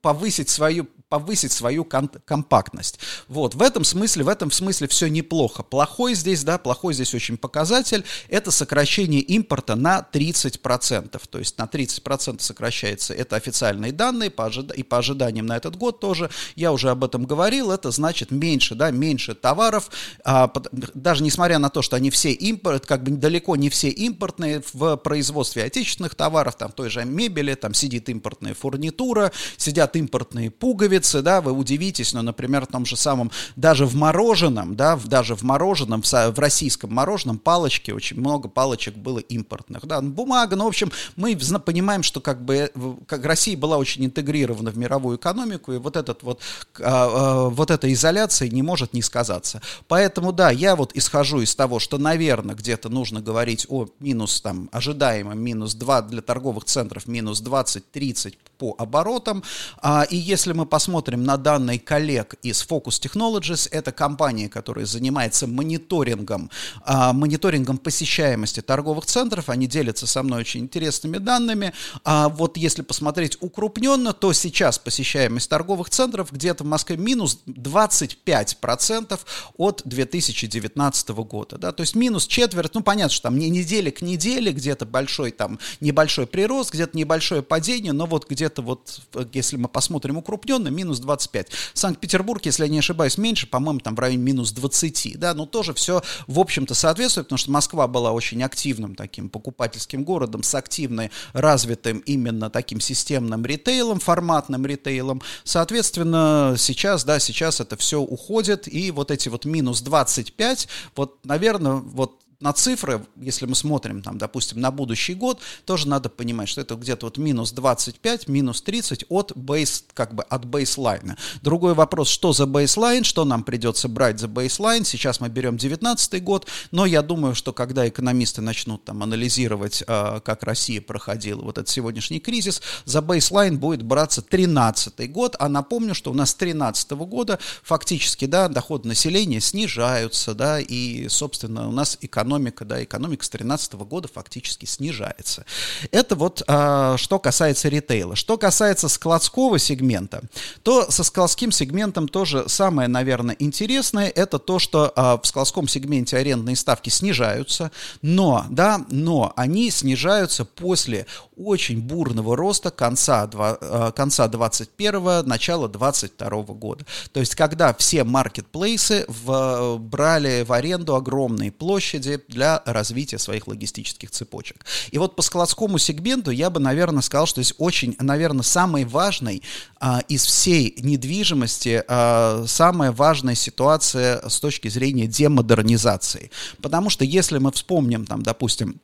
повысить 0.00 0.48
свою 0.48 0.86
повысить 1.14 1.52
свою 1.52 1.84
компактность. 1.84 2.98
Вот, 3.28 3.54
в 3.54 3.62
этом 3.62 3.84
смысле, 3.84 4.24
в 4.24 4.28
этом 4.28 4.50
смысле 4.50 4.88
все 4.88 5.06
неплохо. 5.06 5.62
Плохой 5.62 6.14
здесь, 6.14 6.42
да, 6.42 6.58
плохой 6.58 6.92
здесь 6.92 7.14
очень 7.14 7.36
показатель, 7.36 8.04
это 8.28 8.50
сокращение 8.50 9.20
импорта 9.20 9.76
на 9.76 10.04
30%. 10.12 11.22
То 11.30 11.38
есть 11.38 11.56
на 11.56 11.66
30% 11.66 12.40
сокращается, 12.40 13.14
это 13.14 13.36
официальные 13.36 13.92
данные, 13.92 14.28
по 14.28 14.46
ожид... 14.46 14.72
и 14.72 14.82
по 14.82 14.98
ожиданиям 14.98 15.46
на 15.46 15.56
этот 15.56 15.76
год 15.76 16.00
тоже, 16.00 16.30
я 16.56 16.72
уже 16.72 16.90
об 16.90 17.04
этом 17.04 17.26
говорил, 17.26 17.70
это 17.70 17.92
значит 17.92 18.32
меньше, 18.32 18.74
да, 18.74 18.90
меньше 18.90 19.36
товаров, 19.36 19.90
а, 20.24 20.52
даже 20.72 21.22
несмотря 21.22 21.60
на 21.60 21.70
то, 21.70 21.80
что 21.80 21.94
они 21.94 22.10
все 22.10 22.32
импорт, 22.32 22.86
как 22.86 23.04
бы 23.04 23.12
далеко 23.12 23.54
не 23.54 23.68
все 23.70 23.88
импортные, 23.88 24.64
в 24.72 24.96
производстве 24.96 25.62
отечественных 25.62 26.16
товаров, 26.16 26.56
там, 26.56 26.72
той 26.72 26.90
же 26.90 27.04
мебели, 27.04 27.54
там 27.54 27.72
сидит 27.72 28.08
импортная 28.08 28.54
фурнитура, 28.54 29.30
сидят 29.64 29.96
импортные 29.96 30.50
пуговицы, 30.50 31.22
да, 31.22 31.40
вы 31.40 31.52
удивитесь, 31.52 32.12
но, 32.12 32.22
например, 32.22 32.66
в 32.66 32.68
том 32.68 32.86
же 32.86 32.96
самом, 32.96 33.30
даже 33.56 33.86
в 33.86 33.94
мороженом, 33.94 34.76
да, 34.76 34.98
даже 35.04 35.34
в 35.34 35.42
мороженом, 35.42 36.02
в, 36.02 36.12
в 36.12 36.38
российском 36.38 36.92
мороженом 36.92 37.38
палочки, 37.38 37.90
очень 37.90 38.18
много 38.18 38.48
палочек 38.48 38.94
было 38.94 39.18
импортных, 39.18 39.86
да, 39.86 40.00
бумага, 40.00 40.56
ну, 40.56 40.64
в 40.64 40.68
общем, 40.68 40.92
мы 41.16 41.36
понимаем, 41.64 42.02
что 42.02 42.20
как 42.20 42.44
бы 42.44 42.70
как 43.06 43.24
Россия 43.24 43.56
была 43.56 43.78
очень 43.78 44.04
интегрирована 44.04 44.70
в 44.70 44.78
мировую 44.78 45.16
экономику, 45.16 45.72
и 45.72 45.78
вот 45.78 45.96
этот 45.96 46.22
вот, 46.22 46.40
а, 46.80 47.46
а, 47.46 47.48
вот 47.48 47.70
эта 47.70 47.92
изоляция 47.92 48.48
не 48.48 48.62
может 48.62 48.92
не 48.92 49.02
сказаться. 49.02 49.62
Поэтому, 49.88 50.32
да, 50.32 50.50
я 50.50 50.76
вот 50.76 50.92
исхожу 50.94 51.40
из 51.40 51.54
того, 51.54 51.78
что, 51.78 51.98
наверное, 51.98 52.54
где-то 52.54 52.88
нужно 52.88 53.20
говорить 53.20 53.66
о 53.68 53.86
минус, 54.00 54.40
там, 54.40 54.68
ожидаемом 54.72 55.38
минус 55.40 55.74
2 55.74 56.02
для 56.02 56.22
торговых 56.22 56.64
центров, 56.64 57.06
минус 57.06 57.42
20-30 57.42 58.34
по 58.58 58.74
оборотам. 58.78 59.42
А, 59.82 60.02
и 60.02 60.16
если 60.16 60.52
мы 60.52 60.66
посмотрим 60.66 61.24
на 61.24 61.36
данные 61.36 61.78
коллег 61.78 62.34
из 62.42 62.64
Focus 62.64 63.00
Technologies, 63.02 63.68
это 63.70 63.92
компания, 63.92 64.48
которая 64.48 64.86
занимается 64.86 65.46
мониторингом, 65.46 66.50
а, 66.84 67.12
мониторингом 67.12 67.78
посещаемости 67.78 68.60
торговых 68.60 69.06
центров, 69.06 69.48
они 69.48 69.66
делятся 69.66 70.06
со 70.06 70.22
мной 70.22 70.40
очень 70.40 70.60
интересными 70.60 71.18
данными. 71.18 71.72
А 72.04 72.28
вот 72.28 72.56
если 72.56 72.82
посмотреть 72.82 73.36
укрупненно, 73.40 74.12
то 74.12 74.32
сейчас 74.32 74.78
посещаемость 74.78 75.50
торговых 75.50 75.90
центров 75.90 76.32
где-то 76.32 76.64
в 76.64 76.66
Москве 76.66 76.96
минус 76.96 77.40
25% 77.46 79.18
от 79.56 79.82
2019 79.84 81.08
года. 81.08 81.58
Да? 81.58 81.72
То 81.72 81.80
есть 81.82 81.94
минус 81.94 82.26
четверть, 82.26 82.74
ну 82.74 82.82
понятно, 82.82 83.12
что 83.12 83.24
там 83.24 83.38
не 83.38 83.50
неделя 83.50 83.90
к 83.90 84.00
неделе, 84.00 84.52
где-то 84.52 84.86
большой 84.86 85.32
там 85.32 85.58
небольшой 85.80 86.26
прирост, 86.26 86.72
где-то 86.72 86.96
небольшое 86.96 87.42
падение, 87.42 87.92
но 87.92 88.06
вот 88.06 88.28
где 88.28 88.44
где-то 88.44 88.62
вот, 88.62 89.00
если 89.32 89.43
мы 89.52 89.68
посмотрим 89.68 90.16
укрупненно, 90.16 90.68
минус 90.68 90.98
25. 91.00 91.48
Санкт-Петербург, 91.74 92.44
если 92.44 92.64
я 92.64 92.68
не 92.68 92.78
ошибаюсь, 92.78 93.18
меньше, 93.18 93.46
по-моему, 93.46 93.80
там 93.80 93.94
в 93.94 93.98
районе 93.98 94.22
минус 94.22 94.52
20, 94.52 95.18
да, 95.18 95.34
но 95.34 95.46
тоже 95.46 95.74
все, 95.74 96.02
в 96.26 96.38
общем-то, 96.38 96.74
соответствует, 96.74 97.26
потому 97.26 97.38
что 97.38 97.50
Москва 97.50 97.86
была 97.86 98.12
очень 98.12 98.42
активным 98.42 98.94
таким 98.94 99.28
покупательским 99.28 100.04
городом, 100.04 100.42
с 100.42 100.54
активной, 100.54 101.10
развитым 101.32 101.98
именно 101.98 102.50
таким 102.50 102.80
системным 102.80 103.44
ритейлом, 103.44 104.00
форматным 104.00 104.66
ритейлом. 104.66 105.22
Соответственно, 105.44 106.54
сейчас, 106.58 107.04
да, 107.04 107.18
сейчас 107.18 107.60
это 107.60 107.76
все 107.76 108.00
уходит, 108.00 108.66
и 108.66 108.90
вот 108.90 109.10
эти 109.10 109.28
вот 109.28 109.44
минус 109.44 109.82
25, 109.82 110.68
вот, 110.96 111.18
наверное, 111.24 111.74
вот 111.74 112.23
на 112.44 112.52
цифры, 112.52 113.02
если 113.16 113.46
мы 113.46 113.54
смотрим, 113.54 114.02
там, 114.02 114.18
допустим, 114.18 114.60
на 114.60 114.70
будущий 114.70 115.14
год, 115.14 115.40
тоже 115.64 115.88
надо 115.88 116.10
понимать, 116.10 116.50
что 116.50 116.60
это 116.60 116.74
где-то 116.74 117.06
вот 117.06 117.16
минус 117.16 117.52
25, 117.52 118.28
минус 118.28 118.60
30 118.60 119.06
от 119.08 119.32
бейс, 119.34 119.82
как 119.94 120.14
бы 120.14 120.24
от 120.24 120.44
бейслайна. 120.44 121.16
Другой 121.40 121.72
вопрос, 121.72 122.10
что 122.10 122.34
за 122.34 122.44
бейслайн, 122.44 123.02
что 123.02 123.24
нам 123.24 123.44
придется 123.44 123.88
брать 123.88 124.20
за 124.20 124.28
бейслайн. 124.28 124.84
Сейчас 124.84 125.20
мы 125.20 125.30
берем 125.30 125.56
19 125.56 126.22
год, 126.22 126.46
но 126.70 126.84
я 126.84 127.00
думаю, 127.00 127.34
что 127.34 127.54
когда 127.54 127.88
экономисты 127.88 128.42
начнут 128.42 128.84
там 128.84 129.02
анализировать, 129.02 129.82
э, 129.86 130.20
как 130.22 130.42
Россия 130.42 130.82
проходила 130.82 131.40
вот 131.40 131.56
этот 131.56 131.70
сегодняшний 131.70 132.20
кризис, 132.20 132.60
за 132.84 133.00
бейслайн 133.00 133.58
будет 133.58 133.82
браться 133.82 134.20
13 134.20 135.10
год, 135.10 135.34
а 135.38 135.48
напомню, 135.48 135.94
что 135.94 136.10
у 136.10 136.14
нас 136.14 136.32
с 136.32 136.34
13 136.34 137.06
года 137.06 137.38
фактически, 137.62 138.26
да, 138.26 138.48
доходы 138.48 138.86
населения 138.86 139.40
снижаются, 139.40 140.34
да, 140.34 140.60
и, 140.60 141.08
собственно, 141.08 141.66
у 141.70 141.72
нас 141.72 141.96
экономика 142.02 142.33
экономика, 142.34 142.64
да, 142.64 142.82
экономика 142.82 143.24
с 143.24 143.28
2013 143.28 143.74
года 143.74 144.08
фактически 144.12 144.66
снижается. 144.66 145.44
Это 145.90 146.16
вот 146.16 146.42
а, 146.46 146.96
что 146.96 147.18
касается 147.18 147.68
ритейла. 147.68 148.16
Что 148.16 148.36
касается 148.36 148.88
складского 148.88 149.58
сегмента, 149.58 150.22
то 150.62 150.90
со 150.90 151.04
складским 151.04 151.52
сегментом 151.52 152.08
тоже 152.08 152.48
самое, 152.48 152.88
наверное, 152.88 153.36
интересное, 153.38 154.08
это 154.08 154.38
то, 154.38 154.58
что 154.58 154.92
а, 154.96 155.18
в 155.18 155.26
складском 155.26 155.68
сегменте 155.68 156.16
арендные 156.16 156.56
ставки 156.56 156.90
снижаются, 156.90 157.70
но, 158.02 158.46
да, 158.50 158.84
но 158.90 159.32
они 159.36 159.70
снижаются 159.70 160.44
после 160.44 161.06
очень 161.36 161.80
бурного 161.80 162.36
роста 162.36 162.70
конца, 162.70 163.28
а, 163.32 163.92
конца 163.92 164.28
21 164.28 165.26
начала 165.26 165.68
22 165.68 166.28
года. 166.54 166.84
То 167.12 167.20
есть, 167.20 167.34
когда 167.34 167.74
все 167.74 168.04
маркетплейсы 168.04 169.04
в, 169.08 169.78
брали 169.78 170.44
в 170.44 170.52
аренду 170.52 170.94
огромные 170.94 171.50
площади, 171.52 172.13
для 172.28 172.62
развития 172.64 173.18
своих 173.18 173.46
логистических 173.46 174.10
цепочек. 174.10 174.64
И 174.90 174.98
вот 174.98 175.16
по 175.16 175.22
складскому 175.22 175.78
сегменту 175.78 176.30
я 176.30 176.50
бы, 176.50 176.60
наверное, 176.60 177.02
сказал, 177.02 177.26
что 177.26 177.42
здесь 177.42 177.54
очень, 177.58 177.96
наверное, 177.98 178.42
самый 178.42 178.84
важный 178.84 179.42
а, 179.80 180.00
из 180.08 180.24
всей 180.24 180.74
недвижимости, 180.78 181.82
а, 181.88 182.44
самая 182.46 182.92
важная 182.92 183.34
ситуация 183.34 184.28
с 184.28 184.40
точки 184.40 184.68
зрения 184.68 185.06
демодернизации. 185.06 186.30
Потому 186.60 186.90
что 186.90 187.04
если 187.04 187.38
мы 187.38 187.52
вспомним, 187.52 188.06
там, 188.06 188.22
допустим, 188.22 188.80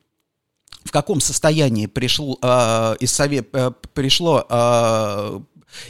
в 0.85 0.93
каком 0.93 1.21
состоянии 1.21 1.87
пришел, 1.87 2.39
э, 2.41 2.97
из 3.01 3.13
совет, 3.13 3.49
э, 3.53 3.71
пришло 3.93 4.47
э, 4.49 5.41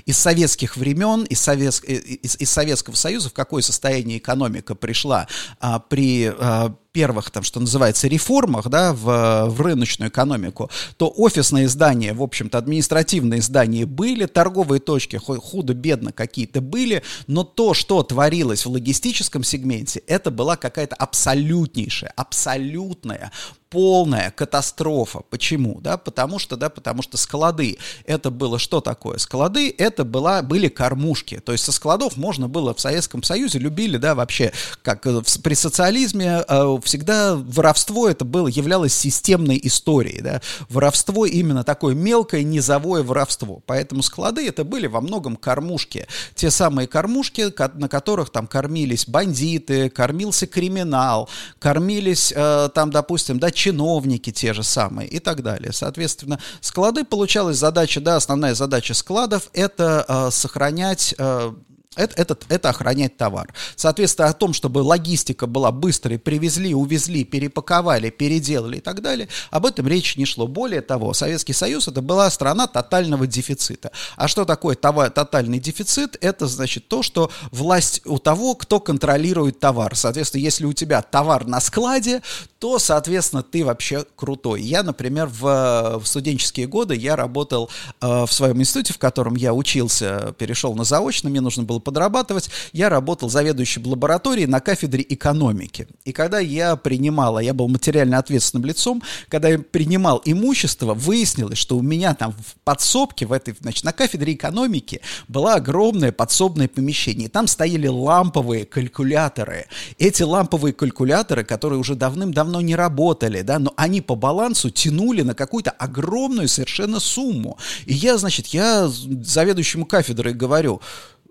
из 0.06 0.18
советских 0.18 0.76
времен, 0.76 1.24
из, 1.24 1.40
Совет, 1.40 1.80
э, 1.86 1.94
из, 1.94 2.36
из 2.36 2.50
Советского 2.50 2.94
Союза, 2.94 3.30
в 3.30 3.32
какое 3.32 3.62
состояние 3.62 4.18
экономика 4.18 4.74
пришла 4.74 5.26
а, 5.58 5.78
при 5.78 6.32
а, 6.36 6.74
первых, 6.92 7.30
там, 7.30 7.42
что 7.42 7.60
называется, 7.60 8.08
реформах, 8.08 8.68
да, 8.68 8.92
в, 8.92 9.46
в 9.48 9.60
рыночную 9.60 10.10
экономику, 10.10 10.70
то 10.96 11.12
офисные 11.16 11.68
здания, 11.68 12.12
в 12.12 12.22
общем-то, 12.22 12.58
административные 12.58 13.42
здания 13.42 13.86
были, 13.86 14.26
торговые 14.26 14.80
точки 14.80 15.16
худо-бедно 15.16 16.12
какие-то 16.12 16.60
были, 16.60 17.02
но 17.26 17.44
то, 17.44 17.74
что 17.74 18.02
творилось 18.02 18.66
в 18.66 18.70
логистическом 18.70 19.44
сегменте, 19.44 20.02
это 20.06 20.30
была 20.30 20.56
какая-то 20.56 20.96
абсолютнейшая, 20.96 22.12
абсолютная 22.16 23.30
полная 23.70 24.32
катастрофа. 24.32 25.20
Почему? 25.30 25.80
Да, 25.80 25.96
потому 25.96 26.38
что, 26.38 26.56
да, 26.56 26.68
потому 26.68 27.02
что 27.02 27.16
склады, 27.16 27.78
это 28.04 28.30
было 28.30 28.58
что 28.58 28.80
такое? 28.80 29.18
Склады, 29.18 29.72
это 29.78 30.04
была, 30.04 30.42
были 30.42 30.68
кормушки. 30.68 31.38
То 31.38 31.52
есть 31.52 31.64
со 31.64 31.72
складов 31.72 32.16
можно 32.16 32.48
было 32.48 32.74
в 32.74 32.80
Советском 32.80 33.22
Союзе, 33.22 33.60
любили, 33.60 33.96
да, 33.96 34.14
вообще, 34.16 34.52
как 34.82 35.06
э, 35.06 35.22
при 35.42 35.54
социализме, 35.54 36.44
э, 36.46 36.78
всегда 36.80 37.36
воровство 37.36 38.08
это 38.08 38.24
было, 38.24 38.48
являлось 38.48 38.94
системной 38.94 39.60
историей, 39.62 40.20
да, 40.20 40.40
воровство 40.68 41.26
именно 41.26 41.64
такое 41.64 41.94
мелкое 41.94 42.42
низовое 42.42 43.02
воровство, 43.02 43.62
поэтому 43.66 44.02
склады 44.02 44.46
это 44.46 44.64
были 44.64 44.86
во 44.86 45.00
многом 45.00 45.36
кормушки, 45.36 46.06
те 46.34 46.50
самые 46.50 46.88
кормушки, 46.88 47.52
на 47.78 47.88
которых 47.88 48.30
там 48.30 48.46
кормились 48.46 49.06
бандиты, 49.06 49.90
кормился 49.90 50.46
криминал, 50.46 51.28
кормились 51.58 52.32
э, 52.34 52.68
там, 52.74 52.90
допустим, 52.90 53.38
да, 53.38 53.50
чиновники 53.50 54.30
те 54.32 54.52
же 54.52 54.62
самые 54.62 55.08
и 55.08 55.18
так 55.18 55.42
далее, 55.42 55.72
соответственно, 55.72 56.40
склады 56.60 57.04
получалась 57.04 57.56
задача, 57.56 58.00
да, 58.00 58.16
основная 58.16 58.54
задача 58.54 58.94
складов 58.94 59.48
это 59.52 60.04
э, 60.08 60.30
сохранять 60.30 61.14
э, 61.18 61.52
это, 61.96 62.22
это, 62.22 62.38
это 62.48 62.68
охранять 62.68 63.16
товар. 63.16 63.52
Соответственно, 63.74 64.28
о 64.28 64.32
том, 64.32 64.52
чтобы 64.52 64.78
логистика 64.78 65.48
была 65.48 65.72
быстрой, 65.72 66.20
привезли, 66.20 66.72
увезли, 66.72 67.24
перепаковали, 67.24 68.10
переделали 68.10 68.76
и 68.76 68.80
так 68.80 69.02
далее, 69.02 69.28
об 69.50 69.66
этом 69.66 69.88
речи 69.88 70.16
не 70.16 70.24
шло. 70.24 70.46
Более 70.46 70.82
того, 70.82 71.12
Советский 71.14 71.52
Союз 71.52 71.88
это 71.88 72.00
была 72.00 72.30
страна 72.30 72.68
тотального 72.68 73.26
дефицита. 73.26 73.90
А 74.16 74.28
что 74.28 74.44
такое 74.44 74.76
товар, 74.76 75.10
тотальный 75.10 75.58
дефицит? 75.58 76.16
Это 76.20 76.46
значит 76.46 76.86
то, 76.86 77.02
что 77.02 77.30
власть 77.50 78.02
у 78.04 78.18
того, 78.18 78.54
кто 78.54 78.78
контролирует 78.78 79.58
товар. 79.58 79.96
Соответственно, 79.96 80.42
если 80.42 80.66
у 80.66 80.72
тебя 80.72 81.02
товар 81.02 81.44
на 81.44 81.60
складе, 81.60 82.22
то, 82.60 82.78
соответственно, 82.78 83.42
ты 83.42 83.64
вообще 83.64 84.04
крутой. 84.16 84.60
Я, 84.60 84.82
например, 84.82 85.28
в, 85.28 85.98
в 85.98 86.06
студенческие 86.06 86.66
годы 86.66 86.94
я 86.94 87.16
работал 87.16 87.70
э, 88.02 88.26
в 88.26 88.30
своем 88.30 88.60
институте, 88.60 88.92
в 88.92 88.98
котором 88.98 89.34
я 89.34 89.54
учился, 89.54 90.34
перешел 90.38 90.74
на 90.74 90.84
заочно, 90.84 91.30
мне 91.30 91.40
нужно 91.40 91.62
было 91.62 91.78
подрабатывать, 91.78 92.50
я 92.72 92.90
работал 92.90 93.30
заведующим 93.30 93.86
лабораторией 93.86 94.46
на 94.46 94.60
кафедре 94.60 95.04
экономики. 95.08 95.88
И 96.04 96.12
когда 96.12 96.38
я 96.38 96.76
принимал, 96.76 97.38
а 97.38 97.42
я 97.42 97.54
был 97.54 97.66
материально 97.66 98.18
ответственным 98.18 98.66
лицом, 98.66 99.02
когда 99.30 99.48
я 99.48 99.58
принимал 99.58 100.20
имущество, 100.26 100.92
выяснилось, 100.92 101.56
что 101.56 101.78
у 101.78 101.82
меня 101.82 102.14
там 102.14 102.32
в 102.32 102.56
подсобке, 102.62 103.24
в 103.24 103.32
этой, 103.32 103.56
значит, 103.58 103.84
на 103.84 103.94
кафедре 103.94 104.34
экономики 104.34 105.00
была 105.28 105.54
огромное 105.54 106.12
подсобное 106.12 106.68
помещение. 106.68 107.28
И 107.28 107.30
там 107.30 107.46
стояли 107.46 107.86
ламповые 107.86 108.66
калькуляторы. 108.66 109.64
Эти 109.98 110.22
ламповые 110.22 110.74
калькуляторы, 110.74 111.42
которые 111.42 111.78
уже 111.78 111.94
давным-давно 111.94 112.49
не 112.58 112.74
работали, 112.74 113.42
да, 113.42 113.60
но 113.60 113.72
они 113.76 114.00
по 114.00 114.16
балансу 114.16 114.70
тянули 114.70 115.22
на 115.22 115.34
какую-то 115.34 115.70
огромную 115.70 116.48
совершенно 116.48 116.98
сумму. 116.98 117.56
И 117.86 117.94
я, 117.94 118.18
значит, 118.18 118.48
я 118.48 118.88
заведующему 118.88 119.86
кафедрой 119.86 120.34
говорю, 120.34 120.80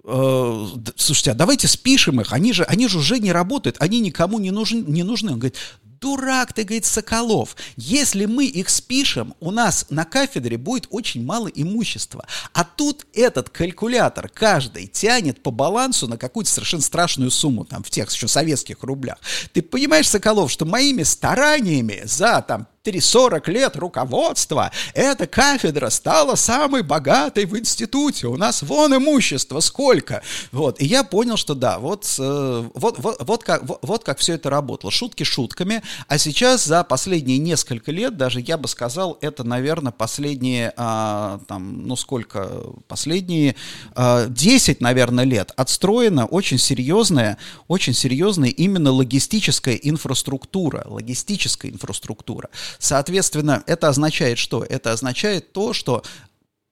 э, 0.06 0.66
слушайте, 0.96 1.32
а 1.32 1.36
давайте 1.36 1.68
спишем 1.68 2.22
их, 2.22 2.32
они 2.32 2.54
же, 2.54 2.64
они 2.64 2.88
же 2.88 3.00
уже 3.00 3.20
не 3.20 3.34
работают, 3.34 3.76
они 3.80 4.00
никому 4.00 4.40
не 4.40 4.52
нужны. 4.52 4.84
Не 4.88 5.04
нужны. 5.04 5.34
Он 5.34 5.40
говорит, 5.40 5.58
Дурак 6.02 6.54
ты, 6.54 6.64
говорит, 6.64 6.86
Соколов. 6.86 7.56
Если 7.76 8.26
мы 8.26 8.46
их 8.46 8.70
спишем, 8.70 9.34
у 9.40 9.52
нас 9.52 9.86
на 9.90 10.06
кафедре 10.06 10.58
будет 10.58 10.88
очень 10.90 11.26
мало 11.26 11.48
имущества. 11.48 12.26
А 12.54 12.64
тут 12.64 13.06
этот 13.14 13.50
калькулятор 13.50 14.30
каждый 14.30 14.88
тянет 14.88 15.44
по 15.44 15.52
балансу 15.52 16.08
на 16.08 16.18
какую-то 16.18 16.50
совершенно 16.50 16.84
страшную 16.84 17.32
сумму, 17.32 17.66
там, 17.66 17.84
в 17.84 17.90
тех 17.90 18.10
еще 18.12 18.28
советских 18.28 18.84
рублях. 18.84 19.18
Ты 19.52 19.62
понимаешь, 19.62 20.08
Соколов, 20.08 20.52
что 20.52 20.66
моими 20.66 21.04
стараниями 21.04 22.02
за, 22.06 22.42
там, 22.48 22.68
40 22.98 23.48
лет 23.50 23.76
руководства 23.76 24.72
эта 24.96 25.28
кафедра 25.28 25.90
стала 25.90 26.34
самой 26.34 26.82
богатой 26.82 27.46
в 27.46 27.58
институте. 27.58 28.26
У 28.28 28.38
нас 28.38 28.64
вон 28.64 28.96
имущество 28.96 29.60
сколько. 29.60 30.24
Вот. 30.52 30.82
И 30.82 30.86
я 30.86 31.04
понял, 31.04 31.38
что 31.38 31.54
да, 31.54 31.78
вот, 31.78 32.16
э, 32.18 32.70
вот, 32.74 32.98
вот, 32.98 33.18
вот, 33.20 33.44
как, 33.44 33.64
вот, 33.64 33.80
вот 33.82 34.04
как 34.04 34.18
все 34.18 34.34
это 34.34 34.50
работало. 34.50 34.92
Шутки 34.92 35.24
шутками. 35.24 35.84
А 36.08 36.18
сейчас 36.18 36.66
за 36.66 36.84
последние 36.84 37.38
несколько 37.38 37.92
лет, 37.92 38.18
даже 38.18 38.40
я 38.42 38.58
бы 38.58 38.68
сказал, 38.68 39.18
это, 39.22 39.44
наверное, 39.44 39.92
последние, 39.92 40.74
а, 40.78 41.40
там, 41.48 41.86
ну 41.86 41.96
сколько, 41.96 42.50
последние 42.88 43.56
а, 43.94 44.28
10, 44.28 44.82
наверное, 44.82 45.26
лет 45.26 45.52
отстроена 45.56 46.26
очень 46.26 46.58
серьезная, 46.58 47.38
очень 47.68 47.94
серьезная 47.94 48.50
именно 48.50 48.92
логистическая 48.92 49.76
инфраструктура. 49.76 50.84
Логистическая 50.88 51.72
инфраструктура. 51.72 52.50
Соответственно, 52.80 53.64
это 53.68 53.90
означает 53.90 54.38
что? 54.38 54.64
Это 54.64 54.94
означает 54.94 55.52
то, 55.52 55.74
что 55.74 56.04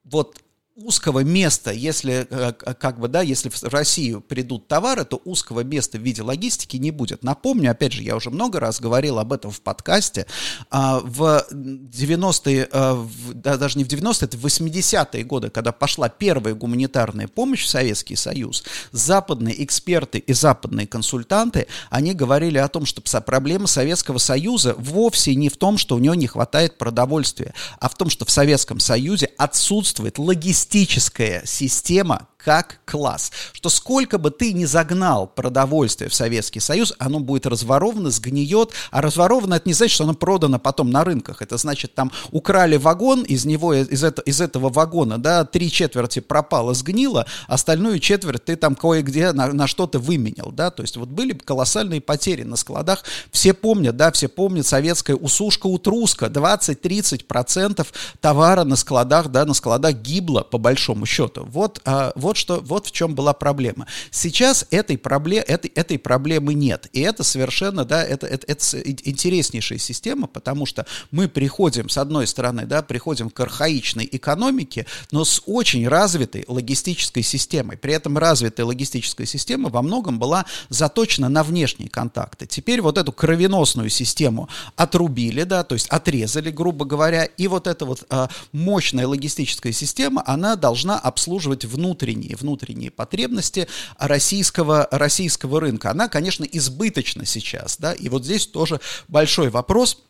вот 0.06 0.42
узкого 0.78 1.24
места, 1.24 1.72
если, 1.72 2.28
э, 2.30 2.54
как 2.54 3.00
бы, 3.00 3.08
да, 3.08 3.22
если 3.22 3.50
в 3.50 3.64
Россию 3.64 4.22
придут 4.22 4.68
товары, 4.68 5.06
то 5.06 5.20
узкого 5.26 5.62
места 5.64 5.98
в 5.98 6.02
виде 6.02 6.22
логистики 6.22 6.78
не 6.78 6.92
будет. 6.92 7.24
Напомню, 7.24 7.72
опять 7.72 7.94
же, 7.94 8.04
я 8.04 8.16
уже 8.16 8.30
много 8.30 8.60
раз 8.60 8.80
говорил 8.80 9.18
об 9.18 9.34
этом 9.34 9.50
в 9.50 9.60
подкасте, 9.62 10.28
а, 10.70 11.00
в 11.00 11.48
90-е, 11.52 12.70
э, 12.72 13.06
даже 13.34 13.80
не 13.80 13.86
в 13.86 13.88
90-е, 13.88 14.28
это 14.28 14.38
в 14.38 14.46
80-е 14.46 15.24
годы, 15.24 15.50
когда 15.50 15.72
пошла 15.72 16.10
первая 16.10 16.54
гуманитарная 16.54 17.28
помощь 17.28 17.64
в 17.64 17.70
Советский 17.70 18.16
Союз, 18.16 18.64
западные 18.92 19.64
эксперты 19.64 20.20
и 20.20 20.34
западные 20.34 20.86
консультанты, 20.86 21.66
они 21.90 22.14
говорили 22.14 22.60
о 22.60 22.68
том, 22.68 22.86
что 22.86 23.02
проблема 23.22 23.66
Советского 23.66 24.20
Союза 24.20 24.76
вовсе 24.78 25.34
не 25.34 25.50
в 25.50 25.58
том, 25.58 25.80
что 25.80 25.96
у 25.96 26.00
него 26.00 26.14
не 26.14 26.28
хватает 26.28 26.78
продовольствия, 26.78 27.56
а 27.80 27.90
в 27.90 27.96
том, 27.96 28.12
что 28.12 28.26
в 28.26 28.30
Советском 28.30 28.80
Союзе 28.80 29.32
отсутствует 29.38 30.20
логистика 30.20 30.67
логистическая 30.68 31.44
система 31.46 32.28
как 32.48 32.80
класс. 32.86 33.34
Что 33.52 33.68
сколько 33.68 34.18
бы 34.18 34.32
ты 34.32 34.54
ни 34.54 34.64
загнал 34.64 35.28
продовольствие 35.28 36.10
в 36.10 36.14
Советский 36.14 36.62
Союз, 36.62 36.94
оно 36.98 37.20
будет 37.20 37.46
разворовано, 37.46 38.10
сгниет. 38.10 38.72
А 38.90 39.02
разворовано 39.02 39.56
это 39.56 39.68
не 39.68 39.74
значит, 39.74 39.96
что 39.96 40.06
оно 40.06 40.14
продано 40.14 40.58
потом 40.58 40.90
на 40.90 41.04
рынках. 41.04 41.42
Это 41.42 41.58
значит, 41.58 41.94
там 41.94 42.10
украли 42.32 42.78
вагон, 42.78 43.24
из 43.24 43.44
него, 43.44 43.74
из, 43.74 44.02
это, 44.02 44.22
из 44.22 44.40
этого 44.40 44.70
вагона, 44.70 45.18
да, 45.18 45.44
три 45.44 45.70
четверти 45.70 46.22
пропало, 46.22 46.74
сгнило, 46.74 47.26
остальную 47.50 48.00
четверть 48.00 48.46
ты 48.46 48.56
там 48.56 48.76
кое-где 48.76 49.34
на, 49.34 49.52
на 49.52 49.68
что-то 49.68 50.00
выменял, 50.00 50.54
да. 50.54 50.72
То 50.72 50.84
есть 50.84 50.96
вот 50.96 51.10
были 51.10 51.34
колоссальные 51.34 52.00
потери 52.00 52.44
на 52.44 52.56
складах. 52.56 53.04
Все 53.30 53.54
помнят, 53.54 53.98
да, 53.98 54.10
все 54.14 54.30
помнят 54.30 54.66
советская 54.66 55.18
усушка-утруска. 55.18 56.28
20-30% 56.28 57.86
товара 58.22 58.64
на 58.64 58.78
складах, 58.78 59.28
да, 59.28 59.44
на 59.44 59.54
складах 59.54 59.96
гибло, 59.96 60.44
по 60.44 60.58
большому 60.58 61.06
счету. 61.06 61.46
Вот, 61.50 61.82
а, 61.84 62.14
вот 62.16 62.37
что, 62.38 62.62
вот 62.62 62.88
в 62.88 62.92
чем 62.92 63.16
была 63.16 63.34
проблема. 63.34 63.88
Сейчас 64.12 64.66
этой, 64.72 64.98
проблем, 64.98 65.44
этой, 65.48 65.72
этой 65.72 66.00
проблемы 66.00 66.54
нет. 66.54 66.88
И 66.94 67.02
это 67.02 67.24
совершенно, 67.24 67.84
да, 67.86 68.04
это, 68.04 68.28
это, 68.28 68.46
это 68.48 68.82
интереснейшая 68.82 69.80
система, 69.80 70.28
потому 70.28 70.66
что 70.66 70.86
мы 71.12 71.28
приходим, 71.28 71.90
с 71.90 71.98
одной 71.98 72.28
стороны, 72.28 72.66
да, 72.66 72.82
приходим 72.82 73.30
к 73.30 73.40
архаичной 73.40 74.08
экономике, 74.12 74.86
но 75.12 75.26
с 75.26 75.42
очень 75.46 75.88
развитой 75.88 76.46
логистической 76.48 77.24
системой. 77.24 77.78
При 77.78 77.94
этом 77.94 78.18
развитая 78.18 78.66
логистическая 78.66 79.26
система 79.26 79.70
во 79.70 79.82
многом 79.82 80.20
была 80.20 80.46
заточена 80.70 81.30
на 81.30 81.44
внешние 81.44 81.90
контакты. 81.90 82.46
Теперь 82.46 82.82
вот 82.82 82.98
эту 82.98 83.12
кровеносную 83.12 83.90
систему 83.90 84.50
отрубили, 84.76 85.44
да, 85.44 85.64
то 85.64 85.76
есть 85.76 85.88
отрезали, 85.88 86.52
грубо 86.52 86.86
говоря, 86.86 87.26
и 87.26 87.48
вот 87.48 87.68
эта 87.68 87.86
вот 87.86 88.04
а, 88.10 88.30
мощная 88.52 89.08
логистическая 89.08 89.72
система, 89.72 90.24
она 90.26 90.56
должна 90.56 91.00
обслуживать 91.00 91.66
внутренние 91.66 92.17
внутренние, 92.18 92.36
внутренние 92.36 92.92
потребности 92.92 93.68
российского, 93.98 94.88
российского 94.92 95.60
рынка. 95.60 95.92
Она, 95.92 96.08
конечно, 96.08 96.44
избыточна 96.44 97.26
сейчас, 97.26 97.78
да, 97.78 97.94
и 97.94 98.10
вот 98.10 98.26
здесь 98.26 98.48
тоже 98.48 98.80
большой 99.08 99.50
вопрос, 99.50 100.04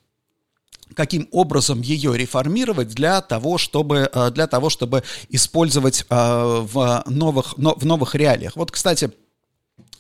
каким 0.94 1.28
образом 1.32 1.82
ее 1.82 2.18
реформировать 2.18 2.90
для 2.90 3.22
того, 3.22 3.58
чтобы, 3.58 4.10
э, 4.12 4.32
для 4.32 4.48
того, 4.48 4.70
чтобы 4.70 5.04
использовать 5.30 6.06
э, 6.10 6.66
в 6.74 7.04
новых, 7.08 7.58
в 7.58 7.86
новых 7.86 8.16
реалиях. 8.16 8.56
Вот, 8.56 8.72
кстати, 8.72 9.12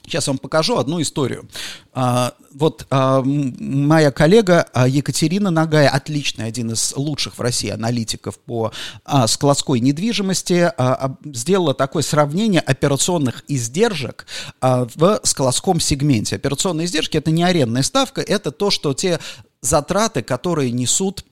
Сейчас 0.08 0.28
вам 0.28 0.38
покажу 0.38 0.78
одну 0.78 1.02
историю. 1.02 1.50
А, 1.92 2.34
вот 2.54 2.88
а, 2.90 3.22
моя 3.22 4.10
коллега 4.10 4.66
а, 4.74 4.88
Екатерина 4.88 5.52
Нагая, 5.52 5.90
отличный, 5.90 6.46
один 6.46 6.72
из 6.72 6.94
лучших 6.96 7.38
в 7.38 7.42
России 7.42 7.70
аналитиков 7.70 8.40
по 8.40 8.72
складской 9.28 9.82
недвижимости, 9.82 10.72
сделала 11.26 11.74
такое 11.74 12.04
сравнение 12.04 12.62
операционных 12.62 13.44
издержек 13.50 14.26
в 14.62 15.20
складском 15.24 15.82
сегменте. 15.82 16.38
Операционные 16.38 16.86
издержки– 16.86 17.18
это 17.18 17.32
не 17.32 17.44
арендная 17.44 17.84
ставка, 17.84 18.22
это 18.22 18.52
то, 18.52 18.72
что 18.72 18.94
те 18.94 19.20
затраты, 19.62 20.22
которые 20.22 20.72
несут 20.72 21.26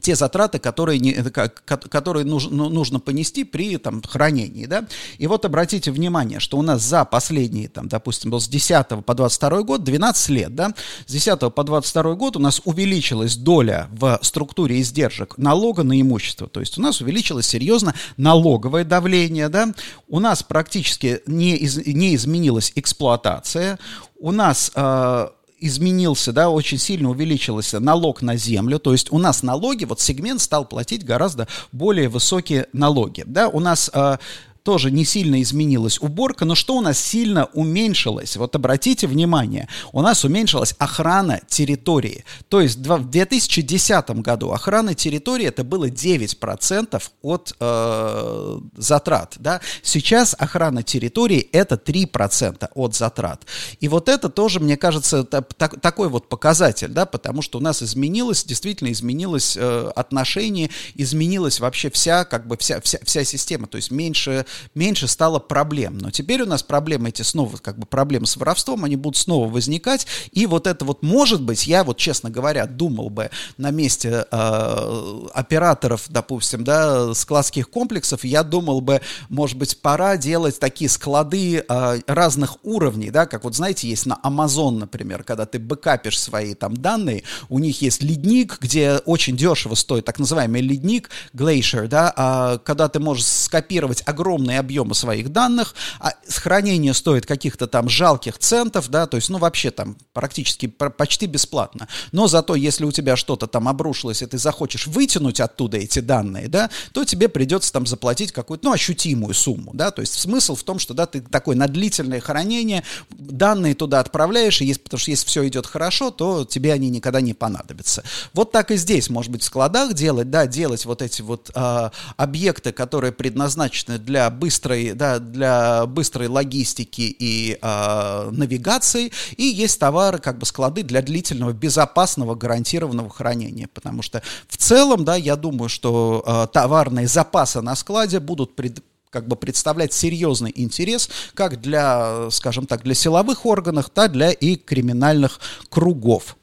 те 0.00 0.14
затраты, 0.16 0.58
которые, 0.58 0.98
не, 0.98 1.12
которые 1.12 2.24
нужно, 2.24 2.50
ну, 2.54 2.68
нужно 2.68 2.98
понести 2.98 3.44
при 3.44 3.76
там, 3.76 4.02
хранении. 4.02 4.66
Да? 4.66 4.86
И 5.18 5.26
вот 5.26 5.44
обратите 5.44 5.90
внимание, 5.90 6.40
что 6.40 6.58
у 6.58 6.62
нас 6.62 6.82
за 6.82 7.04
последние, 7.04 7.68
там, 7.68 7.88
допустим, 7.88 8.30
был 8.30 8.40
с 8.40 8.48
10 8.48 9.04
по 9.04 9.14
22 9.14 9.62
год 9.62 9.84
12 9.84 10.28
лет. 10.30 10.54
Да? 10.54 10.72
С 11.06 11.12
10 11.12 11.54
по 11.54 11.64
22 11.64 12.14
год 12.14 12.36
у 12.36 12.40
нас 12.40 12.62
увеличилась 12.64 13.36
доля 13.36 13.88
в 13.90 14.18
структуре 14.22 14.80
издержек 14.80 15.36
налога 15.36 15.82
на 15.82 16.00
имущество. 16.00 16.48
То 16.48 16.60
есть 16.60 16.78
у 16.78 16.82
нас 16.82 17.00
увеличилось 17.00 17.46
серьезно 17.46 17.94
налоговое 18.16 18.84
давление. 18.84 19.48
Да? 19.48 19.72
У 20.08 20.20
нас 20.20 20.42
практически 20.42 21.20
не, 21.26 21.56
из, 21.56 21.76
не 21.86 22.14
изменилась 22.14 22.72
эксплуатация. 22.74 23.78
У 24.18 24.32
нас... 24.32 24.72
Э, 24.74 25.28
изменился, 25.62 26.32
да, 26.32 26.50
очень 26.50 26.78
сильно 26.78 27.10
увеличился 27.10 27.80
налог 27.80 28.20
на 28.22 28.36
землю, 28.36 28.78
то 28.78 28.92
есть 28.92 29.12
у 29.12 29.18
нас 29.18 29.42
налоги, 29.42 29.84
вот 29.84 30.00
сегмент 30.00 30.40
стал 30.40 30.64
платить 30.64 31.04
гораздо 31.04 31.48
более 31.70 32.08
высокие 32.08 32.66
налоги, 32.72 33.24
да, 33.26 33.48
у 33.48 33.60
нас 33.60 33.90
э, 33.94 34.18
тоже 34.62 34.90
не 34.90 35.04
сильно 35.04 35.42
изменилась 35.42 35.98
уборка, 36.00 36.44
но 36.44 36.54
что 36.54 36.76
у 36.76 36.80
нас 36.80 36.98
сильно 36.98 37.46
уменьшилось? 37.46 38.36
Вот 38.36 38.54
обратите 38.54 39.06
внимание, 39.06 39.68
у 39.92 40.00
нас 40.02 40.24
уменьшилась 40.24 40.74
охрана 40.78 41.40
территории. 41.48 42.24
То 42.48 42.60
есть 42.60 42.78
в 42.78 43.10
2010 43.10 44.10
году 44.20 44.52
охрана 44.52 44.94
территории 44.94 45.46
это 45.46 45.64
было 45.64 45.88
9% 45.88 47.02
от 47.22 47.54
э, 47.58 48.58
затрат. 48.76 49.34
Да? 49.38 49.60
Сейчас 49.82 50.36
охрана 50.38 50.82
территории 50.82 51.48
это 51.52 51.74
3% 51.74 52.70
от 52.74 52.94
затрат. 52.94 53.46
И 53.80 53.88
вот 53.88 54.08
это 54.08 54.28
тоже, 54.28 54.60
мне 54.60 54.76
кажется, 54.76 55.24
так, 55.24 55.80
такой 55.80 56.08
вот 56.08 56.28
показатель, 56.28 56.88
да, 56.88 57.06
потому 57.06 57.42
что 57.42 57.58
у 57.58 57.60
нас 57.60 57.82
изменилось, 57.82 58.44
действительно 58.44 58.92
изменилось 58.92 59.56
э, 59.56 59.90
отношение, 59.96 60.70
изменилась 60.94 61.58
вообще 61.58 61.90
вся, 61.90 62.24
как 62.24 62.46
бы 62.46 62.56
вся, 62.56 62.80
вся, 62.80 62.98
вся 63.02 63.24
система, 63.24 63.66
то 63.66 63.76
есть 63.76 63.90
меньше 63.90 64.46
меньше 64.74 65.08
стало 65.08 65.38
проблем. 65.38 65.98
Но 65.98 66.10
теперь 66.10 66.42
у 66.42 66.46
нас 66.46 66.62
проблемы 66.62 67.10
эти 67.10 67.22
снова, 67.22 67.56
как 67.56 67.78
бы 67.78 67.86
проблемы 67.86 68.26
с 68.26 68.36
воровством, 68.36 68.84
они 68.84 68.96
будут 68.96 69.16
снова 69.16 69.48
возникать. 69.48 70.06
И 70.32 70.46
вот 70.46 70.66
это 70.66 70.84
вот 70.84 71.02
может 71.02 71.42
быть, 71.42 71.66
я 71.66 71.84
вот, 71.84 71.98
честно 71.98 72.30
говоря, 72.30 72.66
думал 72.66 73.10
бы 73.10 73.30
на 73.56 73.70
месте 73.70 74.26
э, 74.30 75.26
операторов, 75.34 76.04
допустим, 76.08 76.64
да, 76.64 77.14
складских 77.14 77.70
комплексов, 77.70 78.24
я 78.24 78.42
думал 78.42 78.80
бы, 78.80 79.00
может 79.28 79.56
быть, 79.56 79.78
пора 79.80 80.16
делать 80.16 80.58
такие 80.58 80.88
склады 80.88 81.64
э, 81.68 82.00
разных 82.06 82.56
уровней, 82.64 83.10
да, 83.10 83.26
как 83.26 83.44
вот, 83.44 83.54
знаете, 83.54 83.88
есть 83.88 84.06
на 84.06 84.18
Amazon, 84.24 84.78
например, 84.78 85.24
когда 85.24 85.46
ты 85.46 85.58
бэкапишь 85.58 86.20
свои 86.20 86.54
там 86.54 86.76
данные, 86.76 87.24
у 87.48 87.58
них 87.58 87.82
есть 87.82 88.02
ледник, 88.02 88.58
где 88.60 88.98
очень 89.04 89.36
дешево 89.36 89.74
стоит 89.74 90.04
так 90.04 90.18
называемый 90.18 90.60
ледник, 90.60 91.10
Glacier, 91.34 91.88
да, 91.88 92.12
а, 92.16 92.58
когда 92.58 92.88
ты 92.88 93.00
можешь 93.00 93.26
скопировать 93.26 94.02
огромное 94.06 94.41
огромные 94.42 94.58
объемы 94.58 94.94
своих 94.94 95.30
данных, 95.30 95.74
а 96.00 96.12
хранение 96.28 96.94
стоит 96.94 97.26
каких-то 97.26 97.66
там 97.66 97.88
жалких 97.88 98.38
центов, 98.38 98.88
да, 98.88 99.06
то 99.06 99.16
есть, 99.16 99.30
ну, 99.30 99.38
вообще 99.38 99.70
там 99.70 99.96
практически 100.12 100.66
почти 100.66 101.26
бесплатно. 101.26 101.88
Но 102.12 102.26
зато, 102.26 102.54
если 102.54 102.84
у 102.84 102.92
тебя 102.92 103.16
что-то 103.16 103.46
там 103.46 103.68
обрушилось, 103.68 104.22
и 104.22 104.26
ты 104.26 104.38
захочешь 104.38 104.86
вытянуть 104.86 105.40
оттуда 105.40 105.76
эти 105.76 106.00
данные, 106.00 106.48
да, 106.48 106.70
то 106.92 107.04
тебе 107.04 107.28
придется 107.28 107.72
там 107.72 107.86
заплатить 107.86 108.32
какую-то, 108.32 108.64
ну, 108.66 108.72
ощутимую 108.72 109.34
сумму, 109.34 109.70
да, 109.74 109.90
то 109.90 110.02
есть 110.02 110.18
смысл 110.18 110.54
в 110.54 110.62
том, 110.62 110.78
что, 110.78 110.94
да, 110.94 111.06
ты 111.06 111.20
такое 111.20 111.56
на 111.56 111.68
длительное 111.68 112.20
хранение, 112.20 112.82
данные 113.10 113.74
туда 113.74 114.00
отправляешь, 114.00 114.60
и 114.60 114.66
есть, 114.66 114.82
потому 114.82 114.98
что 114.98 115.10
если 115.10 115.26
все 115.26 115.46
идет 115.46 115.66
хорошо, 115.66 116.10
то 116.10 116.44
тебе 116.44 116.72
они 116.72 116.90
никогда 116.90 117.20
не 117.20 117.34
понадобятся. 117.34 118.02
Вот 118.32 118.52
так 118.52 118.70
и 118.70 118.76
здесь, 118.76 119.10
может 119.10 119.30
быть, 119.30 119.42
в 119.42 119.46
складах 119.46 119.94
делать, 119.94 120.30
да, 120.30 120.46
делать 120.46 120.84
вот 120.84 121.02
эти 121.02 121.22
вот 121.22 121.50
э, 121.54 121.90
объекты, 122.16 122.72
которые 122.72 123.12
предназначены 123.12 123.98
для 123.98 124.31
быстрой, 124.32 124.92
да, 124.94 125.18
для 125.18 125.86
быстрой 125.86 126.28
логистики 126.28 127.14
и 127.18 127.58
э, 127.60 128.30
навигации, 128.32 129.12
и 129.36 129.44
есть 129.44 129.78
товары, 129.78 130.18
как 130.18 130.38
бы 130.38 130.46
склады 130.46 130.82
для 130.82 131.02
длительного, 131.02 131.52
безопасного, 131.52 132.34
гарантированного 132.34 133.10
хранения, 133.10 133.68
потому 133.72 134.02
что 134.02 134.22
в 134.48 134.56
целом, 134.56 135.04
да, 135.04 135.16
я 135.16 135.36
думаю, 135.36 135.68
что 135.68 136.24
э, 136.26 136.46
товарные 136.52 137.06
запасы 137.06 137.60
на 137.60 137.76
складе 137.76 138.18
будут 138.18 138.56
пред, 138.56 138.82
как 139.10 139.28
бы 139.28 139.36
представлять 139.36 139.92
серьезный 139.92 140.52
интерес 140.54 141.10
как 141.34 141.60
для, 141.60 142.30
скажем 142.30 142.66
так, 142.66 142.82
для 142.82 142.94
силовых 142.94 143.44
органов, 143.46 143.90
так 143.90 144.12
для 144.12 144.30
и 144.30 144.56
криминальных 144.56 145.38
кругов. 145.68 146.36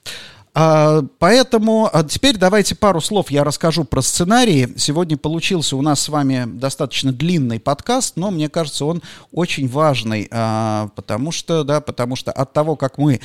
А, 0.55 1.03
поэтому 1.19 1.89
а 1.91 2.03
теперь 2.03 2.37
давайте 2.37 2.75
пару 2.75 3.01
слов 3.01 3.29
я 3.29 3.43
расскажу 3.43 3.83
про 3.83 4.01
сценарии. 4.01 4.73
Сегодня 4.77 5.15
получился 5.15 5.75
у 5.75 5.81
нас 5.81 6.01
с 6.01 6.09
вами 6.09 6.45
достаточно 6.45 7.11
длинный 7.11 7.59
подкаст, 7.59 8.17
но 8.17 8.31
мне 8.31 8.49
кажется, 8.49 8.85
он 8.85 9.01
очень 9.31 9.67
важный, 9.67 10.27
а, 10.31 10.89
потому 10.95 11.31
что, 11.31 11.63
да, 11.63 11.81
потому 11.81 12.15
что 12.15 12.31
от 12.31 12.51
того, 12.51 12.75
как 12.75 12.97
мы, 12.97 13.19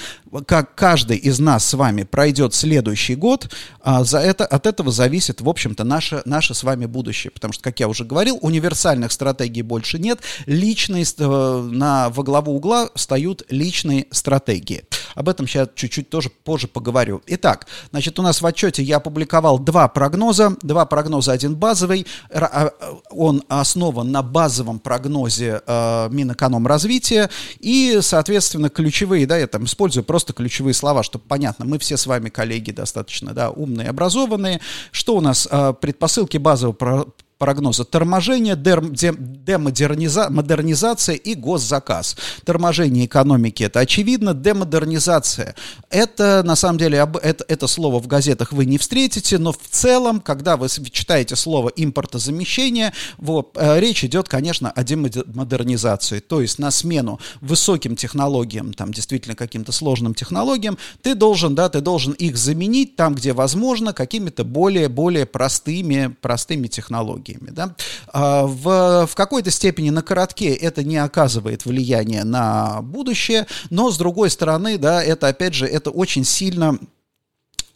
как 0.47 0.75
каждый 0.75 1.17
из 1.17 1.39
нас 1.39 1.65
с 1.65 1.75
вами 1.75 2.03
пройдет 2.03 2.55
следующий 2.55 3.15
год, 3.15 3.51
а, 3.81 4.05
за 4.05 4.19
это, 4.19 4.45
от 4.45 4.67
этого 4.67 4.91
зависит, 4.91 5.41
в 5.41 5.49
общем-то, 5.49 5.85
наше, 5.85 6.23
наше 6.27 6.55
с 6.55 6.63
вами 6.63 6.87
будущее. 6.87 7.31
Потому 7.31 7.53
что, 7.53 7.63
как 7.63 7.81
я 7.81 7.89
уже 7.89 8.05
говорил, 8.05 8.39
универсальных 8.43 9.13
стратегий 9.13 9.63
больше 9.63 9.99
нет. 9.99 10.21
Личные, 10.47 11.05
э, 11.05 11.69
на, 11.71 12.11
во 12.11 12.23
главу 12.23 12.55
угла 12.55 12.91
встают 12.95 13.45
личные 13.49 14.07
стратегии. 14.11 14.85
Об 15.15 15.29
этом 15.29 15.47
сейчас 15.47 15.69
чуть-чуть 15.75 16.11
тоже 16.11 16.31
позже 16.31 16.69
поговорю. 16.69 17.23
Итак, 17.27 17.67
значит, 17.91 18.19
у 18.19 18.23
нас 18.23 18.41
в 18.41 18.47
отчете 18.47 18.83
я 18.83 18.97
опубликовал 18.97 19.59
два 19.59 19.89
прогноза. 19.89 20.57
Два 20.63 20.87
прогноза, 20.87 21.33
один 21.33 21.55
базовый. 21.55 22.07
А, 22.33 22.71
он 23.11 23.43
основан 23.49 24.11
на 24.11 24.23
базовом 24.23 24.79
прогнозе 24.79 25.63
э, 25.67 26.09
Минэкономразвития. 26.11 27.31
И, 27.61 27.99
соответственно, 28.03 28.69
ключевые, 28.71 29.27
да, 29.27 29.37
я 29.37 29.47
там 29.47 29.65
использую 29.65 30.05
просто 30.05 30.33
ключевые 30.33 30.75
слова, 30.75 31.03
чтобы 31.03 31.25
понятно. 31.27 31.65
Мы 31.65 31.79
все 31.79 31.97
с 31.97 32.07
вами 32.07 32.29
коллеги 32.29 32.71
достаточно, 32.71 33.33
да, 33.33 33.51
умные, 33.51 33.89
образованные. 33.89 34.61
Что 34.91 35.17
у 35.17 35.21
нас? 35.21 35.49
Э, 35.51 35.75
предпосылки 35.81 36.39
базового 36.39 37.13
прогноза. 37.39 37.85
Торможение, 37.85 38.57
демодернизация 38.57 41.17
и 41.17 41.35
госзаказ. 41.35 42.17
Торможение 42.45 43.07
экономики– 43.07 43.63
это 43.65 43.81
очевидно. 43.81 44.35
Демодернизация– 44.35 45.55
это, 45.91 46.43
на 46.45 46.57
самом 46.57 46.79
деле, 46.79 47.07
это, 47.23 47.45
это 47.49 47.67
слово 47.67 48.01
в 48.01 48.07
газетах 48.07 48.53
вы 48.53 48.67
не 48.67 48.79
встретите, 48.79 49.39
но 49.39 49.53
в 49.53 49.59
целом, 49.71 50.21
когда 50.21 50.57
вы 50.57 50.69
читаете 50.69 51.37
слово 51.37 51.71
импортозамещение, 51.75 52.93
вот, 53.19 53.57
э, 53.57 53.81
речь 53.81 54.05
идет, 54.05 54.29
конечно, 54.29 54.71
о 54.71 54.85
демодернизации. 54.85 56.21
То 56.21 56.41
есть 56.41 56.59
на 56.59 56.71
смену 56.71 57.19
высоким 57.41 57.97
технологиям, 57.97 58.73
там, 58.73 58.93
действительно 58.93 59.35
каким-то 59.35 59.73
сложным 59.73 60.15
технологиям, 60.15 60.79
ты 61.03 61.15
должен, 61.15 61.55
да, 61.55 61.69
ты 61.69 61.81
должен 61.81 62.13
их 62.13 62.37
заменить 62.37 62.97
там, 62.97 63.15
где 63.15 63.33
возможно, 63.33 63.93
какими-то 63.93 64.45
более-более 64.45 65.27
простыми, 65.27 66.15
простыми 66.21 66.69
технологиями 66.69 67.24
технологиями. 67.25 67.51
Да? 67.51 67.75
А, 68.13 68.47
в, 68.47 69.07
в 69.07 69.15
какой-то 69.15 69.51
степени 69.51 69.91
на 69.91 70.03
коротке 70.03 70.55
это 70.55 70.85
не 70.85 70.97
оказывает 70.97 71.65
влияния 71.65 72.25
на 72.25 72.83
будущее, 72.83 73.47
но 73.71 73.91
с 73.91 73.99
другой 73.99 74.31
стороны, 74.31 74.79
да, 74.79 75.03
это 75.03 75.29
опять 75.29 75.55
же, 75.55 75.67
это 75.67 75.91
очень 75.91 76.25
сильно 76.25 76.79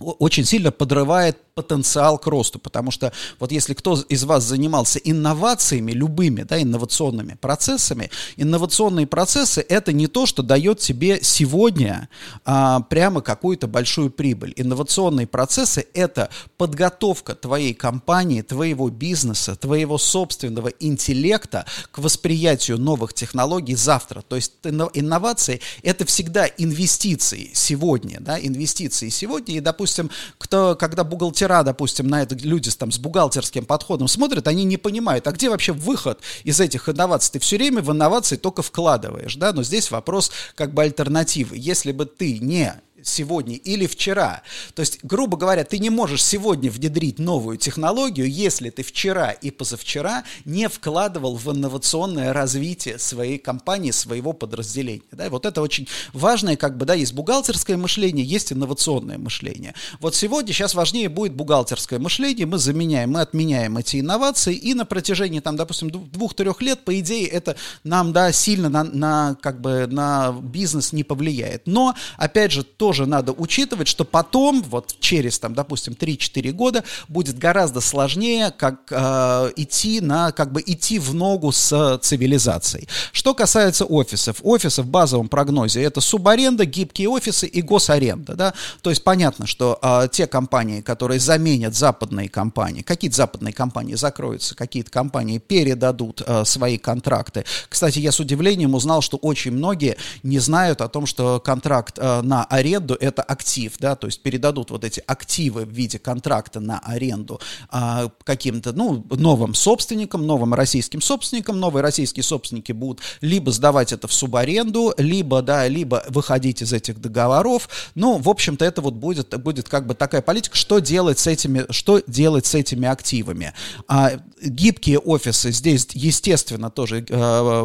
очень 0.00 0.44
сильно 0.44 0.70
подрывает 0.70 1.36
потенциал 1.58 2.18
к 2.18 2.28
росту, 2.28 2.60
потому 2.60 2.92
что 2.92 3.12
вот 3.40 3.50
если 3.50 3.74
кто 3.74 4.00
из 4.08 4.22
вас 4.22 4.44
занимался 4.44 5.00
инновациями, 5.00 5.90
любыми, 5.90 6.42
да, 6.42 6.62
инновационными 6.62 7.34
процессами, 7.34 8.12
инновационные 8.36 9.08
процессы 9.08 9.60
это 9.68 9.92
не 9.92 10.06
то, 10.06 10.24
что 10.24 10.44
дает 10.44 10.78
тебе 10.78 11.18
сегодня 11.20 12.08
а, 12.44 12.82
прямо 12.82 13.22
какую-то 13.22 13.66
большую 13.66 14.12
прибыль. 14.12 14.52
Инновационные 14.54 15.26
процессы 15.26 15.84
это 15.94 16.30
подготовка 16.58 17.34
твоей 17.34 17.74
компании, 17.74 18.42
твоего 18.42 18.88
бизнеса, 18.88 19.56
твоего 19.56 19.98
собственного 19.98 20.68
интеллекта 20.68 21.66
к 21.90 21.98
восприятию 21.98 22.78
новых 22.78 23.14
технологий 23.14 23.74
завтра. 23.74 24.22
То 24.22 24.36
есть 24.36 24.52
инновации 24.62 25.60
это 25.82 26.04
всегда 26.04 26.46
инвестиции 26.46 27.50
сегодня, 27.52 28.20
да, 28.20 28.38
инвестиции 28.38 29.08
сегодня. 29.08 29.56
И, 29.56 29.60
допустим, 29.60 30.08
кто, 30.38 30.76
когда 30.76 31.02
бухгалтер 31.02 31.47
вчера, 31.48 31.62
допустим, 31.62 32.08
на 32.08 32.20
это 32.20 32.34
люди 32.34 32.70
там 32.72 32.92
с 32.92 32.98
бухгалтерским 32.98 33.64
подходом 33.64 34.06
смотрят, 34.06 34.46
они 34.48 34.64
не 34.64 34.76
понимают, 34.76 35.26
а 35.26 35.32
где 35.32 35.48
вообще 35.48 35.72
выход 35.72 36.20
из 36.44 36.60
этих 36.60 36.90
инноваций? 36.90 37.32
Ты 37.32 37.38
все 37.38 37.56
время 37.56 37.80
в 37.80 37.90
инновации 37.90 38.36
только 38.36 38.60
вкладываешь, 38.60 39.36
да, 39.36 39.54
но 39.54 39.62
здесь 39.62 39.90
вопрос 39.90 40.30
как 40.54 40.74
бы 40.74 40.82
альтернативы. 40.82 41.56
Если 41.56 41.92
бы 41.92 42.04
ты 42.04 42.38
не 42.38 42.74
сегодня 43.02 43.56
или 43.56 43.86
вчера. 43.86 44.42
То 44.74 44.80
есть, 44.80 45.00
грубо 45.02 45.36
говоря, 45.36 45.64
ты 45.64 45.78
не 45.78 45.90
можешь 45.90 46.24
сегодня 46.24 46.70
внедрить 46.70 47.18
новую 47.18 47.56
технологию, 47.56 48.30
если 48.30 48.70
ты 48.70 48.82
вчера 48.82 49.30
и 49.30 49.50
позавчера 49.50 50.24
не 50.44 50.68
вкладывал 50.68 51.36
в 51.36 51.50
инновационное 51.50 52.32
развитие 52.32 52.98
своей 52.98 53.38
компании, 53.38 53.90
своего 53.90 54.32
подразделения. 54.32 55.02
Да? 55.12 55.28
Вот 55.30 55.46
это 55.46 55.62
очень 55.62 55.88
важное, 56.12 56.56
как 56.56 56.76
бы, 56.76 56.86
да, 56.86 56.94
есть 56.94 57.12
бухгалтерское 57.14 57.76
мышление, 57.76 58.24
есть 58.24 58.52
инновационное 58.52 59.18
мышление. 59.18 59.74
Вот 60.00 60.14
сегодня, 60.14 60.52
сейчас 60.52 60.74
важнее 60.74 61.08
будет 61.08 61.34
бухгалтерское 61.34 61.98
мышление, 61.98 62.46
мы 62.46 62.58
заменяем, 62.58 63.12
мы 63.12 63.20
отменяем 63.20 63.76
эти 63.78 64.00
инновации, 64.00 64.54
и 64.54 64.74
на 64.74 64.84
протяжении, 64.84 65.40
там, 65.40 65.56
допустим, 65.56 65.90
двух-трех 65.90 66.60
лет, 66.62 66.84
по 66.84 66.98
идее, 66.98 67.26
это 67.26 67.56
нам, 67.84 68.12
да, 68.12 68.32
сильно 68.32 68.68
на, 68.68 68.84
на, 68.84 69.36
как 69.40 69.60
бы, 69.60 69.86
на 69.86 70.32
бизнес 70.32 70.92
не 70.92 71.04
повлияет. 71.04 71.66
Но, 71.66 71.94
опять 72.16 72.52
же, 72.52 72.62
тоже 72.62 72.87
тоже 72.88 73.04
надо 73.04 73.32
учитывать, 73.32 73.86
что 73.86 74.06
потом, 74.06 74.62
вот 74.62 74.96
через, 74.98 75.38
там, 75.38 75.52
допустим, 75.52 75.92
3-4 75.92 76.52
года, 76.52 76.84
будет 77.08 77.36
гораздо 77.38 77.82
сложнее 77.82 78.50
как, 78.50 78.80
э, 78.90 79.52
идти 79.56 80.00
на, 80.00 80.32
как 80.32 80.52
бы 80.52 80.62
идти 80.64 80.98
в 80.98 81.12
ногу 81.12 81.52
с 81.52 81.98
цивилизацией. 82.02 82.88
Что 83.12 83.34
касается 83.34 83.84
офисов. 83.84 84.38
Офисы 84.42 84.80
в 84.80 84.86
базовом 84.86 85.28
прогнозе 85.28 85.82
это 85.82 86.00
субаренда, 86.00 86.64
гибкие 86.64 87.10
офисы 87.10 87.46
и 87.46 87.60
госаренда. 87.60 88.34
Да? 88.34 88.54
То 88.80 88.88
есть 88.88 89.04
понятно, 89.04 89.46
что 89.46 89.78
э, 89.82 90.08
те 90.10 90.26
компании, 90.26 90.80
которые 90.80 91.20
заменят 91.20 91.76
западные 91.76 92.30
компании, 92.30 92.80
какие-то 92.80 93.18
западные 93.18 93.52
компании 93.52 93.96
закроются, 93.96 94.54
какие-то 94.54 94.90
компании 94.90 95.36
передадут 95.36 96.22
э, 96.26 96.46
свои 96.46 96.78
контракты. 96.78 97.44
Кстати, 97.68 97.98
я 97.98 98.12
с 98.12 98.18
удивлением 98.18 98.74
узнал, 98.74 99.02
что 99.02 99.18
очень 99.18 99.52
многие 99.52 99.98
не 100.22 100.38
знают 100.38 100.80
о 100.80 100.88
том, 100.88 101.04
что 101.04 101.38
контракт 101.38 101.98
э, 101.98 102.22
на 102.22 102.46
аренду 102.46 102.77
аренду 102.78 102.96
это 103.00 103.22
актив, 103.22 103.72
да, 103.78 103.96
то 103.96 104.06
есть 104.06 104.22
передадут 104.22 104.70
вот 104.70 104.84
эти 104.84 105.02
активы 105.06 105.64
в 105.64 105.70
виде 105.70 105.98
контракта 105.98 106.60
на 106.60 106.78
аренду 106.78 107.40
а, 107.70 108.10
каким-то, 108.24 108.72
ну, 108.72 109.04
новым 109.10 109.54
собственникам, 109.54 110.26
новым 110.26 110.54
российским 110.54 111.00
собственникам, 111.00 111.58
новые 111.60 111.82
российские 111.82 112.22
собственники 112.22 112.72
будут 112.72 113.00
либо 113.20 113.50
сдавать 113.52 113.92
это 113.92 114.08
в 114.08 114.12
субаренду, 114.12 114.94
либо, 114.96 115.42
да, 115.42 115.66
либо 115.68 116.04
выходить 116.08 116.62
из 116.62 116.72
этих 116.72 117.00
договоров, 117.00 117.68
ну, 117.94 118.18
в 118.18 118.28
общем-то, 118.28 118.64
это 118.64 118.80
вот 118.80 118.94
будет, 118.94 119.38
будет 119.40 119.68
как 119.68 119.86
бы 119.86 119.94
такая 119.94 120.22
политика, 120.22 120.56
что 120.56 120.78
делать 120.78 121.18
с 121.18 121.26
этими, 121.26 121.66
что 121.70 122.00
делать 122.06 122.46
с 122.46 122.54
этими 122.54 122.88
активами. 122.88 123.52
А, 123.88 124.12
гибкие 124.42 124.98
офисы 124.98 125.52
здесь, 125.52 125.88
естественно, 125.92 126.70
тоже 126.70 127.04
э, 127.08 127.14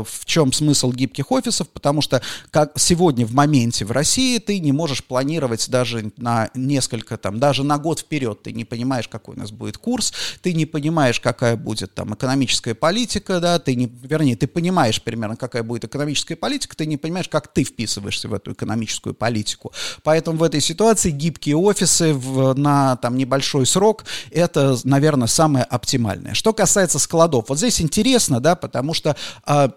в 0.05 0.25
чем 0.25 0.51
смысл 0.51 0.91
гибких 0.91 1.31
офисов, 1.31 1.69
потому 1.69 2.01
что 2.01 2.21
как 2.51 2.73
сегодня 2.77 3.25
в 3.25 3.33
моменте 3.33 3.85
в 3.85 3.91
России 3.91 4.39
ты 4.39 4.59
не 4.59 4.71
можешь 4.71 5.02
можешь 5.03 5.07
планировать 5.07 5.69
даже 5.69 6.11
на 6.17 6.49
несколько, 6.53 7.17
там, 7.17 7.39
даже 7.39 7.63
на 7.63 7.77
год 7.77 7.99
вперед. 7.99 8.43
Ты 8.43 8.53
не 8.53 8.65
понимаешь, 8.65 9.07
какой 9.07 9.35
у 9.35 9.39
нас 9.39 9.51
будет 9.51 9.77
курс, 9.77 10.13
ты 10.41 10.53
не 10.53 10.65
понимаешь, 10.65 11.19
какая 11.19 11.55
будет 11.55 11.93
там 11.93 12.13
экономическая 12.13 12.73
политика, 12.73 13.39
да, 13.39 13.59
ты 13.59 13.75
не, 13.75 13.91
вернее, 14.03 14.35
ты 14.35 14.47
понимаешь 14.47 15.01
примерно, 15.01 15.35
какая 15.35 15.63
будет 15.63 15.85
экономическая 15.85 16.35
политика, 16.35 16.75
ты 16.75 16.85
не 16.85 16.97
понимаешь, 16.97 17.27
как 17.29 17.47
ты 17.47 17.63
вписываешься 17.63 18.27
в 18.27 18.33
эту 18.33 18.53
экономическую 18.53 19.13
политику. 19.13 19.71
Поэтому 20.03 20.37
в 20.37 20.43
этой 20.43 20.61
ситуации 20.61 21.11
гибкие 21.11 21.55
офисы 21.55 22.13
в, 22.13 22.53
на 22.55 22.95
там 22.97 23.17
небольшой 23.17 23.65
срок, 23.65 24.05
это, 24.31 24.77
наверное, 24.83 25.27
самое 25.27 25.65
оптимальное. 25.65 26.33
Что 26.33 26.53
касается 26.53 26.99
складов, 26.99 27.49
вот 27.49 27.57
здесь 27.57 27.81
интересно, 27.81 28.39
да, 28.39 28.55
потому 28.55 28.93
что 28.93 29.15
э, 29.47 29.69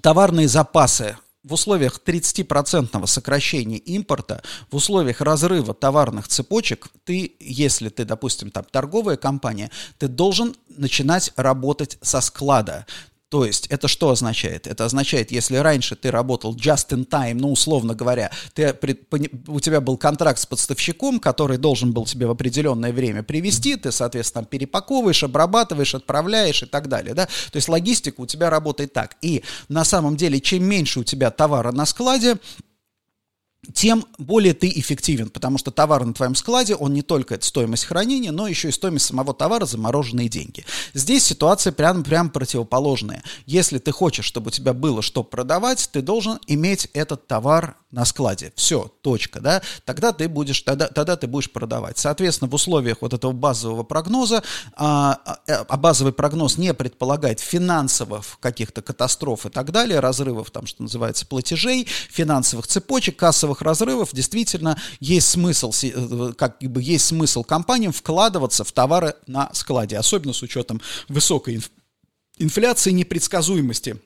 товарные 0.00 0.48
запасы 0.48 1.16
в 1.44 1.54
условиях 1.54 2.00
30% 2.04 3.06
сокращения 3.06 3.78
импорта, 3.78 4.42
в 4.70 4.76
условиях 4.76 5.20
разрыва 5.20 5.74
товарных 5.74 6.28
цепочек, 6.28 6.88
ты, 7.04 7.34
если 7.40 7.88
ты, 7.88 8.04
допустим, 8.04 8.50
там 8.50 8.64
торговая 8.70 9.16
компания, 9.16 9.70
ты 9.98 10.08
должен 10.08 10.54
начинать 10.68 11.32
работать 11.36 11.98
со 12.00 12.20
склада. 12.20 12.86
То 13.32 13.46
есть 13.46 13.66
это 13.68 13.88
что 13.88 14.10
означает? 14.10 14.66
Это 14.66 14.84
означает, 14.84 15.32
если 15.32 15.56
раньше 15.56 15.96
ты 15.96 16.10
работал 16.10 16.54
just 16.54 16.88
in 16.90 17.08
time, 17.08 17.36
ну, 17.36 17.50
условно 17.50 17.94
говоря, 17.94 18.30
ты, 18.52 18.76
у 19.46 19.58
тебя 19.58 19.80
был 19.80 19.96
контракт 19.96 20.38
с 20.38 20.44
поставщиком, 20.44 21.18
который 21.18 21.56
должен 21.56 21.92
был 21.92 22.04
тебе 22.04 22.26
в 22.26 22.30
определенное 22.30 22.92
время 22.92 23.22
привести, 23.22 23.76
ты, 23.76 23.90
соответственно, 23.90 24.44
перепаковываешь, 24.44 25.24
обрабатываешь, 25.24 25.94
отправляешь 25.94 26.62
и 26.62 26.66
так 26.66 26.88
далее, 26.88 27.14
да? 27.14 27.24
То 27.24 27.56
есть 27.56 27.70
логистика 27.70 28.20
у 28.20 28.26
тебя 28.26 28.50
работает 28.50 28.92
так. 28.92 29.16
И 29.22 29.42
на 29.70 29.86
самом 29.86 30.18
деле, 30.18 30.38
чем 30.38 30.64
меньше 30.64 31.00
у 31.00 31.04
тебя 31.04 31.30
товара 31.30 31.72
на 31.72 31.86
складе, 31.86 32.36
тем 33.72 34.04
более 34.18 34.54
ты 34.54 34.68
эффективен, 34.68 35.30
потому 35.30 35.56
что 35.56 35.70
товар 35.70 36.04
на 36.04 36.12
твоем 36.12 36.34
складе, 36.34 36.74
он 36.74 36.94
не 36.94 37.02
только 37.02 37.36
это 37.36 37.46
стоимость 37.46 37.84
хранения, 37.84 38.32
но 38.32 38.48
еще 38.48 38.70
и 38.70 38.72
стоимость 38.72 39.06
самого 39.06 39.34
товара, 39.34 39.66
замороженные 39.66 40.28
деньги. 40.28 40.64
Здесь 40.94 41.24
ситуация 41.24 41.72
прям, 41.72 42.02
прям 42.02 42.30
противоположная. 42.30 43.22
Если 43.46 43.78
ты 43.78 43.92
хочешь, 43.92 44.24
чтобы 44.24 44.48
у 44.48 44.50
тебя 44.50 44.72
было 44.72 45.00
что 45.00 45.22
продавать, 45.22 45.88
ты 45.92 46.02
должен 46.02 46.40
иметь 46.48 46.88
этот 46.92 47.28
товар 47.28 47.76
на 47.92 48.06
складе. 48.06 48.52
Все, 48.56 48.90
точка, 49.02 49.40
да? 49.40 49.62
Тогда 49.84 50.12
ты 50.12 50.28
будешь, 50.28 50.62
тогда, 50.62 50.88
тогда 50.88 51.14
ты 51.16 51.26
будешь 51.26 51.50
продавать. 51.50 51.98
Соответственно, 51.98 52.50
в 52.50 52.54
условиях 52.54 52.96
вот 53.02 53.12
этого 53.12 53.32
базового 53.32 53.82
прогноза, 53.82 54.42
а, 54.74 55.20
а, 55.24 55.66
а 55.68 55.76
базовый 55.76 56.14
прогноз 56.14 56.56
не 56.56 56.72
предполагает 56.72 57.38
финансовых 57.38 58.38
каких-то 58.40 58.80
катастроф 58.80 59.46
и 59.46 59.50
так 59.50 59.70
далее, 59.70 60.00
разрывов 60.00 60.50
там, 60.50 60.66
что 60.66 60.82
называется, 60.82 61.26
платежей, 61.26 61.86
финансовых 62.10 62.66
цепочек, 62.66 63.16
кассовых 63.16 63.51
разрывов, 63.60 64.10
действительно 64.12 64.78
есть 65.00 65.28
смысл, 65.28 65.72
э, 65.82 66.32
как 66.38 66.58
бы 66.60 66.82
есть 66.82 67.06
смысл 67.06 67.42
компаниям 67.44 67.92
вкладываться 67.92 68.64
в 68.64 68.72
товары 68.72 69.14
на 69.26 69.50
складе, 69.52 69.98
особенно 69.98 70.32
с 70.32 70.42
учетом 70.42 70.80
высокой 71.08 71.60
инфляции, 72.38 72.92
непредсказуемости 72.92 74.00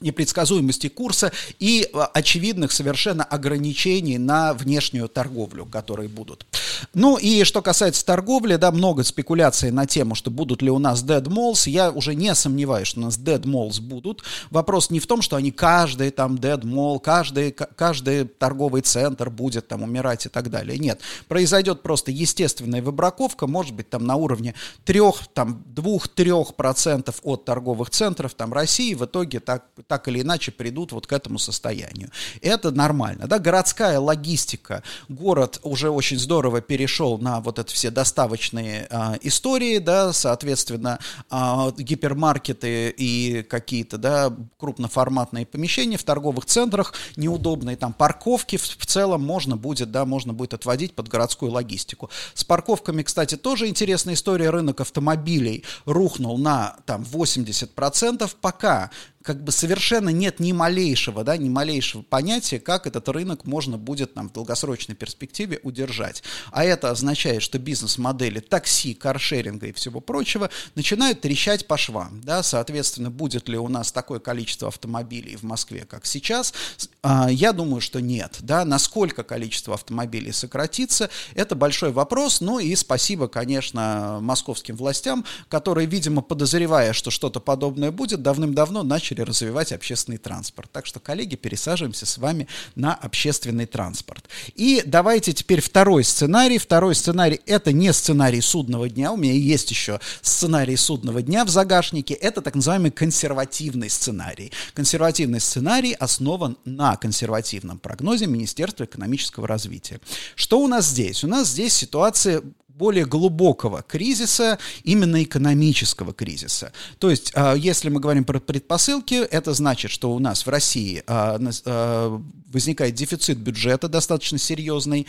непредсказуемости 0.00 0.88
курса 0.88 1.32
и 1.58 1.88
а, 1.92 2.06
очевидных 2.06 2.72
совершенно 2.72 3.24
ограничений 3.24 4.18
на 4.18 4.54
внешнюю 4.54 5.08
торговлю, 5.08 5.66
которые 5.66 6.08
будут. 6.08 6.46
Ну 6.94 7.16
и 7.16 7.44
что 7.44 7.62
касается 7.62 8.04
торговли, 8.04 8.56
да, 8.56 8.70
много 8.70 9.02
спекуляций 9.02 9.70
на 9.70 9.86
тему, 9.86 10.14
что 10.14 10.30
будут 10.30 10.62
ли 10.62 10.70
у 10.70 10.78
нас 10.78 11.02
dead 11.02 11.24
malls. 11.24 11.68
Я 11.68 11.90
уже 11.90 12.14
не 12.14 12.34
сомневаюсь, 12.34 12.88
что 12.88 13.00
у 13.00 13.04
нас 13.04 13.18
dead 13.18 13.42
malls 13.42 13.80
будут. 13.80 14.22
Вопрос 14.50 14.90
не 14.90 15.00
в 15.00 15.06
том, 15.06 15.22
что 15.22 15.36
они 15.36 15.50
каждый 15.50 16.10
там 16.10 16.36
dead 16.36 16.62
mall, 16.62 17.00
каждый, 17.00 17.52
каждый 17.52 18.24
торговый 18.24 18.82
центр 18.82 19.30
будет 19.30 19.68
там 19.68 19.82
умирать 19.82 20.26
и 20.26 20.28
так 20.28 20.50
далее. 20.50 20.78
Нет, 20.78 21.00
произойдет 21.26 21.82
просто 21.82 22.10
естественная 22.10 22.82
выбраковка, 22.82 23.46
может 23.46 23.74
быть 23.74 23.90
там 23.90 24.06
на 24.06 24.16
уровне 24.16 24.54
трех, 24.84 25.26
там 25.34 25.62
двух-трех 25.66 26.54
процентов 26.54 27.20
от 27.22 27.44
торговых 27.44 27.90
центров 27.90 28.34
там 28.34 28.52
России 28.52 28.94
в 28.94 29.04
итоге 29.04 29.40
так 29.40 29.64
так 29.88 30.06
или 30.06 30.20
иначе 30.20 30.52
придут 30.52 30.92
вот 30.92 31.06
к 31.06 31.12
этому 31.12 31.38
состоянию. 31.38 32.10
Это 32.42 32.70
нормально. 32.70 33.26
Да? 33.26 33.38
Городская 33.38 33.98
логистика. 33.98 34.82
Город 35.08 35.58
уже 35.62 35.90
очень 35.90 36.18
здорово 36.18 36.60
перешел 36.60 37.18
на 37.18 37.40
вот 37.40 37.58
это 37.58 37.72
все 37.72 37.90
доставочные 37.90 38.86
а, 38.90 39.16
истории, 39.22 39.78
да, 39.78 40.12
соответственно, 40.12 40.98
а, 41.30 41.72
гипермаркеты 41.72 42.90
и 42.90 43.42
какие-то, 43.42 43.96
да, 43.96 44.32
крупноформатные 44.58 45.46
помещения 45.46 45.96
в 45.96 46.04
торговых 46.04 46.44
центрах, 46.44 46.92
неудобные 47.16 47.76
там 47.76 47.94
парковки 47.94 48.58
в, 48.58 48.62
в 48.62 48.86
целом 48.86 49.24
можно 49.24 49.56
будет, 49.56 49.90
да, 49.90 50.04
можно 50.04 50.34
будет 50.34 50.52
отводить 50.52 50.94
под 50.94 51.08
городскую 51.08 51.50
логистику. 51.50 52.10
С 52.34 52.44
парковками, 52.44 53.02
кстати, 53.02 53.36
тоже 53.36 53.68
интересная 53.68 54.14
история. 54.14 54.50
Рынок 54.50 54.82
автомобилей 54.82 55.64
рухнул 55.86 56.36
на 56.36 56.76
там 56.84 57.02
80%, 57.02 58.30
пока 58.42 58.90
как 59.22 59.42
бы 59.42 59.52
совершенно 59.52 60.08
нет 60.10 60.40
ни 60.40 60.52
малейшего, 60.52 61.24
да, 61.24 61.36
ни 61.36 61.48
малейшего 61.48 62.02
понятия, 62.02 62.58
как 62.58 62.86
этот 62.86 63.08
рынок 63.08 63.44
можно 63.44 63.76
будет 63.76 64.16
нам 64.16 64.28
в 64.28 64.32
долгосрочной 64.32 64.94
перспективе 64.94 65.60
удержать. 65.62 66.22
А 66.50 66.64
это 66.64 66.90
означает, 66.90 67.42
что 67.42 67.58
бизнес-модели 67.58 68.40
такси, 68.40 68.94
каршеринга 68.94 69.66
и 69.66 69.72
всего 69.72 70.00
прочего 70.00 70.50
начинают 70.76 71.20
трещать 71.20 71.66
по 71.66 71.76
швам. 71.76 72.20
Да? 72.22 72.42
Соответственно, 72.42 73.10
будет 73.10 73.48
ли 73.48 73.58
у 73.58 73.68
нас 73.68 73.92
такое 73.92 74.18
количество 74.18 74.68
автомобилей 74.68 75.36
в 75.36 75.42
Москве, 75.42 75.84
как 75.84 76.06
сейчас? 76.06 76.54
А, 77.02 77.28
я 77.30 77.52
думаю, 77.52 77.80
что 77.80 78.00
нет. 78.00 78.36
Да? 78.40 78.64
Насколько 78.64 79.24
количество 79.24 79.74
автомобилей 79.74 80.32
сократится, 80.32 81.10
это 81.34 81.54
большой 81.54 81.92
вопрос. 81.92 82.40
Ну 82.40 82.60
и 82.60 82.74
спасибо, 82.76 83.28
конечно, 83.28 84.20
московским 84.22 84.76
властям, 84.76 85.24
которые, 85.48 85.86
видимо, 85.86 86.22
подозревая, 86.22 86.92
что 86.92 87.10
что-то 87.10 87.40
подобное 87.40 87.90
будет, 87.90 88.22
давным-давно 88.22 88.84
начали 88.84 89.07
начали 89.08 89.22
развивать 89.22 89.72
общественный 89.72 90.18
транспорт. 90.18 90.70
Так 90.70 90.86
что, 90.86 91.00
коллеги, 91.00 91.36
пересаживаемся 91.36 92.04
с 92.04 92.18
вами 92.18 92.46
на 92.74 92.94
общественный 92.94 93.66
транспорт. 93.66 94.24
И 94.54 94.82
давайте 94.84 95.32
теперь 95.32 95.60
второй 95.60 96.04
сценарий. 96.04 96.58
Второй 96.58 96.94
сценарий– 96.94 97.40
это 97.46 97.72
не 97.72 97.92
сценарий 97.92 98.40
судного 98.40 98.88
дня. 98.88 99.12
У 99.12 99.16
меня 99.16 99.32
есть 99.32 99.70
еще 99.70 100.00
сценарий 100.20 100.76
судного 100.76 101.22
дня 101.22 101.44
в 101.44 101.48
загашнике. 101.48 102.14
Это 102.14 102.42
так 102.42 102.54
называемый 102.54 102.90
консервативный 102.90 103.88
сценарий. 103.88 104.52
Консервативный 104.74 105.40
сценарий 105.40 105.94
основан 105.94 106.58
на 106.64 106.96
консервативном 106.96 107.78
прогнозе 107.78 108.26
Министерства 108.26 108.84
экономического 108.84 109.48
развития. 109.48 110.00
Что 110.34 110.60
у 110.60 110.66
нас 110.66 110.86
здесь? 110.86 111.24
У 111.24 111.28
нас 111.28 111.48
здесь 111.48 111.72
ситуация 111.72 112.42
более 112.78 113.04
глубокого 113.04 113.82
кризиса, 113.82 114.58
именно 114.84 115.22
экономического 115.22 116.14
кризиса. 116.14 116.72
То 116.98 117.10
есть, 117.10 117.32
а, 117.34 117.54
если 117.54 117.90
мы 117.90 118.00
говорим 118.00 118.24
про 118.24 118.38
предпосылки, 118.38 119.14
это 119.14 119.52
значит, 119.52 119.90
что 119.90 120.14
у 120.14 120.18
нас 120.20 120.46
в 120.46 120.48
России 120.48 121.02
а, 121.06 121.38
а, 121.66 122.22
возникает 122.52 122.94
дефицит 122.94 123.38
бюджета 123.38 123.88
достаточно 123.88 124.38
серьезный, 124.38 125.06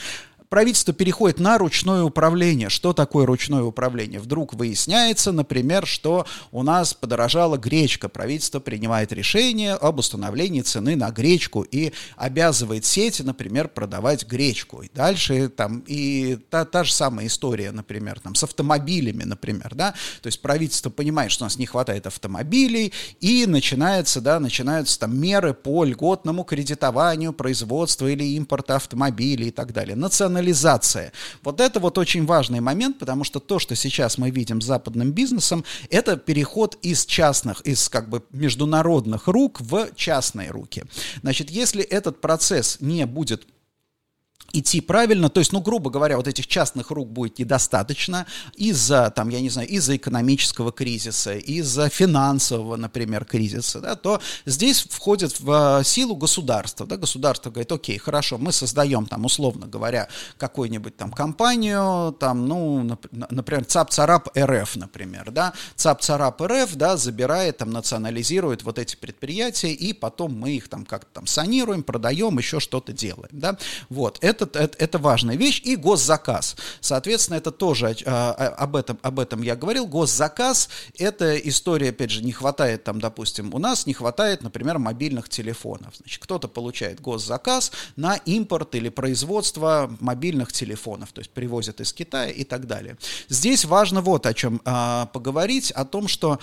правительство 0.50 0.94
переходит 0.94 1.40
на 1.40 1.58
ручное 1.58 2.04
управление. 2.04 2.70
Что 2.70 2.94
такое 2.94 3.26
ручное 3.26 3.62
управление? 3.62 4.20
Вдруг 4.20 4.54
выясняется, 4.54 5.32
например, 5.32 5.86
что 5.86 6.26
у 6.52 6.64
нас 6.64 6.94
подорожала 6.94 7.58
гречка. 7.58 8.10
Правительство 8.10 8.60
принимает 8.60 9.14
решение 9.14 9.74
об 9.74 10.00
установлении 10.00 10.62
цены 10.62 10.96
на 10.96 11.12
гречку 11.12 11.62
и 11.62 11.94
обязывает 12.18 12.86
сети, 12.86 13.22
например, 13.22 13.70
продавать 13.70 14.26
гречку. 14.26 14.82
И 14.82 14.90
дальше 14.94 15.50
там 15.50 15.84
и 15.86 16.38
та, 16.50 16.66
та 16.66 16.84
же 16.84 16.94
самая 16.94 17.28
история, 17.28 17.72
например, 17.72 18.20
там 18.20 18.34
с 18.36 18.44
автомобилями, 18.44 19.24
например, 19.24 19.74
да, 19.76 19.94
то 20.22 20.28
есть 20.28 20.42
правительство 20.42 20.90
понимает, 20.90 21.32
что 21.32 21.44
у 21.44 21.46
нас 21.46 21.58
не 21.58 21.68
хватает 21.68 22.08
автомобилей, 22.08 22.92
и 23.20 23.46
начинается, 23.46 24.22
да, 24.22 24.40
начинаются 24.40 25.00
там 25.00 25.18
меры 25.20 25.54
по 25.54 25.84
льготному 25.84 26.44
кредитованию 26.44 27.34
производства 27.34 28.08
или 28.08 28.24
импорта 28.24 28.78
автомобилей 28.78 29.50
и 29.50 29.52
так 29.52 29.74
далее. 29.74 29.96
Национализация 29.96 30.39
национализация. 30.40 31.12
Вот 31.44 31.62
это 31.62 31.80
вот 31.80 31.98
очень 31.98 32.26
важный 32.26 32.60
момент, 32.62 33.00
потому 33.00 33.24
что 33.24 33.40
то, 33.40 33.60
что 33.60 33.76
сейчас 33.76 34.18
мы 34.18 34.32
видим 34.32 34.62
с 34.62 34.66
западным 34.66 35.12
бизнесом, 35.12 35.64
это 35.90 36.18
переход 36.18 36.78
из 36.82 37.06
частных, 37.06 37.62
из 37.62 37.90
как 37.90 38.10
бы 38.10 38.24
международных 38.32 39.28
рук 39.28 39.62
в 39.62 39.90
частные 39.96 40.52
руки. 40.52 40.84
Значит, 41.22 41.50
если 41.50 41.84
этот 41.84 42.22
процесс 42.22 42.78
не 42.80 43.06
будет 43.06 43.46
идти 44.54 44.82
правильно, 44.82 45.30
то 45.30 45.40
есть, 45.40 45.52
ну, 45.52 45.62
грубо 45.62 45.90
говоря, 45.90 46.18
вот 46.18 46.28
этих 46.28 46.48
частных 46.48 46.92
рук 46.92 47.10
будет 47.10 47.40
недостаточно 47.40 48.26
из-за, 48.56 49.12
там, 49.12 49.30
я 49.30 49.42
не 49.42 49.50
знаю, 49.50 49.68
из-за 49.68 49.96
экономического 49.96 50.72
кризиса, 50.72 51.36
из-за 51.36 51.90
финансового, 51.90 52.76
например, 52.76 53.26
кризиса, 53.26 53.80
да, 53.80 53.96
то 53.96 54.22
здесь 54.46 54.82
входит 54.90 55.40
в 55.40 55.84
силу 55.84 56.16
государство, 56.16 56.86
да, 56.86 56.98
государство 56.98 57.50
говорит, 57.50 57.72
окей, 57.72 57.98
хорошо, 57.98 58.38
мы 58.38 58.52
создаем 58.52 59.06
там, 59.06 59.26
условно 59.26 59.68
говоря, 59.68 60.08
какую-нибудь 60.38 60.98
там 60.98 61.12
компанию, 61.12 62.14
там, 62.20 62.48
ну, 62.48 62.98
например, 63.12 63.66
ЦАП-ЦАРАП 63.66 64.30
РФ, 64.38 64.76
например, 64.76 65.32
да, 65.32 65.54
ЦАП-ЦАРАП 65.76 66.42
РФ, 66.42 66.76
да, 66.76 66.98
забирает, 66.98 67.58
там, 67.58 67.72
национализирует 67.72 68.64
вот 68.64 68.80
эти 68.80 68.96
предприятия, 68.96 69.72
и 69.72 69.94
потом 69.94 70.38
мы 70.38 70.52
их 70.52 70.68
там 70.70 70.86
как-то 70.86 71.10
там 71.14 71.28
санируем, 71.28 71.84
продаем, 71.84 72.38
еще 72.38 72.60
что-то 72.60 72.94
делаем, 72.94 73.30
да, 73.32 73.58
вот, 73.90 74.18
это 74.22 74.39
это, 74.42 74.60
это, 74.60 74.78
это 74.78 74.98
важная 74.98 75.36
вещь. 75.36 75.62
И 75.64 75.76
госзаказ. 75.76 76.56
Соответственно, 76.82 77.38
это 77.38 77.52
тоже 77.52 77.96
а, 78.06 78.36
а, 78.38 78.48
об, 78.64 78.76
этом, 78.76 79.00
об 79.02 79.20
этом 79.20 79.42
я 79.42 79.56
говорил. 79.56 79.86
Госзаказ– 79.86 80.70
это 80.98 81.38
история, 81.38 81.90
опять 81.90 82.12
же, 82.12 82.24
не 82.24 82.32
хватает 82.32 82.84
там, 82.84 83.00
допустим, 83.00 83.54
у 83.54 83.60
нас 83.60 83.86
не 83.86 83.94
хватает, 83.94 84.44
например, 84.44 84.80
мобильных 84.80 85.30
телефонов. 85.30 85.96
Значит, 85.98 86.22
кто-то 86.22 86.48
получает 86.48 87.02
госзаказ 87.02 87.72
на 87.96 88.16
импорт 88.16 88.76
или 88.76 88.90
производство 88.90 89.96
мобильных 90.00 90.52
телефонов, 90.54 91.12
то 91.12 91.20
есть 91.20 91.32
привозят 91.32 91.82
из 91.82 91.94
Китая 91.94 92.30
и 92.30 92.44
так 92.44 92.68
далее. 92.68 92.98
Здесь 93.28 93.66
важно 93.66 94.02
вот 94.02 94.26
о 94.26 94.34
чем 94.34 94.62
а, 94.66 95.08
поговорить, 95.08 95.72
о 95.72 95.86
том, 95.86 96.08
что 96.08 96.40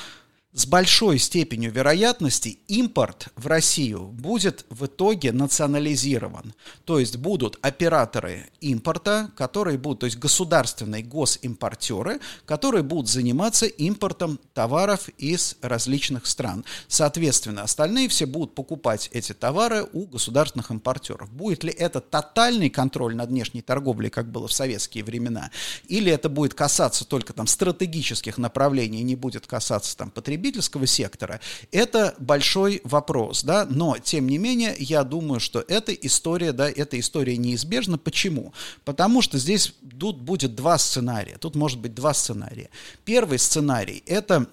с 0.57 0.65
большой 0.65 1.19
степенью 1.19 1.71
вероятности 1.71 2.59
импорт 2.67 3.29
в 3.37 3.47
Россию 3.47 4.07
будет 4.07 4.65
в 4.71 4.87
итоге 4.87 5.31
национализирован. 5.31 6.55
То 6.87 6.99
есть 6.99 7.19
будут 7.19 7.59
операторы 7.61 8.49
импорта, 8.63 9.31
которые 9.37 9.77
будут, 9.77 10.01
то 10.01 10.07
есть 10.07 10.19
государственные 10.19 11.03
госимпортеры, 11.03 12.21
которые 12.47 12.83
будут 12.83 13.11
заниматься 13.11 13.67
импортом 13.67 14.41
товаров 14.55 15.11
из 15.19 15.57
различных 15.61 16.25
стран. 16.25 16.65
Соответственно, 16.89 17.63
остальные 17.63 18.09
все 18.09 18.25
будут 18.25 18.55
покупать 18.55 19.11
эти 19.13 19.35
товары 19.35 19.87
у 19.93 20.07
государственных 20.07 20.71
импортеров. 20.71 21.31
Будет 21.31 21.65
ли 21.65 21.71
это 21.71 22.01
тотальный 22.01 22.71
контроль 22.71 23.15
над 23.15 23.29
внешней 23.29 23.61
торговлей, 23.61 24.09
как 24.09 24.33
было 24.33 24.49
в 24.49 24.53
советские 24.55 25.05
времена, 25.05 25.51
или 25.87 26.11
это 26.11 26.31
будет 26.31 26.55
касаться 26.55 27.05
только 27.05 27.35
там 27.35 27.47
стратегических 27.47 28.39
направлений, 28.39 29.03
не 29.03 29.17
будет 29.17 29.47
касаться 29.47 29.95
там 29.95 30.11
потребителей, 30.11 30.46
потребительского 30.47 30.87
сектора, 30.87 31.41
это 31.73 32.15
большой 32.19 32.81
вопрос, 32.85 33.43
да, 33.43 33.67
но, 33.69 33.99
тем 33.99 34.29
не 34.29 34.39
менее, 34.39 34.75
я 34.79 35.03
думаю, 35.03 35.41
что 35.41 35.65
эта 35.67 35.93
история, 35.93 36.53
да, 36.53 36.71
эта 36.71 36.99
история 37.01 37.37
неизбежна. 37.37 37.99
Почему? 37.99 38.53
Потому 38.85 39.23
что 39.23 39.39
здесь 39.39 39.75
тут 39.99 40.21
будет 40.21 40.55
два 40.55 40.79
сценария, 40.79 41.37
тут 41.39 41.57
может 41.57 41.81
быть 41.81 41.95
два 41.95 42.15
сценария. 42.15 42.71
Первый 43.05 43.39
сценарий– 43.39 44.03
это 44.07 44.47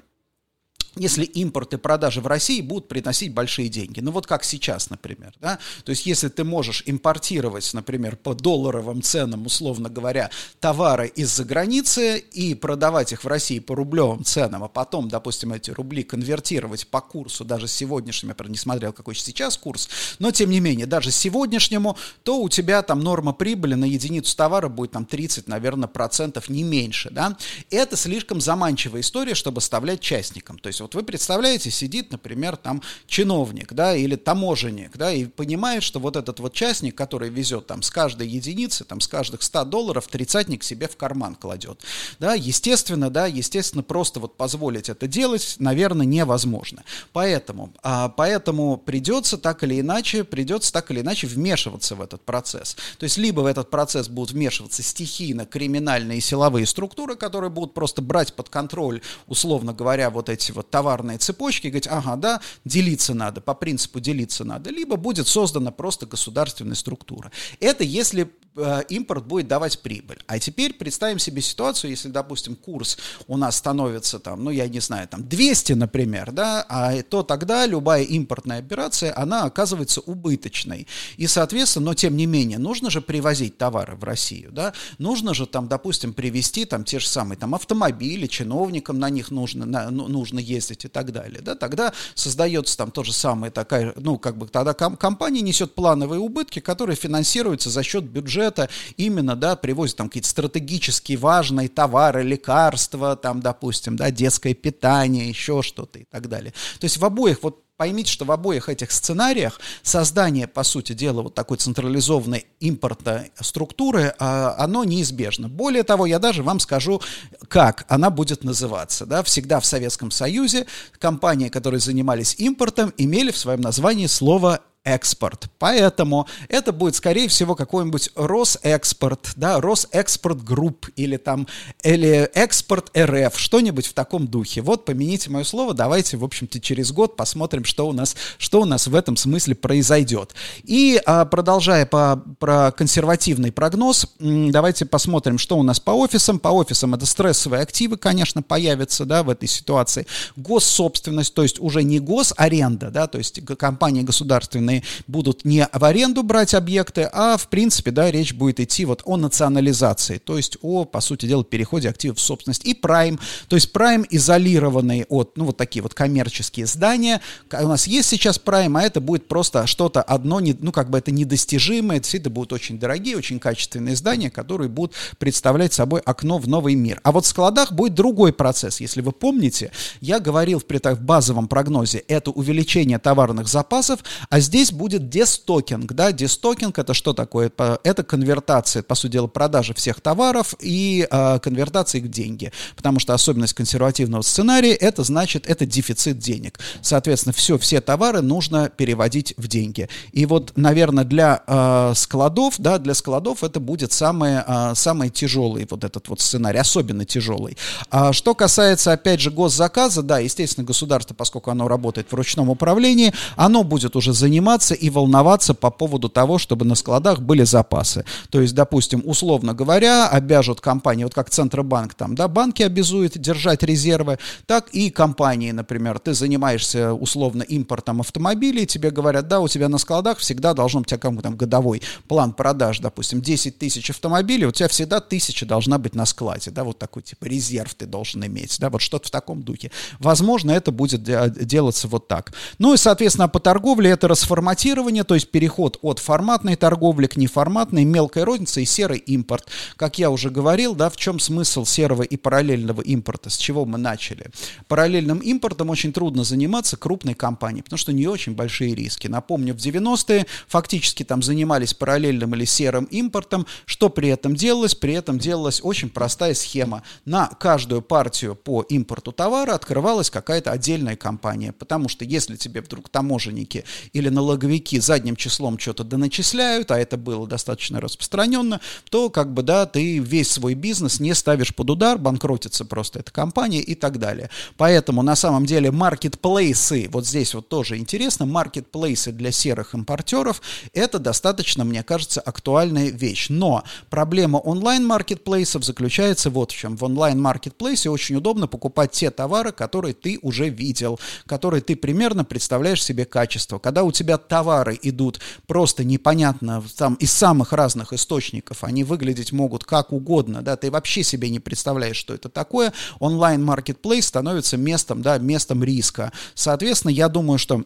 если 0.96 1.24
импорт 1.24 1.74
и 1.74 1.78
продажи 1.78 2.22
в 2.22 2.28
России 2.28 2.62
будут 2.62 2.88
приносить 2.88 3.34
большие 3.34 3.70
деньги. 3.70 4.00
Ну 4.00 4.12
вот 4.12 4.28
как 4.28 4.44
сейчас, 4.44 4.90
например. 4.90 5.34
Да? 5.42 5.60
То 5.84 5.90
есть 5.90 6.06
если 6.06 6.30
ты 6.30 6.44
можешь 6.44 6.84
импортировать, 6.86 7.74
например, 7.74 8.16
по 8.16 8.34
долларовым 8.36 9.02
ценам, 9.02 9.46
условно 9.46 9.90
говоря, 9.90 10.30
товары 10.60 11.08
из-за 11.08 11.46
границы 11.46 12.20
и 12.20 12.54
продавать 12.54 13.12
их 13.12 13.24
в 13.24 13.28
России 13.28 13.60
по 13.60 13.76
рублевым 13.76 14.24
ценам, 14.24 14.64
а 14.64 14.68
потом, 14.68 15.10
допустим, 15.10 15.54
эти 15.54 15.72
рубли 15.72 16.04
конвертировать 16.04 16.88
по 16.88 17.02
курсу, 17.02 17.44
даже 17.44 17.68
сегодняшнему, 17.68 18.36
я, 18.38 18.50
не 18.50 18.58
смотрел, 18.58 18.94
какой 18.94 19.16
сейчас 19.16 19.58
курс, 19.58 19.90
но 20.20 20.32
тем 20.32 20.50
не 20.50 20.60
менее, 20.60 20.86
даже 20.86 21.12
сегодняшнему, 21.12 21.98
то 22.24 22.40
у 22.40 22.50
тебя 22.50 22.82
там 22.84 23.00
норма 23.00 23.34
прибыли 23.34 23.74
на 23.74 23.86
единицу 23.86 24.36
товара 24.36 24.70
будет 24.70 24.92
там 24.92 25.06
30, 25.06 25.48
наверное, 25.48 25.88
процентов, 25.88 26.50
не 26.50 26.64
меньше. 26.64 27.10
Да? 27.10 27.38
Это 27.70 27.96
слишком 27.96 28.42
заманчивая 28.42 29.02
история, 29.02 29.36
чтобы 29.36 29.60
оставлять 29.60 30.02
частникам. 30.02 30.60
То 30.60 30.68
есть 30.68 30.82
вот 30.84 30.96
вы 30.96 31.04
представляете, 31.04 31.72
сидит, 31.72 32.12
например, 32.12 32.58
там 32.58 32.82
чиновник, 33.08 33.74
да, 33.74 33.96
или 33.96 34.16
таможенник, 34.16 34.96
да, 34.96 35.12
и 35.12 35.26
понимает, 35.26 35.84
что 35.84 36.00
вот 36.00 36.16
этот 36.16 36.40
вот 36.40 36.54
частник, 36.54 36.96
который 36.96 37.30
везет 37.30 37.68
там 37.68 37.82
с 37.82 37.90
каждой 37.90 38.28
единицы, 38.28 38.84
там 38.84 39.00
с 39.00 39.08
каждых 39.08 39.42
100 39.42 39.66
долларов 39.66 40.08
тридцатник 40.08 40.64
себе 40.64 40.88
в 40.88 40.98
карман 40.98 41.36
кладет, 41.36 41.82
да, 42.20 42.34
естественно, 42.34 43.10
да, 43.10 43.26
естественно, 43.26 43.84
просто 43.84 44.20
вот 44.20 44.38
позволить 44.38 44.90
это 44.90 45.08
делать, 45.08 45.56
наверное, 45.60 46.06
невозможно. 46.06 46.84
Поэтому, 47.12 47.74
а, 47.82 48.10
поэтому 48.10 48.78
придется 48.78 49.38
так 49.38 49.64
или 49.64 49.80
иначе, 49.80 50.24
придется 50.24 50.72
так 50.74 50.92
или 50.92 51.02
иначе 51.02 51.28
вмешиваться 51.28 51.96
в 51.96 52.02
этот 52.02 52.22
процесс. 52.22 52.76
То 52.98 53.06
есть 53.06 53.18
либо 53.18 53.42
в 53.42 53.46
этот 53.46 53.70
процесс 53.70 54.10
будут 54.10 54.32
вмешиваться 54.32 54.84
стихийно 54.84 55.46
криминальные 55.46 56.22
силовые 56.22 56.66
структуры, 56.66 57.16
которые 57.16 57.50
будут 57.50 57.74
просто 57.74 58.02
брать 58.02 58.34
под 58.34 58.50
контроль, 58.50 59.02
условно 59.28 59.74
говоря, 59.74 60.10
вот 60.10 60.30
эти 60.30 60.52
вот 60.52 60.70
товарные 60.74 61.20
цепочки, 61.20 61.68
говорить, 61.68 61.88
ага, 61.88 62.16
да, 62.16 62.42
делиться 62.66 63.14
надо, 63.14 63.42
по 63.42 63.54
принципу 63.54 64.00
делиться 64.00 64.44
надо, 64.44 64.72
либо 64.72 64.96
будет 64.96 65.28
создана 65.28 65.70
просто 65.70 66.08
государственная 66.08 66.74
структура. 66.74 67.32
Это 67.60 67.84
если 67.84 68.28
Э, 68.56 68.84
импорт 68.90 69.26
будет 69.26 69.48
давать 69.48 69.80
прибыль. 69.80 70.20
А 70.28 70.38
теперь 70.38 70.74
представим 70.74 71.18
себе 71.18 71.42
ситуацию, 71.42 71.90
если, 71.90 72.10
допустим, 72.10 72.56
курс 72.56 73.00
у 73.28 73.36
нас 73.36 73.56
становится 73.56 74.20
там, 74.20 74.44
ну, 74.44 74.52
я 74.52 74.68
не 74.68 74.80
знаю, 74.80 75.08
там 75.08 75.28
200, 75.28 75.74
например, 75.74 76.32
да, 76.32 76.64
а 76.70 77.02
то 77.02 77.24
тогда 77.24 77.66
любая 77.66 78.04
импортная 78.04 78.60
операция, 78.60 79.18
она 79.18 79.46
оказывается 79.46 80.02
убыточной. 80.02 80.88
И, 81.18 81.26
соответственно, 81.26 81.88
но 81.88 81.94
тем 81.96 82.16
не 82.16 82.28
менее, 82.28 82.60
нужно 82.60 82.92
же 82.92 83.02
привозить 83.02 83.58
товары 83.58 83.96
в 83.96 84.04
Россию, 84.04 84.52
да, 84.52 84.74
нужно 85.00 85.34
же 85.34 85.48
там, 85.48 85.68
допустим, 85.68 86.14
привезти 86.14 86.66
там 86.66 86.84
те 86.84 87.00
же 87.00 87.08
самые 87.08 87.40
там 87.40 87.56
автомобили, 87.56 88.28
чиновникам 88.28 89.00
на 89.00 89.10
них 89.10 89.32
нужно, 89.32 89.66
на, 89.66 89.90
ну, 89.90 90.08
нужно 90.08 90.38
ездить 90.38 90.63
и 90.72 90.88
так 90.88 91.12
далее, 91.12 91.42
да, 91.42 91.56
тогда 91.56 91.94
создается 92.16 92.78
там 92.78 92.92
то 92.92 93.04
же 93.04 93.14
самое 93.14 93.52
такая, 93.52 93.94
ну, 93.96 94.18
как 94.18 94.38
бы 94.38 94.48
тогда 94.48 94.74
ком- 94.74 94.98
компания 94.98 95.42
несет 95.42 95.76
плановые 95.76 96.20
убытки, 96.20 96.60
которые 96.60 96.96
финансируются 96.96 97.70
за 97.70 97.84
счет 97.84 98.04
бюджета 98.04 98.70
именно, 98.98 99.36
да, 99.36 99.56
привозят 99.56 99.98
там 99.98 100.10
какие-то 100.10 100.30
стратегически 100.30 101.14
важные 101.14 101.70
товары, 101.70 102.24
лекарства, 102.24 103.16
там, 103.16 103.42
допустим, 103.42 103.96
да, 103.96 104.12
детское 104.12 104.54
питание, 104.54 105.28
еще 105.28 105.62
что-то 105.62 106.00
и 106.00 106.06
так 106.06 106.30
далее. 106.30 106.54
То 106.80 106.86
есть 106.86 106.98
в 106.98 107.06
обоих 107.06 107.44
вот 107.44 107.63
Поймите, 107.76 108.12
что 108.12 108.24
в 108.24 108.32
обоих 108.32 108.70
этих 108.70 108.92
сценариях 108.92 109.60
создание, 109.82 110.48
по 110.48 110.64
сути 110.64 110.94
дела, 110.94 111.24
вот 111.24 111.34
такой 111.34 111.58
централизованной 111.58 112.46
импортной 112.60 113.32
структуры, 113.40 114.14
а, 114.20 114.56
оно 114.60 114.84
неизбежно. 114.84 115.50
Более 115.50 115.82
того, 115.82 116.06
я 116.06 116.20
даже 116.20 116.44
вам 116.44 116.60
скажу, 116.60 117.02
как 117.48 117.86
она 117.88 118.12
будет 118.12 118.44
называться. 118.44 119.08
Да? 119.08 119.24
Всегда 119.24 119.60
в 119.60 119.66
Советском 119.66 120.12
Союзе 120.12 120.68
компании, 121.00 121.50
которые 121.50 121.80
занимались 121.80 122.36
импортом, 122.38 122.94
имели 122.98 123.32
в 123.32 123.38
своем 123.38 123.62
названии 123.62 124.06
слово 124.06 124.62
экспорт. 124.84 125.48
Поэтому 125.60 126.28
это 126.50 126.74
будет, 126.74 126.96
скорее 126.96 127.28
всего, 127.30 127.56
какой-нибудь 127.56 128.10
Росэкспорт, 128.16 129.32
да, 129.38 129.62
Росэкспорт 129.62 130.44
Групп 130.44 130.90
или 130.98 131.18
там, 131.18 131.48
или 131.84 132.30
Экспорт 132.34 132.92
РФ, 132.98 133.38
что-нибудь 133.40 133.88
в 133.88 133.94
таком 133.94 134.28
духе. 134.28 134.62
Вот, 134.62 134.84
помените 134.84 135.30
мое 135.30 135.46
слово, 135.46 135.74
давайте, 135.74 136.18
в 136.18 136.24
общем-то, 136.24 136.60
через 136.60 136.92
год 136.92 137.16
посмотрим, 137.16 137.64
что 137.64 137.88
у 137.88 137.94
нас, 137.94 138.16
что 138.38 138.62
у 138.62 138.66
нас 138.66 138.88
в 138.88 138.96
этом 138.96 139.16
смысле 139.16 139.56
произойдет. 139.56 140.34
И 140.64 141.02
а, 141.06 141.24
продолжая 141.26 141.86
по, 141.86 142.22
про 142.40 142.72
консервативный 142.72 143.54
прогноз, 143.54 144.08
давайте 144.20 144.86
посмотрим, 144.86 145.38
что 145.38 145.58
у 145.58 145.64
нас 145.64 145.80
по 145.80 145.92
офисам. 145.92 146.40
По 146.40 146.50
офисам 146.50 146.94
это 146.94 147.06
стрессовые 147.06 147.62
активы, 147.62 147.96
конечно, 147.96 148.42
появятся, 148.42 149.06
да, 149.06 149.24
в 149.24 149.30
этой 149.30 149.48
ситуации. 149.48 150.08
Госсобственность, 150.36 151.34
то 151.34 151.44
есть 151.44 151.60
уже 151.60 151.84
не 151.84 152.00
госаренда, 152.00 152.90
да, 152.90 153.08
то 153.08 153.18
есть 153.18 153.40
компании 153.56 154.02
государственные 154.02 154.73
стороны 154.74 154.84
будут 155.08 155.46
не 155.46 155.68
в 155.72 155.84
аренду 155.84 156.24
брать 156.24 156.54
объекты, 156.54 157.10
а 157.12 157.38
в 157.38 157.48
принципе, 157.48 157.92
да, 157.92 158.10
речь 158.10 158.34
будет 158.34 158.60
идти 158.60 158.86
вот 158.86 159.02
о 159.06 159.18
национализации, 159.18 160.18
то 160.18 160.38
есть 160.38 160.58
о, 160.62 160.86
по 160.86 161.02
сути 161.02 161.26
дела, 161.26 161.44
переходе 161.44 161.90
активов 161.90 162.18
в 162.18 162.22
собственность. 162.22 162.66
И 162.66 162.74
Prime, 162.74 163.20
то 163.48 163.56
есть 163.56 163.72
Prime 163.74 164.06
изолированный 164.10 165.06
от, 165.10 165.38
ну, 165.38 165.46
вот 165.46 165.58
такие 165.58 165.82
вот 165.82 165.94
коммерческие 165.94 166.66
здания. 166.66 167.22
У 167.52 167.68
нас 167.68 167.88
есть 167.88 168.10
сейчас 168.10 168.40
Prime, 168.44 168.80
а 168.80 168.84
это 168.84 169.02
будет 169.02 169.28
просто 169.28 169.68
что-то 169.68 170.02
одно, 170.02 170.40
ну, 170.40 170.72
как 170.72 170.90
бы 170.90 170.98
это 170.98 171.12
недостижимое, 171.12 172.02
все 172.02 172.18
это 172.18 172.30
будут 172.30 172.54
очень 172.54 172.80
дорогие, 172.80 173.18
очень 173.18 173.40
качественные 173.40 173.96
здания, 173.96 174.30
которые 174.30 174.70
будут 174.70 174.94
представлять 175.20 175.74
собой 175.74 176.02
окно 176.02 176.38
в 176.38 176.48
новый 176.48 176.76
мир. 176.76 177.00
А 177.04 177.12
вот 177.12 177.26
в 177.26 177.28
складах 177.28 177.72
будет 177.72 177.94
другой 177.94 178.34
процесс. 178.34 178.80
Если 178.80 179.02
вы 179.02 179.12
помните, 179.12 179.72
я 180.02 180.20
говорил 180.20 180.60
в, 180.60 180.64
в 180.64 181.02
базовом 181.02 181.48
прогнозе, 181.48 182.00
это 182.08 182.32
увеличение 182.32 183.00
товарных 183.00 183.48
запасов, 183.48 184.00
а 184.30 184.40
здесь 184.40 184.63
здесь 184.64 184.72
будет 184.72 185.10
дестокинг, 185.10 185.92
да, 185.94 186.12
дестокинг 186.14 186.80
это 186.80 186.94
что 186.94 187.14
такое? 187.14 187.52
Это 187.84 188.04
конвертация, 188.04 188.82
по 188.82 188.96
сути 188.96 189.14
дела, 189.14 189.28
продажи 189.28 189.74
всех 189.74 190.00
товаров 190.00 190.56
и 190.62 191.06
э, 191.10 191.40
конвертации 191.40 192.00
их 192.00 192.06
в 192.06 192.08
деньги, 192.08 192.52
потому 192.78 193.00
что 193.00 193.14
особенность 193.14 193.54
консервативного 193.54 194.22
сценария 194.22 194.74
это 194.74 195.04
значит, 195.04 195.46
это 195.48 195.66
дефицит 195.66 196.18
денег. 196.18 196.60
Соответственно, 196.82 197.34
все, 197.34 197.58
все 197.58 197.82
товары 197.82 198.22
нужно 198.22 198.70
переводить 198.70 199.34
в 199.36 199.48
деньги. 199.50 199.90
И 200.14 200.26
вот, 200.26 200.54
наверное, 200.56 201.04
для 201.04 201.44
э, 201.46 201.94
складов, 201.96 202.56
да, 202.58 202.78
для 202.78 202.94
складов 202.94 203.44
это 203.44 203.60
будет 203.60 203.92
самый, 203.92 204.44
э, 204.48 204.74
самый 204.76 205.10
тяжелый 205.10 205.68
вот 205.70 205.84
этот 205.84 206.08
вот 206.08 206.22
сценарий, 206.22 206.60
особенно 206.60 207.04
тяжелый. 207.04 207.58
А 207.90 208.14
что 208.14 208.34
касается, 208.34 208.94
опять 208.94 209.20
же, 209.20 209.30
госзаказа, 209.30 210.04
да, 210.04 210.20
естественно, 210.20 210.66
государство, 210.66 211.14
поскольку 211.14 211.52
оно 211.52 211.68
работает 211.68 212.08
в 212.10 212.16
ручном 212.16 212.50
управлении, 212.50 213.14
оно 213.36 213.64
будет 213.64 213.98
уже 213.98 214.14
заниматься 214.14 214.53
и 214.62 214.90
волноваться 214.90 215.54
по 215.54 215.72
поводу 215.72 216.10
того, 216.10 216.38
чтобы 216.38 216.66
на 216.66 216.76
складах 216.76 217.22
были 217.22 217.44
запасы. 217.44 218.06
То 218.30 218.42
есть, 218.42 218.54
допустим, 218.54 219.02
условно 219.06 219.54
говоря, 219.54 220.08
обяжут 220.08 220.62
компании, 220.62 221.04
вот 221.04 221.14
как 221.14 221.30
Центробанк 221.30 221.94
там, 221.96 222.16
да, 222.16 222.28
банки 222.28 222.62
обязуют 222.64 223.18
держать 223.18 223.64
резервы, 223.64 224.20
так 224.46 224.70
и 224.70 224.90
компании, 224.90 225.52
например, 225.52 226.00
ты 226.00 226.14
занимаешься 226.14 226.94
условно 226.94 227.44
импортом 227.44 228.02
автомобилей, 228.02 228.66
тебе 228.66 228.92
говорят, 228.92 229.28
да, 229.28 229.40
у 229.40 229.48
тебя 229.48 229.70
на 229.70 229.78
складах 229.78 230.20
всегда 230.20 230.54
должно 230.54 230.82
быть, 230.82 230.90
как 230.90 231.02
там 231.02 231.36
годовой 231.36 231.82
план 232.08 232.34
продаж, 232.34 232.80
допустим, 232.80 233.22
10 233.22 233.58
тысяч 233.58 233.90
автомобилей, 233.90 234.46
у 234.46 234.52
тебя 234.52 234.68
всегда 234.68 235.00
тысяча 235.00 235.46
должна 235.46 235.78
быть 235.78 235.96
на 235.96 236.06
складе, 236.06 236.52
да, 236.52 236.64
вот 236.64 236.78
такой 236.78 237.02
типа 237.02 237.26
резерв 237.26 237.74
ты 237.74 237.86
должен 237.86 238.26
иметь, 238.26 238.58
да, 238.60 238.70
вот 238.70 238.82
что-то 238.82 239.08
в 239.08 239.12
таком 239.12 239.42
духе. 239.42 239.72
Возможно, 240.00 240.52
это 240.52 240.72
будет 240.72 241.04
делаться 241.04 241.88
вот 241.88 242.08
так. 242.08 242.34
Ну 242.60 242.74
и, 242.74 242.78
соответственно, 242.78 243.28
по 243.28 243.40
торговле 243.40 243.90
это 243.90 244.08
расформатирование, 244.44 245.06
то 245.06 245.14
есть 245.14 245.32
переход 245.32 245.80
от 245.82 246.00
форматной 246.00 246.58
торговли 246.58 247.08
к 247.08 247.16
неформатной, 247.16 247.86
мелкой 247.86 248.24
рознице 248.24 248.62
и 248.62 248.66
серый 248.66 248.98
импорт. 248.98 249.48
Как 249.78 250.00
я 250.00 250.10
уже 250.10 250.30
говорил, 250.30 250.76
да, 250.76 250.90
в 250.90 250.98
чем 250.98 251.20
смысл 251.20 251.66
серого 251.66 252.04
и 252.04 252.18
параллельного 252.18 252.82
импорта, 252.82 253.30
с 253.30 253.38
чего 253.38 253.66
мы 253.66 253.78
начали. 253.78 254.32
Параллельным 254.68 255.20
импортом 255.20 255.70
очень 255.70 255.94
трудно 255.94 256.26
заниматься 256.26 256.76
крупной 256.76 257.14
компанией, 257.14 257.64
потому 257.64 257.78
что 257.78 257.92
у 257.92 257.96
нее 257.96 258.10
очень 258.10 258.36
большие 258.36 258.76
риски. 258.76 259.08
Напомню, 259.08 259.54
в 259.54 259.58
90-е 259.58 260.26
фактически 260.48 261.04
там 261.04 261.24
занимались 261.24 261.74
параллельным 261.74 262.36
или 262.36 262.44
серым 262.46 262.84
импортом. 262.86 263.46
Что 263.66 263.90
при 263.90 264.10
этом 264.10 264.36
делалось? 264.36 264.76
При 264.76 264.94
этом 264.94 265.20
делалась 265.20 265.62
очень 265.64 265.90
простая 265.90 266.34
схема. 266.34 266.84
На 267.06 267.28
каждую 267.28 267.82
партию 267.82 268.36
по 268.36 268.62
импорту 268.64 269.14
товара 269.14 269.54
открывалась 269.54 270.10
какая-то 270.10 270.52
отдельная 270.52 270.98
компания, 270.98 271.54
потому 271.54 271.88
что 271.88 272.04
если 272.04 272.36
тебе 272.36 272.62
вдруг 272.62 272.90
таможенники 272.90 273.64
или 273.94 274.10
налоговики 274.24 274.80
задним 274.80 275.16
числом 275.16 275.60
что-то 275.60 275.84
доначисляют, 275.84 276.72
а 276.72 276.80
это 276.80 276.98
было 276.98 277.28
достаточно 277.28 277.82
распространенно, 277.82 278.62
то 278.90 279.10
как 279.10 279.34
бы, 279.34 279.44
да, 279.44 279.66
ты 279.66 280.00
весь 280.00 280.32
свой 280.32 280.54
бизнес 280.54 281.00
не 281.00 281.14
ставишь 281.14 281.54
под 281.54 281.70
удар, 281.70 281.98
банкротится 281.98 282.66
просто 282.66 283.00
эта 283.00 283.12
компания 283.12 283.62
и 283.62 283.76
так 283.76 284.00
далее. 284.00 284.30
Поэтому 284.58 285.02
на 285.02 285.16
самом 285.16 285.46
деле 285.46 285.72
маркетплейсы, 285.72 286.88
вот 286.92 287.06
здесь 287.06 287.34
вот 287.34 287.50
тоже 287.50 287.78
интересно, 287.78 288.26
маркетплейсы 288.26 289.12
для 289.12 289.32
серых 289.32 289.76
импортеров, 289.76 290.42
это 290.74 291.00
достаточно, 291.00 291.64
мне 291.64 291.84
кажется, 291.84 292.22
актуальная 292.22 292.90
вещь. 292.90 293.28
Но 293.30 293.64
проблема 293.90 294.38
онлайн-маркетплейсов 294.38 295.64
заключается 295.64 296.30
вот 296.30 296.52
в 296.52 296.56
чем. 296.56 296.78
В 296.78 296.84
онлайн-маркетплейсе 296.84 297.90
очень 297.90 298.16
удобно 298.16 298.48
покупать 298.48 298.92
те 298.92 299.12
товары, 299.12 299.52
которые 299.52 299.94
ты 299.94 300.18
уже 300.22 300.50
видел, 300.50 301.00
которые 301.26 301.62
ты 301.62 301.76
примерно 301.76 302.24
представляешь 302.24 302.84
себе 302.84 303.06
качество. 303.06 303.60
Когда 303.60 303.84
у 303.84 303.92
тебя 303.92 304.13
товары 304.18 304.80
идут 304.82 305.20
просто 305.48 305.84
непонятно 305.84 306.64
там 306.78 306.96
из 306.96 307.12
самых 307.12 307.54
разных 307.54 307.94
источников, 307.94 308.64
они 308.64 308.84
выглядеть 308.84 309.32
могут 309.32 309.64
как 309.64 309.92
угодно, 309.92 310.42
да, 310.42 310.56
ты 310.56 310.72
вообще 310.72 311.04
себе 311.04 311.30
не 311.30 311.40
представляешь, 311.40 311.98
что 311.98 312.14
это 312.14 312.30
такое, 312.30 312.74
онлайн-маркетплейс 313.00 314.06
становится 314.06 314.58
местом, 314.58 315.02
да, 315.02 315.18
местом 315.18 315.64
риска. 315.64 316.12
Соответственно, 316.34 316.92
я 316.92 317.10
думаю, 317.10 317.38
что 317.38 317.64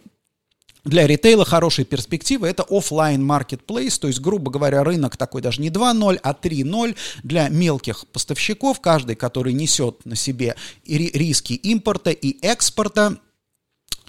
для 0.88 1.06
ритейла 1.06 1.43
хорошие 1.43 1.86
перспективы 1.86 2.48
это 2.48 2.64
офлайн 2.64 3.30
marketplace, 3.30 4.00
то 4.00 4.08
есть, 4.08 4.22
грубо 4.22 4.50
говоря, 4.50 4.86
рынок 4.86 5.18
такой 5.18 5.41
даже 5.41 5.62
не 5.62 5.70
2.0, 5.70 6.20
а 6.24 6.32
3.0 6.32 6.95
для 7.24 7.50
мелких 7.50 8.08
поставщиков, 8.08 8.80
каждый, 8.80 9.16
который 9.16 9.52
несет 9.52 10.06
на 10.06 10.16
себе 10.16 10.56
риски 10.86 11.54
импорта 11.54 12.12
и 12.12 12.38
экспорта, 12.41 13.18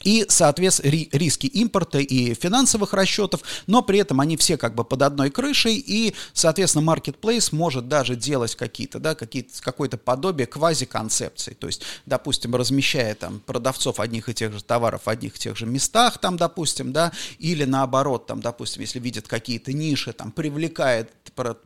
и, 0.02 0.26
соответственно, 0.28 0.90
риски 1.12 1.46
импорта 1.46 1.98
и 1.98 2.34
финансовых 2.34 2.92
расчетов, 2.92 3.42
но 3.66 3.82
при 3.82 3.98
этом 3.98 4.20
они 4.20 4.36
все 4.36 4.56
как 4.56 4.74
бы 4.74 4.84
под 4.84 5.02
одной 5.02 5.30
крышей, 5.30 5.76
и, 5.76 6.14
соответственно, 6.32 6.90
marketplace 6.90 7.48
может 7.52 7.88
даже 7.88 8.16
делать 8.16 8.54
какие-то, 8.54 8.98
да, 8.98 9.14
какие-то, 9.14 9.60
какое-то 9.62 9.96
подобие 9.96 10.46
квази-концепции, 10.46 11.54
то 11.54 11.66
есть, 11.66 11.82
допустим, 12.06 12.54
размещая 12.54 13.14
там 13.14 13.40
продавцов 13.40 14.00
одних 14.00 14.28
и 14.28 14.34
тех 14.34 14.52
же 14.52 14.62
товаров 14.62 15.02
в 15.04 15.08
одних 15.08 15.36
и 15.36 15.38
тех 15.38 15.56
же 15.56 15.66
местах, 15.66 16.18
там, 16.18 16.36
допустим, 16.36 16.92
да, 16.92 17.12
или 17.38 17.64
наоборот, 17.64 18.26
там, 18.26 18.40
допустим, 18.40 18.82
если 18.82 18.98
видят 19.00 19.26
какие-то 19.26 19.72
ниши, 19.72 20.12
там, 20.12 20.30
привлекает 20.32 21.12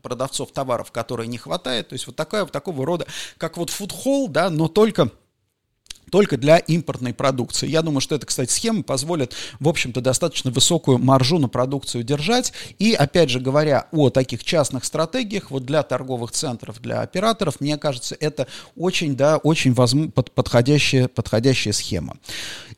продавцов 0.02 0.52
товаров, 0.52 0.92
которые 0.92 1.28
не 1.28 1.38
хватает, 1.38 1.88
то 1.88 1.94
есть 1.94 2.06
вот 2.06 2.16
такая, 2.16 2.42
вот 2.42 2.52
такого 2.52 2.84
рода, 2.86 3.06
как 3.38 3.56
вот 3.56 3.70
фудхолл, 3.70 4.28
да, 4.28 4.50
но 4.50 4.68
только 4.68 5.10
только 6.12 6.36
для 6.36 6.58
импортной 6.58 7.14
продукции. 7.14 7.66
Я 7.66 7.80
думаю, 7.80 8.02
что 8.02 8.14
эта, 8.14 8.26
кстати, 8.26 8.52
схема 8.52 8.82
позволит, 8.82 9.32
в 9.60 9.68
общем-то, 9.68 10.02
достаточно 10.02 10.50
высокую 10.50 10.98
маржу 10.98 11.38
на 11.38 11.48
продукцию 11.48 12.04
держать. 12.04 12.52
И, 12.78 12.92
опять 12.92 13.30
же, 13.30 13.40
говоря 13.40 13.86
о 13.92 14.10
таких 14.10 14.44
частных 14.44 14.84
стратегиях, 14.84 15.50
вот 15.50 15.64
для 15.64 15.82
торговых 15.82 16.30
центров, 16.32 16.82
для 16.82 17.00
операторов, 17.00 17.60
мне 17.60 17.78
кажется, 17.78 18.14
это 18.20 18.46
очень, 18.76 19.16
да, 19.16 19.38
очень 19.38 19.72
возможно, 19.72 20.10
подходящая, 20.12 21.08
подходящая 21.08 21.72
схема. 21.72 22.18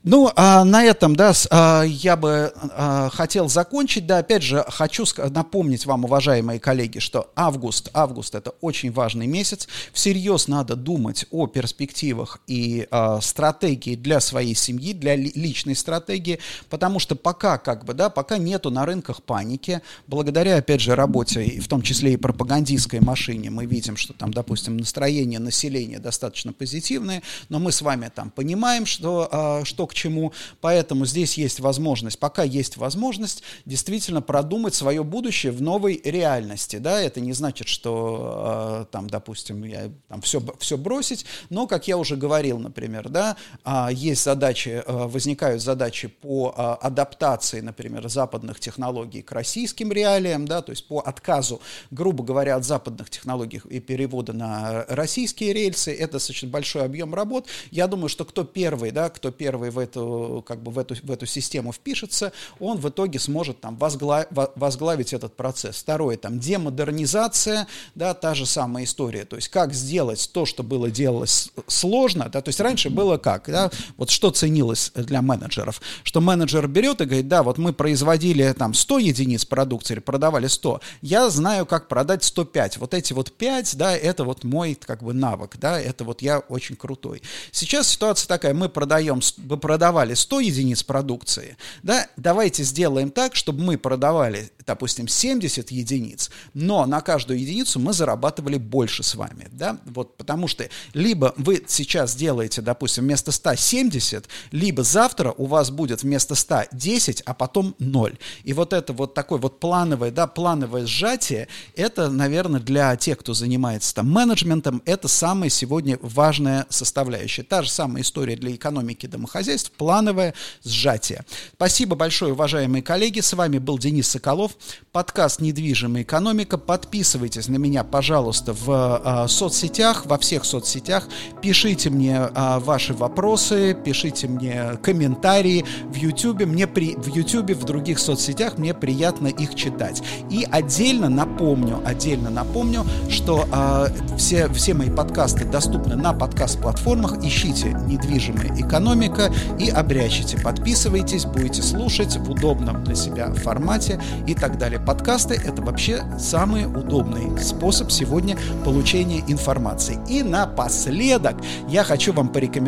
Ну, 0.05 0.31
а 0.37 0.65
на 0.65 0.85
этом, 0.85 1.17
да, 1.17 1.33
а, 1.51 1.83
я 1.83 2.17
бы 2.17 2.53
а, 2.55 3.09
хотел 3.11 3.49
закончить, 3.49 4.07
да, 4.07 4.19
опять 4.19 4.43
же, 4.43 4.65
хочу 4.69 5.07
напомнить 5.31 5.87
вам, 5.87 6.05
уважаемые 6.05 6.61
коллеги, 6.61 7.01
что 7.01 7.33
август, 7.35 7.91
август 7.95 8.35
это 8.37 8.51
очень 8.61 8.93
важный 8.93 9.27
месяц, 9.27 9.67
всерьез 9.93 10.47
надо 10.47 10.77
думать 10.77 11.27
о 11.31 11.47
перспективах 11.47 12.39
и 12.47 12.87
а, 12.91 13.23
стратегии 13.25 13.97
для 13.97 14.21
своей 14.21 14.55
семьи, 14.55 14.93
для 14.93 15.17
личной 15.17 15.75
стратегии, 15.75 16.39
потому 16.71 16.99
что 16.99 17.17
пока, 17.17 17.59
как 17.59 17.85
бы, 17.85 17.95
да, 17.95 18.11
пока 18.11 18.39
нету 18.39 18.71
на 18.71 18.87
рынках 18.87 19.23
паники, 19.23 19.81
благодаря, 20.07 20.57
опять 20.57 20.81
же, 20.81 20.95
работе, 20.95 21.61
в 21.61 21.69
том 21.69 21.83
числе 21.83 22.15
и 22.15 22.17
пропагандистской 22.17 23.01
машине, 23.01 23.51
мы 23.51 23.67
видим, 23.67 23.97
что 23.97 24.13
там, 24.13 24.33
допустим, 24.33 24.77
настроение 24.77 25.39
населения 25.39 25.99
достаточно 25.99 26.53
позитивное, 26.53 27.23
но 27.49 27.59
мы 27.59 27.73
с 27.73 27.83
вами 27.83 28.11
там 28.15 28.31
понимаем, 28.31 28.87
что, 28.87 29.63
что 29.65 29.87
к 29.87 29.95
чему, 29.95 30.33
поэтому 30.61 31.07
здесь 31.07 31.39
есть 31.39 31.61
возможность, 31.61 32.19
пока 32.19 32.43
есть 32.43 32.77
возможность 32.77 33.43
действительно 33.65 34.23
продумать 34.23 34.75
свое 34.75 35.03
будущее 35.03 35.53
в 35.53 35.63
новой 35.63 36.01
реальности, 36.05 36.77
да, 36.77 37.01
это 37.01 37.21
не 37.21 37.33
значит, 37.33 37.69
что 37.69 38.89
там, 38.91 39.09
допустим, 39.09 39.65
я, 39.65 39.91
там 40.09 40.21
все, 40.23 40.43
все 40.59 40.77
бросить, 40.77 41.25
но, 41.51 41.67
как 41.67 41.89
я 41.89 41.97
уже 41.97 42.17
говорил, 42.17 42.59
например, 42.59 43.09
да, 43.15 43.37
а, 43.63 43.91
есть 43.93 44.25
задачи, 44.25 44.83
а, 44.85 45.07
возникают 45.07 45.63
задачи 45.63 46.09
по 46.09 46.53
а, 46.57 46.75
адаптации, 46.75 47.61
например, 47.61 48.09
западных 48.09 48.59
технологий 48.59 49.23
к 49.23 49.31
российским 49.31 49.93
реалиям, 49.93 50.47
да, 50.47 50.63
то 50.63 50.71
есть 50.73 50.89
по 50.89 50.99
отказу, 50.99 51.61
грубо 51.93 52.25
говоря, 52.25 52.57
от 52.57 52.65
западных 52.65 53.09
технологий 53.11 53.63
и 53.71 53.79
перевода 53.79 54.33
на 54.33 54.85
российские 54.89 55.53
рельсы. 55.53 55.95
Это 55.95 56.15
достаточно 56.15 56.49
большой 56.49 56.85
объем 56.85 57.15
работ. 57.15 57.47
Я 57.71 57.87
думаю, 57.87 58.09
что 58.09 58.25
кто 58.25 58.43
первый, 58.43 58.91
да, 58.91 59.09
кто 59.11 59.31
первый 59.31 59.71
в 59.71 59.79
эту, 59.79 60.45
как 60.47 60.61
бы 60.61 60.73
в 60.73 60.79
эту, 60.79 60.97
в 60.97 61.11
эту 61.11 61.27
систему 61.27 61.73
впишется, 61.73 62.33
он 62.59 62.79
в 62.79 62.89
итоге 62.89 63.21
сможет 63.21 63.61
там 63.61 63.77
возглавить, 63.77 64.29
возглавить 64.57 65.13
этот 65.13 65.37
процесс. 65.37 65.77
Второе, 65.77 66.17
там, 66.17 66.41
демодернизация, 66.41 67.69
да, 67.95 68.13
та 68.15 68.35
же 68.35 68.45
самая 68.45 68.85
история. 68.85 69.25
То 69.25 69.37
есть 69.37 69.49
как 69.51 69.73
сделать 69.73 70.29
то, 70.33 70.47
что 70.47 70.65
было 70.65 70.91
делалось 70.91 71.51
сложно, 71.69 72.29
да, 72.29 72.41
то 72.43 72.49
есть 72.49 72.59
раньше 72.59 72.91
было 72.91 73.04
было 73.05 73.19
как, 73.19 73.47
да, 73.47 73.71
вот 73.99 74.09
что 74.09 74.31
ценилось 74.31 74.91
для 74.95 75.21
менеджеров, 75.21 75.83
что 76.05 76.23
менеджер 76.23 76.67
берет 76.67 77.03
и 77.03 77.05
говорит, 77.05 77.29
да, 77.29 77.43
вот 77.43 77.59
мы 77.59 77.75
производили 77.75 78.55
там 78.59 78.73
100 78.73 78.99
единиц 78.99 79.45
продукции, 79.45 79.99
продавали 79.99 80.47
100, 80.47 80.81
я 81.03 81.29
знаю, 81.29 81.67
как 81.67 81.89
продать 81.89 82.25
105, 82.25 82.79
вот 82.79 82.95
эти 82.95 83.13
вот 83.13 83.33
5, 83.33 83.77
да, 83.77 83.95
это 83.95 84.25
вот 84.25 84.43
мой 84.45 84.75
как 84.75 85.03
бы 85.03 85.13
навык, 85.13 85.57
да, 85.59 85.79
это 85.79 86.05
вот 86.05 86.23
я 86.23 86.39
очень 86.39 86.77
крутой. 86.77 87.21
Сейчас 87.53 87.89
ситуация 87.89 88.27
такая, 88.27 88.55
мы 88.55 88.71
продаем, 88.71 89.21
мы 89.37 89.59
продавали 89.59 90.15
100 90.15 90.41
единиц 90.41 90.83
продукции, 90.83 91.57
да, 91.83 92.07
давайте 92.17 92.65
сделаем 92.65 93.11
так, 93.11 93.37
чтобы 93.37 93.63
мы 93.63 93.77
продавали 93.77 94.51
допустим, 94.67 95.09
70 95.09 95.71
единиц, 95.71 96.31
но 96.55 96.87
на 96.87 97.01
каждую 97.01 97.39
единицу 97.39 97.79
мы 97.79 97.93
зарабатывали 97.93 98.57
больше 98.57 99.03
с 99.03 99.15
вами, 99.15 99.49
да, 99.53 99.79
вот 99.85 100.17
потому 100.17 100.49
что 100.49 100.69
либо 100.95 101.35
вы 101.37 101.63
сейчас 101.67 102.17
делаете, 102.17 102.63
допустим, 102.63 102.84
вместо 103.01 103.33
170, 103.33 104.29
либо 104.53 104.83
завтра 104.83 105.33
у 105.37 105.47
вас 105.47 105.71
будет 105.71 106.03
вместо 106.03 106.35
100 106.35 106.65
10, 106.73 107.23
а 107.27 107.35
потом 107.35 107.75
0. 107.79 108.19
И 108.45 108.53
вот 108.53 108.73
это 108.73 108.93
вот 108.93 109.15
такое 109.15 109.39
вот 109.39 109.61
плановое, 109.61 110.11
да, 110.11 110.27
плановое 110.27 110.87
сжатие, 110.87 111.49
это, 111.77 112.11
наверное, 112.11 112.61
для 112.61 112.95
тех, 112.97 113.19
кто 113.19 113.35
занимается 113.35 113.95
там 113.95 114.11
менеджментом, 114.11 114.83
это 114.85 115.09
самая 115.09 115.51
сегодня 115.51 115.99
важная 116.03 116.67
составляющая. 116.69 117.43
Та 117.43 117.63
же 117.63 117.71
самая 117.71 118.03
история 118.03 118.37
для 118.37 118.55
экономики 118.55 119.07
домохозяйств, 119.07 119.73
плановое 119.73 120.35
сжатие. 120.65 121.25
Спасибо 121.55 121.97
большое, 121.97 122.33
уважаемые 122.33 122.83
коллеги, 122.83 123.21
с 123.21 123.33
вами 123.33 123.59
был 123.59 123.79
Денис 123.79 124.09
Соколов, 124.09 124.53
подкаст 124.93 125.41
«Недвижимая 125.41 126.03
экономика». 126.03 126.59
Подписывайтесь 126.59 127.49
на 127.49 127.57
меня, 127.57 127.85
пожалуйста, 127.85 128.53
в 128.53 129.03
э, 129.05 129.29
соцсетях, 129.29 130.07
во 130.07 130.19
всех 130.19 130.45
соцсетях, 130.45 131.09
пишите 131.43 131.91
мне 131.91 132.17
э, 132.17 132.59
ваши 132.59 132.74
вопросы, 132.93 133.75
пишите 133.75 134.27
мне 134.27 134.73
комментарии 134.83 135.65
в 135.89 135.95
YouTube, 135.95 136.45
мне 136.45 136.67
при, 136.67 136.97
в 136.97 137.07
YouTube, 137.07 137.53
в 137.53 137.65
других 137.65 137.99
соцсетях, 138.01 138.59
мне 138.59 138.75
приятно 138.75 139.29
их 139.29 139.55
читать. 139.55 140.03
И 140.29 140.47
отдельно 140.51 141.09
напомню, 141.09 141.81
отдельно 141.85 142.31
напомню, 142.31 142.85
что 143.09 143.47
э, 143.53 144.17
все, 144.17 144.49
все 144.49 144.75
мои 144.75 144.91
подкасты 144.91 145.45
доступны 145.45 145.95
на 145.95 146.13
подкаст-платформах. 146.13 147.25
Ищите 147.25 147.69
«Недвижимая 147.87 148.53
экономика» 148.59 149.33
и 149.59 149.69
обрящите. 149.71 150.37
Подписывайтесь, 150.39 151.25
будете 151.25 151.63
слушать 151.63 152.17
в 152.17 152.29
удобном 152.29 152.83
для 152.83 152.97
себя 152.97 153.33
формате 153.35 154.01
и 154.27 154.35
так 154.35 154.59
далее. 154.59 154.81
Подкасты— 154.81 155.35
это 155.45 155.63
вообще 155.63 156.03
самый 156.19 156.67
удобный 156.67 157.41
способ 157.41 157.93
сегодня 157.93 158.37
получения 158.65 159.23
информации. 159.29 159.99
И 160.09 160.23
напоследок 160.23 161.37
я 161.69 161.85
хочу 161.85 162.13
вам 162.13 162.29
порекомендовать 162.29 162.64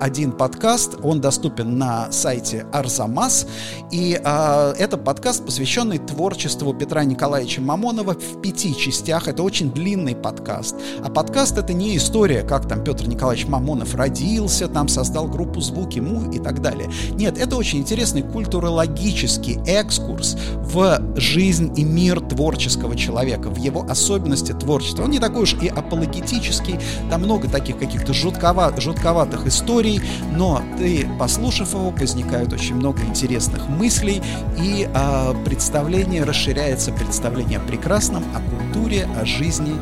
один 0.00 0.32
подкаст. 0.32 0.96
Он 1.02 1.20
доступен 1.20 1.78
на 1.78 2.12
сайте 2.12 2.66
Арзамас. 2.72 3.46
И 3.90 4.20
э, 4.22 4.74
это 4.78 4.98
подкаст, 4.98 5.46
посвященный 5.46 5.98
творчеству 5.98 6.74
Петра 6.74 7.04
Николаевича 7.04 7.62
Мамонова 7.62 8.14
в 8.14 8.40
пяти 8.42 8.76
частях. 8.76 9.26
Это 9.28 9.42
очень 9.42 9.72
длинный 9.72 10.14
подкаст. 10.14 10.76
А 11.02 11.08
подкаст— 11.08 11.56
это 11.58 11.72
не 11.72 11.96
история, 11.96 12.42
как 12.42 12.68
там 12.68 12.84
Петр 12.84 13.06
Николаевич 13.06 13.48
Мамонов 13.48 13.94
родился, 13.94 14.68
там 14.68 14.88
создал 14.88 15.26
группу 15.26 15.60
«Звуки 15.60 16.00
Му» 16.00 16.30
и 16.30 16.38
так 16.38 16.60
далее. 16.60 16.90
Нет, 17.12 17.38
это 17.38 17.56
очень 17.56 17.78
интересный 17.78 18.22
культурологический 18.22 19.58
экскурс 19.66 20.36
в 20.56 21.00
жизнь 21.16 21.72
и 21.76 21.84
мир 21.84 22.20
творческого 22.20 22.94
человека, 22.94 23.48
в 23.48 23.56
его 23.56 23.86
особенности 23.88 24.52
творчества. 24.52 25.04
Он 25.04 25.10
не 25.10 25.18
такой 25.18 25.44
уж 25.44 25.54
и 25.54 25.68
апологетический, 25.68 26.78
там 27.10 27.22
много 27.22 27.48
таких 27.48 27.78
каких-то 27.78 28.12
жутковат, 28.12 28.80
жутковатых 28.82 29.13
историй, 29.46 30.00
но 30.32 30.62
ты, 30.78 31.06
послушав 31.18 31.72
его, 31.72 31.90
возникают 31.90 32.52
очень 32.52 32.74
много 32.74 33.02
интересных 33.02 33.68
мыслей, 33.68 34.22
и 34.58 34.88
э, 34.92 35.34
представление 35.44 36.24
расширяется, 36.24 36.92
представление 36.92 37.58
о 37.58 37.62
прекрасном, 37.62 38.24
о 38.34 38.40
культуре, 38.40 39.08
о 39.20 39.24
жизни, 39.24 39.74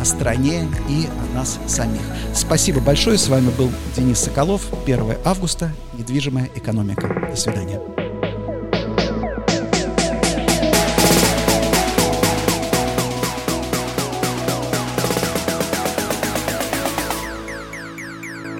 о 0.00 0.04
стране 0.04 0.66
и 0.88 1.06
о 1.06 1.36
нас 1.36 1.58
самих. 1.66 2.02
Спасибо 2.34 2.80
большое, 2.80 3.18
с 3.18 3.28
вами 3.28 3.50
был 3.56 3.70
Денис 3.96 4.18
Соколов, 4.18 4.62
1 4.84 5.16
августа, 5.24 5.72
недвижимая 5.96 6.50
экономика. 6.54 7.08
До 7.30 7.36
свидания. 7.36 8.09